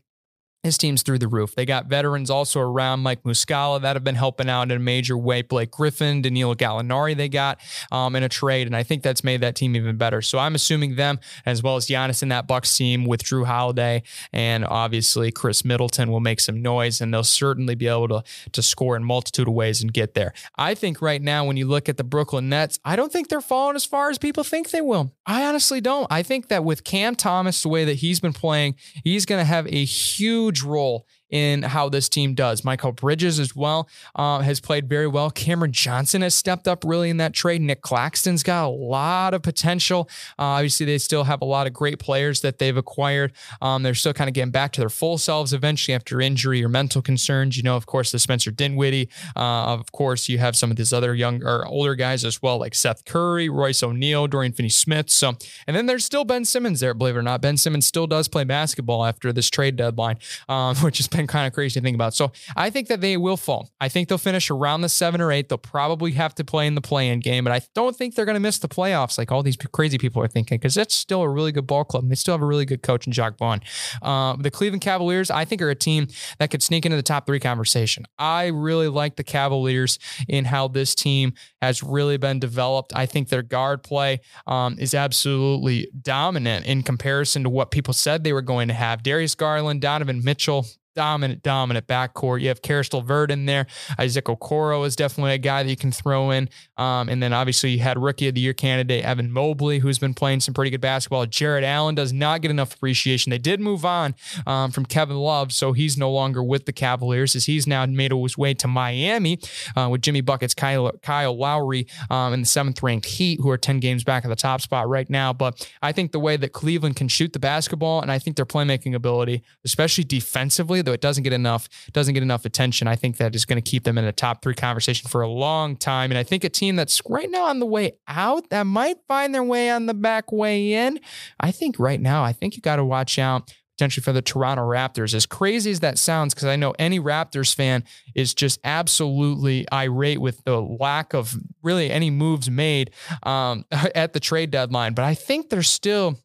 his 0.64 0.78
team's 0.78 1.04
through 1.04 1.20
the 1.20 1.28
roof. 1.28 1.56
They 1.56 1.66
got 1.66 1.86
veterans 1.86 2.30
also 2.30 2.60
around 2.60 3.00
Mike 3.00 3.24
Muscala 3.24 3.82
that 3.82 3.96
have 3.96 4.04
been 4.04 4.16
helping 4.16 4.50
out 4.50 4.64
in 4.64 4.72
a 4.72 4.80
major 4.80 5.18
way. 5.18 5.42
Blake 5.42 5.72
Griffin, 5.72 6.22
Danilo 6.22 6.54
Gallinari, 6.54 7.16
they 7.16 7.30
got 7.30 7.60
um, 7.92 8.16
in 8.16 8.24
a 8.24 8.30
trade, 8.30 8.68
and 8.68 8.76
I 8.76 8.84
think 8.84 9.02
that's 9.02 9.24
made 9.24 9.42
that 9.42 9.56
team 9.56 9.76
even 9.76 9.96
better. 9.98 10.22
So 10.22 10.38
I'm 10.38 10.56
assuming 10.56 10.96
them 10.96 11.20
as 11.46 11.64
well 11.64 11.78
as 11.78 11.88
Giannis 11.88 12.22
in 12.22 12.30
that 12.30 12.48
Bucks 12.48 12.76
team 12.76 13.06
with 13.06 13.24
Jrue 13.24 13.46
Holiday 13.46 14.04
and 14.34 14.66
obviously 14.66 15.32
Khris 15.32 15.64
Middleton 15.64 16.12
will 16.12 16.20
make 16.20 16.40
some 16.40 16.62
noise, 16.62 17.00
and 17.00 17.14
they'll 17.14 17.24
certainly 17.24 17.76
be 17.76 17.88
able 17.88 18.08
to 18.10 18.24
to 18.52 18.62
score 18.62 18.96
in 18.96 19.04
multitude 19.04 19.48
of 19.48 19.54
ways 19.54 19.82
and 19.82 19.94
get 19.94 20.14
there. 20.14 20.34
I 20.58 20.76
think 20.76 21.02
right 21.02 21.22
now 21.22 21.46
when 21.46 21.58
you 21.58 21.68
look 21.68 21.88
at 21.88 21.98
the 21.98 22.04
Brooklyn 22.04 22.50
Nets, 22.50 22.80
I 22.84 22.96
don't 22.96 23.12
think 23.12 23.30
they're 23.30 23.42
falling 23.42 23.76
as 23.76 23.86
far 23.86 24.10
as 24.10 24.18
people 24.18 24.44
think 24.44 24.72
they 24.72 24.82
will. 24.82 25.14
I 25.26 25.46
honestly 25.46 25.80
don't. 25.82 26.08
I 26.10 26.24
think 26.24 26.50
that 26.50 26.64
with 26.64 26.84
Cam 26.84 27.16
Thomas 27.16 27.62
the 27.62 27.70
way 27.70 27.86
that 27.86 27.96
he's 27.96 28.20
been 28.20 28.34
playing, 28.34 28.76
he's 29.04 29.26
going 29.26 29.40
to 29.40 29.46
have 29.46 29.68
a 29.68 29.86
huge 29.86 30.49
huge 30.50 30.64
role 30.64 31.06
in 31.30 31.64
how 31.64 31.90
this 31.90 32.10
team 32.10 32.34
does. 32.34 32.62
Mikal 32.62 32.96
Bridges 32.96 33.40
as 33.40 33.56
well 33.56 33.88
uh, 34.16 34.40
has 34.40 34.60
played 34.60 34.88
very 34.90 35.08
well. 35.08 35.30
Cameron 35.30 35.72
Johnson 35.72 36.22
has 36.22 36.36
stepped 36.36 36.68
up 36.68 36.84
really 36.86 37.10
in 37.10 37.18
that 37.18 37.34
trade. 37.34 37.62
Nic 37.62 37.82
Claxton's 37.82 38.44
got 38.44 38.66
a 38.66 38.70
lot 38.70 39.34
of 39.34 39.42
potential. 39.42 40.10
Uh, 40.38 40.60
obviously, 40.60 40.86
they 40.86 40.98
still 40.98 41.24
have 41.26 41.42
a 41.42 41.46
lot 41.46 41.68
of 41.68 41.74
great 41.74 42.00
players 42.00 42.42
that 42.42 42.60
they've 42.60 42.78
acquired. 42.78 43.32
Um, 43.62 43.84
they're 43.84 43.94
still 43.94 44.14
kind 44.14 44.28
of 44.28 44.34
getting 44.34 44.52
back 44.52 44.72
to 44.74 44.82
their 44.82 44.90
full 44.90 45.18
selves 45.18 45.54
eventually 45.54 45.96
after 45.96 46.22
injury 46.22 46.64
or 46.64 46.70
mental 46.70 47.02
concerns. 47.02 47.58
You 47.58 47.64
know, 47.64 47.76
of 47.76 47.86
course, 47.86 48.12
the 48.12 48.20
Spencer 48.20 48.52
Dinwiddie. 48.52 49.10
Uh, 49.36 49.74
of 49.74 49.92
course, 49.92 50.30
you 50.30 50.38
have 50.40 50.56
some 50.56 50.72
of 50.72 50.78
these 50.78 50.94
other 50.94 51.14
young 51.14 51.44
or 51.44 51.66
older 51.68 51.96
guys 51.96 52.26
as 52.26 52.42
well, 52.42 52.58
like 52.58 52.76
Seth 52.76 53.06
Curry, 53.06 53.50
Royce 53.50 53.84
O'Neale, 53.84 54.28
Dorian 54.28 54.54
Finney-Smith. 54.54 55.10
So, 55.10 55.36
and 55.68 55.76
then 55.76 55.86
there's 55.86 56.06
still 56.06 56.26
Ben 56.26 56.46
Simmons 56.46 56.80
there. 56.80 56.94
Believe 56.94 57.16
it 57.16 57.20
or 57.20 57.24
not, 57.24 57.42
Ben 57.42 57.58
Simmons 57.58 57.86
still 57.86 58.08
does 58.08 58.28
play 58.28 58.44
basketball 58.44 59.06
after 59.06 59.32
this 59.32 59.50
trade 59.50 59.76
deadline, 59.76 60.18
um, 60.48 60.76
which 60.82 61.00
is 61.00 61.08
kind 61.28 61.48
of 61.48 61.54
crazy 61.54 61.80
to 61.80 61.84
think 61.84 61.96
about. 61.96 62.14
So 62.14 62.32
I 62.56 62.70
think 62.70 62.88
that 62.88 63.02
they 63.02 63.18
will 63.18 63.38
fall. 63.38 63.72
I 63.80 63.90
think 63.90 64.10
they'll 64.10 64.18
finish 64.18 64.50
around 64.50 64.82
the 64.82 64.90
seven 64.90 65.22
or 65.22 65.32
eight. 65.32 65.50
They'll 65.50 65.58
probably 65.58 66.12
have 66.14 66.36
to 66.36 66.44
play 66.44 66.68
in 66.68 66.76
the 66.76 66.82
play-in 66.82 67.20
game, 67.20 67.44
but 67.44 67.54
I 67.54 67.62
don't 67.76 67.96
think 67.96 68.16
they're 68.16 68.26
going 68.26 68.36
to 68.36 68.40
miss 68.40 68.60
the 68.60 68.68
playoffs 68.68 69.18
like 69.18 69.32
all 69.32 69.44
these 69.44 69.58
crazy 69.58 69.98
people 69.98 70.22
are 70.22 70.28
thinking 70.28 70.58
because 70.58 70.78
it's 70.78 70.96
still 70.96 71.22
a 71.22 71.30
really 71.30 71.52
good 71.52 71.68
ball 71.68 71.84
club. 71.84 72.04
And 72.04 72.12
they 72.12 72.16
still 72.16 72.34
have 72.34 72.42
a 72.42 72.46
really 72.46 72.66
good 72.66 72.84
coach 72.84 73.08
in 73.08 73.14
Jacque 73.14 73.38
Vaughn. 73.38 73.62
Uh, 74.02 74.36
the 74.38 74.52
Cleveland 74.52 74.82
Cavaliers, 74.82 75.30
I 75.32 75.46
think, 75.46 75.62
are 75.62 75.70
a 75.70 75.76
team 75.76 76.08
that 76.38 76.52
could 76.52 76.64
sneak 76.64 76.86
into 76.86 76.96
the 76.96 77.04
top 77.04 77.26
three 77.26 77.40
conversation. 77.40 78.06
I 78.18 78.48
really 78.48 78.88
like 78.88 79.16
the 79.16 79.24
Cavaliers 79.24 80.00
in 80.28 80.46
how 80.46 80.68
this 80.68 80.96
team 80.96 81.34
has 81.62 81.84
really 81.84 82.18
been 82.18 82.40
developed. 82.40 82.94
I 82.96 83.06
think 83.06 83.30
their 83.30 83.42
guard 83.42 83.84
play 83.84 84.22
um, 84.48 84.78
is 84.80 84.94
absolutely 84.94 85.90
dominant 86.02 86.66
in 86.66 86.84
comparison 86.84 87.44
to 87.44 87.50
what 87.50 87.72
people 87.72 87.94
said 87.94 88.24
they 88.24 88.34
were 88.34 88.42
going 88.42 88.68
to 88.68 88.74
have. 88.74 89.04
Darius 89.04 89.36
Garland, 89.36 89.82
Donovan 89.82 90.24
Mitchell, 90.24 90.66
dominant, 90.96 91.44
dominant 91.44 91.88
backcourt. 91.88 92.42
You 92.42 92.50
have 92.50 92.62
Caris 92.62 92.92
LeVert 92.94 93.32
in 93.32 93.46
there. 93.46 93.68
Isaac 93.98 94.26
Okoro 94.26 94.86
is 94.86 94.96
definitely 94.96 95.34
a 95.34 95.38
guy 95.38 95.64
that 95.64 95.70
you 95.70 95.76
can 95.76 95.92
throw 95.92 96.32
in. 96.32 96.50
Um, 96.78 97.10
and 97.10 97.22
then 97.22 97.34
obviously 97.34 97.72
you 97.72 97.80
had 97.80 97.98
rookie 97.98 98.28
of 98.28 98.36
the 98.36 98.42
year 98.42 98.54
candidate 98.54 99.04
Evan 99.04 99.32
Mobley, 99.32 99.80
who's 99.80 100.00
been 100.00 100.14
playing 100.14 100.40
some 100.42 100.54
pretty 100.54 100.72
good 100.72 100.82
basketball. 100.82 101.26
Jarrett 101.26 101.64
Allen 101.64 101.96
does 101.96 102.14
not 102.14 102.42
get 102.42 102.52
enough 102.52 102.74
appreciation. 102.76 103.30
They 103.30 103.38
did 103.38 103.60
move 103.60 103.86
on 103.86 104.16
um, 104.46 104.72
from 104.72 104.86
Kevin 104.86 105.18
Love, 105.18 105.52
so 105.52 105.74
he's 105.74 105.98
no 105.98 106.12
longer 106.12 106.44
with 106.44 106.66
the 106.66 106.74
Cavaliers 106.74 107.36
as 107.36 107.46
he's 107.46 107.68
now 107.68 107.86
made 107.86 108.12
his 108.12 108.38
way 108.38 108.54
to 108.54 108.68
Miami 108.68 109.40
uh, 109.76 109.88
with 109.90 110.02
Jimmy 110.02 110.22
Buckets, 110.22 110.54
Kyle, 110.54 110.92
Kyle 111.02 111.38
Lowry, 111.38 111.88
um, 112.10 112.34
in 112.34 112.42
the 112.42 112.46
seventh 112.46 112.82
ranked 112.84 113.06
Heat, 113.06 113.40
who 113.42 113.50
are 113.50 113.58
10 113.58 113.80
games 113.80 114.04
back 114.04 114.26
at 114.26 114.30
the 114.30 114.36
top 114.36 114.62
spot 114.62 114.88
right 114.88 115.10
now. 115.10 115.34
But 115.34 115.70
I 115.82 115.92
think 115.92 116.12
the 116.12 116.20
way 116.20 116.38
that 116.38 116.54
Cleveland 116.54 116.96
can 116.96 117.08
shoot 117.08 117.34
the 117.34 117.40
basketball 117.40 118.02
and 118.02 118.12
I 118.12 118.20
think 118.20 118.36
their 118.36 118.46
playmaking 118.46 118.96
ability, 118.96 119.44
especially 119.66 120.04
defensively, 120.04 120.82
though 120.90 120.94
it 120.94 121.02
doesn't 121.02 121.24
get 121.24 121.34
enough 121.34 121.70
doesn't 121.94 122.14
get 122.14 122.24
enough 122.24 122.46
attention. 122.46 122.88
I 122.88 122.96
think 122.96 123.18
that 123.18 123.36
is 123.36 123.46
going 123.46 123.62
to 123.62 123.70
keep 123.70 123.84
them 123.84 123.98
in 123.98 124.06
a 124.06 124.12
top 124.12 124.42
three 124.42 124.56
conversation 124.56 125.10
for 125.10 125.22
a 125.22 125.28
long 125.28 125.76
time. 125.76 126.12
And 126.12 126.18
I 126.18 126.24
think 126.24 126.44
a 126.44 126.50
team 126.50 126.76
that's 126.76 127.02
right 127.08 127.30
now 127.30 127.46
on 127.46 127.60
the 127.60 127.66
way 127.66 127.94
out 128.08 128.50
that 128.50 128.64
might 128.64 128.98
find 129.08 129.34
their 129.34 129.44
way 129.44 129.70
on 129.70 129.86
the 129.86 129.94
back 129.94 130.32
way 130.32 130.74
in. 130.74 131.00
I 131.40 131.52
think 131.52 131.78
right 131.80 132.02
now, 132.02 132.24
I 132.24 132.34
think 132.34 132.56
you 132.56 132.62
got 132.62 132.78
to 132.78 132.86
watch 132.86 133.20
out 133.20 133.54
potentially 133.78 134.04
for 134.04 134.12
the 134.12 134.22
Toronto 134.22 134.64
Raptors. 134.64 135.14
As 135.14 135.26
crazy 135.26 135.72
as 135.72 135.80
that 135.80 135.98
sounds, 135.98 136.34
because 136.34 136.48
I 136.48 136.58
know 136.58 136.76
any 136.78 137.00
Raptors 137.00 137.56
fan 137.56 137.86
is 138.14 138.34
just 138.34 138.60
absolutely 138.66 139.66
irate 139.72 140.20
with 140.20 140.44
the 140.44 140.62
lack 140.62 141.14
of 141.14 141.34
really 141.64 141.90
any 141.90 142.10
moves 142.10 142.50
made 142.50 142.92
um, 143.24 143.64
at 143.72 144.12
the 144.12 144.20
trade 144.20 144.52
deadline. 144.52 144.94
But 144.94 145.06
I 145.06 145.14
think 145.14 145.50
they're 145.50 145.64
still 145.64 146.20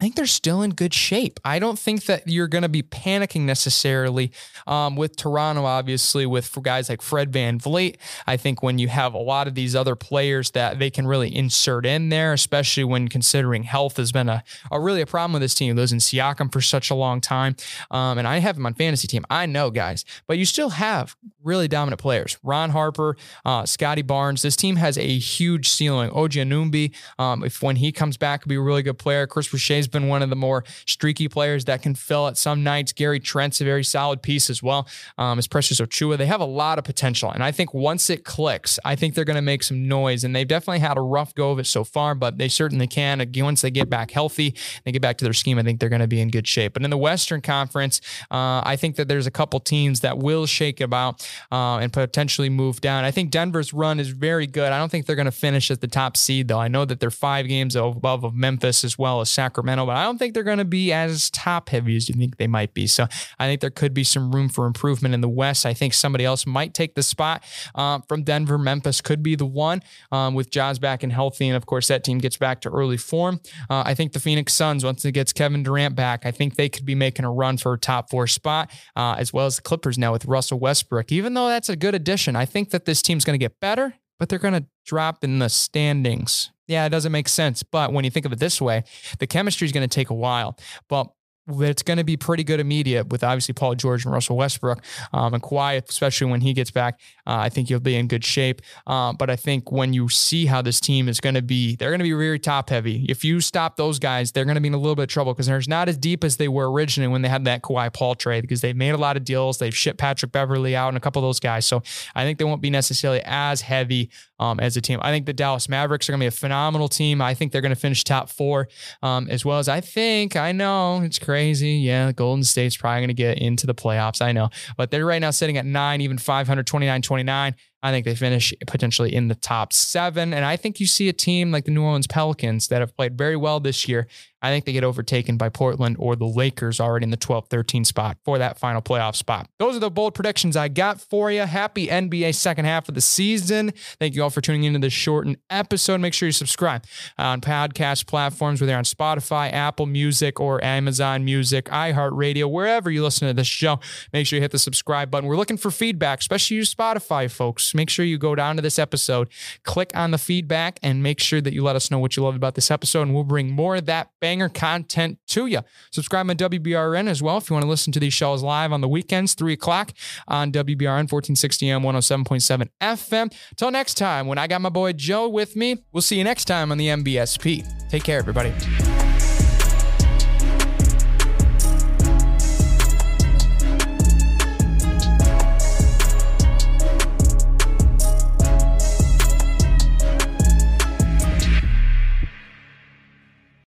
I 0.00 0.04
think 0.04 0.16
they're 0.16 0.26
still 0.26 0.62
in 0.62 0.70
good 0.70 0.94
shape. 0.94 1.38
I 1.44 1.58
don't 1.58 1.78
think 1.78 2.06
that 2.06 2.26
you're 2.26 2.48
going 2.48 2.62
to 2.62 2.70
be 2.70 2.82
panicking 2.82 3.42
necessarily 3.42 4.32
um, 4.66 4.96
with 4.96 5.14
Toronto, 5.14 5.66
obviously, 5.66 6.24
with 6.24 6.56
guys 6.62 6.88
like 6.88 7.02
Fred 7.02 7.30
Van 7.30 7.50
VanVleet. 7.58 7.96
I 8.26 8.36
think 8.36 8.62
when 8.62 8.78
you 8.78 8.88
have 8.88 9.14
a 9.14 9.18
lot 9.18 9.46
of 9.46 9.54
these 9.54 9.76
other 9.76 9.94
players 9.94 10.50
that 10.52 10.78
they 10.78 10.90
can 10.90 11.06
really 11.06 11.34
insert 11.34 11.86
in 11.86 12.08
there, 12.08 12.32
especially 12.32 12.84
when 12.84 13.08
considering 13.08 13.64
health 13.64 13.96
has 13.96 14.12
been 14.12 14.28
a, 14.28 14.42
a 14.70 14.80
really 14.80 15.00
a 15.00 15.06
problem 15.06 15.34
with 15.34 15.42
this 15.42 15.54
team. 15.54 15.76
Those 15.76 15.92
in 15.92 15.98
Siakam 15.98 16.52
for 16.52 16.60
such 16.60 16.90
a 16.90 16.94
long 16.94 17.20
time. 17.20 17.56
Um, 17.90 18.18
and 18.18 18.26
I 18.26 18.38
have 18.38 18.56
him 18.56 18.66
on 18.66 18.74
fantasy 18.74 19.06
team. 19.06 19.24
I 19.30 19.46
know, 19.46 19.70
guys, 19.70 20.04
but 20.26 20.38
you 20.38 20.44
still 20.44 20.70
have 20.70 21.16
really 21.42 21.68
dominant 21.68 22.00
players. 22.00 22.38
Ron 22.42 22.70
Harper, 22.70 23.16
uh, 23.44 23.64
Scottie 23.66 24.02
Barnes. 24.02 24.42
This 24.42 24.56
team 24.56 24.76
has 24.76 24.98
a 24.98 25.18
huge 25.18 25.68
ceiling. 25.68 26.10
OG 26.10 26.32
Anunoby, 26.32 26.94
um, 27.18 27.44
if 27.44 27.62
when 27.62 27.76
he 27.76 27.92
comes 27.92 28.16
back, 28.16 28.44
will 28.44 28.50
be 28.50 28.56
a 28.56 28.60
really 28.60 28.82
good 28.82 28.98
player. 28.98 29.26
Chris 29.26 29.48
Boucher's 29.48 29.88
been 29.90 30.08
one 30.08 30.22
of 30.22 30.30
the 30.30 30.36
more 30.36 30.64
streaky 30.86 31.28
players 31.28 31.66
that 31.66 31.82
can 31.82 31.94
fill 31.94 32.28
at 32.28 32.36
some 32.36 32.62
nights. 32.64 32.92
Gary 32.92 33.20
Trent's 33.20 33.60
a 33.60 33.64
very 33.64 33.84
solid 33.84 34.22
piece 34.22 34.48
as 34.48 34.62
well. 34.62 34.88
Um, 35.18 35.38
as 35.38 35.46
Precious 35.46 35.80
Achiuwa, 35.80 36.16
they 36.16 36.26
have 36.26 36.40
a 36.40 36.46
lot 36.46 36.78
of 36.78 36.84
potential, 36.84 37.30
and 37.30 37.42
I 37.42 37.52
think 37.52 37.74
once 37.74 38.08
it 38.10 38.24
clicks, 38.24 38.78
I 38.84 38.96
think 38.96 39.14
they're 39.14 39.24
going 39.24 39.36
to 39.36 39.42
make 39.42 39.62
some 39.62 39.86
noise. 39.86 40.24
And 40.24 40.34
they've 40.34 40.48
definitely 40.48 40.80
had 40.80 40.96
a 40.96 41.00
rough 41.00 41.34
go 41.34 41.50
of 41.50 41.58
it 41.58 41.66
so 41.66 41.84
far, 41.84 42.14
but 42.14 42.38
they 42.38 42.48
certainly 42.48 42.86
can. 42.86 43.20
Again, 43.20 43.44
once 43.44 43.62
they 43.62 43.70
get 43.70 43.90
back 43.90 44.10
healthy, 44.10 44.54
they 44.84 44.92
get 44.92 45.02
back 45.02 45.18
to 45.18 45.24
their 45.24 45.32
scheme. 45.32 45.58
I 45.58 45.62
think 45.62 45.80
they're 45.80 45.88
going 45.88 46.00
to 46.00 46.08
be 46.08 46.20
in 46.20 46.28
good 46.28 46.46
shape. 46.46 46.74
But 46.74 46.82
in 46.82 46.90
the 46.90 46.98
Western 46.98 47.40
Conference, 47.40 48.00
uh, 48.30 48.62
I 48.64 48.76
think 48.76 48.96
that 48.96 49.08
there's 49.08 49.26
a 49.26 49.30
couple 49.30 49.60
teams 49.60 50.00
that 50.00 50.18
will 50.18 50.46
shake 50.46 50.80
about 50.80 51.26
uh, 51.50 51.78
and 51.78 51.92
potentially 51.92 52.48
move 52.50 52.80
down. 52.80 53.04
I 53.04 53.10
think 53.10 53.30
Denver's 53.30 53.72
run 53.72 54.00
is 54.00 54.10
very 54.10 54.46
good. 54.46 54.72
I 54.72 54.78
don't 54.78 54.90
think 54.90 55.06
they're 55.06 55.16
going 55.16 55.26
to 55.26 55.32
finish 55.32 55.70
at 55.70 55.80
the 55.80 55.88
top 55.88 56.16
seed, 56.16 56.48
though. 56.48 56.58
I 56.58 56.68
know 56.68 56.84
that 56.84 57.00
they're 57.00 57.10
five 57.10 57.48
games 57.48 57.76
above 57.76 58.24
of 58.24 58.34
Memphis 58.34 58.84
as 58.84 58.98
well 58.98 59.20
as 59.20 59.30
Sacramento, 59.30 59.79
but 59.86 59.96
I 59.96 60.04
don't 60.04 60.18
think 60.18 60.34
they're 60.34 60.42
going 60.42 60.58
to 60.58 60.64
be 60.64 60.92
as 60.92 61.30
top 61.30 61.68
heavy 61.68 61.96
as 61.96 62.08
you 62.08 62.14
think 62.14 62.36
they 62.36 62.46
might 62.46 62.74
be. 62.74 62.86
So 62.86 63.06
I 63.38 63.46
think 63.46 63.60
there 63.60 63.70
could 63.70 63.94
be 63.94 64.04
some 64.04 64.32
room 64.32 64.48
for 64.48 64.66
improvement 64.66 65.14
in 65.14 65.20
the 65.20 65.28
West. 65.28 65.66
I 65.66 65.74
think 65.74 65.94
somebody 65.94 66.24
else 66.24 66.46
might 66.46 66.74
take 66.74 66.94
the 66.94 67.02
spot 67.02 67.44
uh, 67.74 68.00
from 68.08 68.22
Denver. 68.22 68.58
Memphis 68.58 69.00
could 69.00 69.22
be 69.22 69.34
the 69.34 69.46
one 69.46 69.82
um, 70.12 70.34
with 70.34 70.50
Jaws 70.50 70.78
back 70.78 71.02
and 71.02 71.12
healthy. 71.12 71.48
And 71.48 71.56
of 71.56 71.66
course, 71.66 71.88
that 71.88 72.04
team 72.04 72.18
gets 72.18 72.36
back 72.36 72.60
to 72.62 72.70
early 72.70 72.96
form. 72.96 73.40
Uh, 73.68 73.82
I 73.86 73.94
think 73.94 74.12
the 74.12 74.20
Phoenix 74.20 74.52
Suns, 74.52 74.84
once 74.84 75.04
it 75.04 75.12
gets 75.12 75.32
Kevin 75.32 75.62
Durant 75.62 75.94
back, 75.94 76.26
I 76.26 76.30
think 76.30 76.56
they 76.56 76.68
could 76.68 76.84
be 76.84 76.94
making 76.94 77.24
a 77.24 77.32
run 77.32 77.56
for 77.56 77.72
a 77.74 77.78
top 77.78 78.10
four 78.10 78.26
spot, 78.26 78.70
uh, 78.96 79.16
as 79.18 79.32
well 79.32 79.46
as 79.46 79.56
the 79.56 79.62
Clippers 79.62 79.98
now 79.98 80.12
with 80.12 80.24
Russell 80.24 80.58
Westbrook. 80.58 81.12
Even 81.12 81.34
though 81.34 81.48
that's 81.48 81.68
a 81.68 81.76
good 81.76 81.94
addition, 81.94 82.36
I 82.36 82.44
think 82.44 82.70
that 82.70 82.84
this 82.84 83.02
team's 83.02 83.24
going 83.24 83.38
to 83.38 83.42
get 83.42 83.60
better, 83.60 83.94
but 84.18 84.28
they're 84.28 84.38
going 84.38 84.54
to 84.54 84.66
drop 84.84 85.24
in 85.24 85.38
the 85.38 85.48
standings. 85.48 86.50
Yeah, 86.70 86.86
it 86.86 86.90
doesn't 86.90 87.10
make 87.10 87.28
sense. 87.28 87.64
But 87.64 87.92
when 87.92 88.04
you 88.04 88.12
think 88.12 88.26
of 88.26 88.32
it 88.32 88.38
this 88.38 88.60
way, 88.60 88.84
the 89.18 89.26
chemistry 89.26 89.66
is 89.66 89.72
going 89.72 89.86
to 89.86 89.92
take 89.92 90.10
a 90.10 90.14
while. 90.14 90.56
But 90.88 91.08
it's 91.48 91.82
going 91.82 91.96
to 91.96 92.04
be 92.04 92.16
pretty 92.16 92.44
good 92.44 92.60
immediate 92.60 93.08
with 93.08 93.24
obviously 93.24 93.54
Paul 93.54 93.74
George 93.74 94.04
and 94.04 94.14
Russell 94.14 94.36
Westbrook 94.36 94.84
um, 95.12 95.34
and 95.34 95.42
Kawhi, 95.42 95.82
especially 95.88 96.30
when 96.30 96.40
he 96.42 96.52
gets 96.52 96.70
back. 96.70 97.00
Uh, 97.26 97.38
I 97.38 97.48
think 97.48 97.70
you'll 97.70 97.80
be 97.80 97.96
in 97.96 98.06
good 98.06 98.24
shape. 98.24 98.62
Uh, 98.86 99.12
but 99.12 99.30
I 99.30 99.36
think 99.36 99.72
when 99.72 99.92
you 99.92 100.08
see 100.08 100.46
how 100.46 100.62
this 100.62 100.78
team 100.80 101.08
is 101.08 101.18
going 101.18 101.34
to 101.34 101.42
be, 101.42 101.74
they're 101.76 101.90
going 101.90 101.98
to 101.98 102.04
be 102.04 102.12
very 102.12 102.38
top 102.38 102.70
heavy. 102.70 103.04
If 103.08 103.24
you 103.24 103.40
stop 103.40 103.76
those 103.76 103.98
guys, 103.98 104.30
they're 104.30 104.44
going 104.44 104.54
to 104.54 104.60
be 104.60 104.68
in 104.68 104.74
a 104.74 104.78
little 104.78 104.94
bit 104.94 105.04
of 105.04 105.08
trouble 105.08 105.32
because 105.32 105.46
they're 105.46 105.60
not 105.66 105.88
as 105.88 105.96
deep 105.98 106.22
as 106.22 106.36
they 106.36 106.48
were 106.48 106.70
originally 106.70 107.10
when 107.10 107.22
they 107.22 107.28
had 107.28 107.44
that 107.46 107.62
Kawhi 107.62 107.92
Paul 107.92 108.14
trade 108.14 108.42
because 108.42 108.60
they've 108.60 108.76
made 108.76 108.90
a 108.90 108.98
lot 108.98 109.16
of 109.16 109.24
deals. 109.24 109.58
They've 109.58 109.76
shipped 109.76 109.98
Patrick 109.98 110.30
Beverley 110.30 110.76
out 110.76 110.88
and 110.88 110.96
a 110.96 111.00
couple 111.00 111.20
of 111.20 111.26
those 111.26 111.40
guys. 111.40 111.66
So 111.66 111.82
I 112.14 112.24
think 112.24 112.38
they 112.38 112.44
won't 112.44 112.62
be 112.62 112.70
necessarily 112.70 113.22
as 113.24 113.62
heavy 113.62 114.10
um, 114.40 114.58
as 114.58 114.76
a 114.76 114.80
team. 114.80 114.98
I 115.02 115.12
think 115.12 115.26
the 115.26 115.32
Dallas 115.32 115.68
Mavericks 115.68 116.08
are 116.08 116.12
going 116.12 116.18
to 116.18 116.24
be 116.24 116.28
a 116.28 116.32
phenomenal 116.32 116.88
team. 116.88 117.20
I 117.20 117.34
think 117.34 117.52
they're 117.52 117.60
going 117.60 117.74
to 117.74 117.80
finish 117.80 118.02
top 118.02 118.28
four 118.28 118.68
um, 119.02 119.28
as 119.30 119.44
well 119.44 119.58
as 119.58 119.68
I 119.68 119.80
think. 119.80 120.34
I 120.34 120.50
know 120.50 121.02
it's 121.02 121.18
crazy. 121.18 121.74
Yeah, 121.74 122.10
Golden 122.10 122.42
State's 122.42 122.76
probably 122.76 123.00
going 123.00 123.08
to 123.08 123.14
get 123.14 123.38
into 123.38 123.66
the 123.66 123.74
playoffs. 123.74 124.20
I 124.20 124.32
know, 124.32 124.48
but 124.76 124.90
they're 124.90 125.06
right 125.06 125.20
now 125.20 125.30
sitting 125.30 125.58
at 125.58 125.66
nine, 125.66 126.00
even 126.00 126.18
529 126.18 127.02
29. 127.02 127.54
I 127.82 127.90
think 127.90 128.04
they 128.04 128.14
finish 128.14 128.52
potentially 128.66 129.14
in 129.14 129.28
the 129.28 129.34
top 129.34 129.72
seven. 129.72 130.34
And 130.34 130.44
I 130.44 130.56
think 130.56 130.80
you 130.80 130.86
see 130.86 131.08
a 131.08 131.12
team 131.12 131.50
like 131.50 131.64
the 131.64 131.70
New 131.70 131.82
Orleans 131.82 132.06
Pelicans 132.06 132.68
that 132.68 132.80
have 132.80 132.94
played 132.96 133.16
very 133.16 133.36
well 133.36 133.60
this 133.60 133.88
year. 133.88 134.06
I 134.42 134.50
think 134.50 134.64
they 134.64 134.72
get 134.72 134.84
overtaken 134.84 135.36
by 135.36 135.50
Portland 135.50 135.96
or 135.98 136.16
the 136.16 136.24
Lakers 136.24 136.80
already 136.80 137.04
in 137.04 137.10
the 137.10 137.16
12 137.16 137.48
13 137.48 137.84
spot 137.84 138.16
for 138.24 138.38
that 138.38 138.58
final 138.58 138.80
playoff 138.80 139.14
spot. 139.14 139.48
Those 139.58 139.76
are 139.76 139.80
the 139.80 139.90
bold 139.90 140.14
predictions 140.14 140.56
I 140.56 140.68
got 140.68 141.00
for 141.00 141.30
you. 141.30 141.42
Happy 141.42 141.88
NBA 141.88 142.34
second 142.34 142.64
half 142.64 142.88
of 142.88 142.94
the 142.94 143.02
season. 143.02 143.72
Thank 143.98 144.14
you 144.14 144.22
all 144.22 144.30
for 144.30 144.40
tuning 144.40 144.64
into 144.64 144.78
this 144.78 144.94
shortened 144.94 145.36
episode. 145.50 146.00
Make 146.00 146.14
sure 146.14 146.26
you 146.26 146.32
subscribe 146.32 146.84
on 147.18 147.40
podcast 147.42 148.06
platforms, 148.06 148.60
whether 148.60 148.74
on 148.74 148.84
Spotify, 148.84 149.52
Apple 149.52 149.86
Music, 149.86 150.40
or 150.40 150.62
Amazon 150.64 151.24
Music, 151.24 151.66
iHeartRadio, 151.66 152.50
wherever 152.50 152.90
you 152.90 153.02
listen 153.02 153.28
to 153.28 153.34
this 153.34 153.46
show. 153.46 153.78
Make 154.12 154.26
sure 154.26 154.38
you 154.38 154.42
hit 154.42 154.52
the 154.52 154.58
subscribe 154.58 155.10
button. 155.10 155.28
We're 155.28 155.36
looking 155.36 155.58
for 155.58 155.70
feedback, 155.70 156.20
especially 156.20 156.56
you 156.56 156.62
Spotify 156.62 157.30
folks 157.30 157.69
make 157.74 157.90
sure 157.90 158.04
you 158.04 158.18
go 158.18 158.34
down 158.34 158.56
to 158.56 158.62
this 158.62 158.78
episode, 158.78 159.28
click 159.64 159.90
on 159.94 160.10
the 160.10 160.18
feedback, 160.18 160.78
and 160.82 161.02
make 161.02 161.20
sure 161.20 161.40
that 161.40 161.52
you 161.52 161.62
let 161.62 161.76
us 161.76 161.90
know 161.90 161.98
what 161.98 162.16
you 162.16 162.22
loved 162.22 162.36
about 162.36 162.54
this 162.54 162.70
episode. 162.70 163.02
And 163.02 163.14
we'll 163.14 163.24
bring 163.24 163.50
more 163.50 163.76
of 163.76 163.86
that 163.86 164.10
banger 164.20 164.48
content 164.48 165.18
to 165.28 165.46
you. 165.46 165.60
Subscribe 165.90 166.28
on 166.30 166.36
WBRN 166.36 167.08
as 167.08 167.22
well 167.22 167.38
if 167.38 167.50
you 167.50 167.54
want 167.54 167.64
to 167.64 167.70
listen 167.70 167.92
to 167.92 168.00
these 168.00 168.14
shows 168.14 168.42
live 168.42 168.72
on 168.72 168.80
the 168.80 168.88
weekends, 168.88 169.34
3 169.34 169.52
o'clock 169.52 169.92
on 170.28 170.52
WBRN 170.52 171.10
1460 171.10 171.70
M 171.70 171.82
107.7 171.82 172.68
FM. 172.80 173.32
Till 173.56 173.70
next 173.70 173.94
time, 173.94 174.26
when 174.26 174.38
I 174.38 174.46
got 174.46 174.60
my 174.60 174.68
boy 174.68 174.92
Joe 174.92 175.28
with 175.28 175.56
me, 175.56 175.84
we'll 175.92 176.02
see 176.02 176.18
you 176.18 176.24
next 176.24 176.46
time 176.46 176.72
on 176.72 176.78
the 176.78 176.88
MVSP. 176.88 177.88
Take 177.88 178.04
care, 178.04 178.18
everybody. 178.18 178.52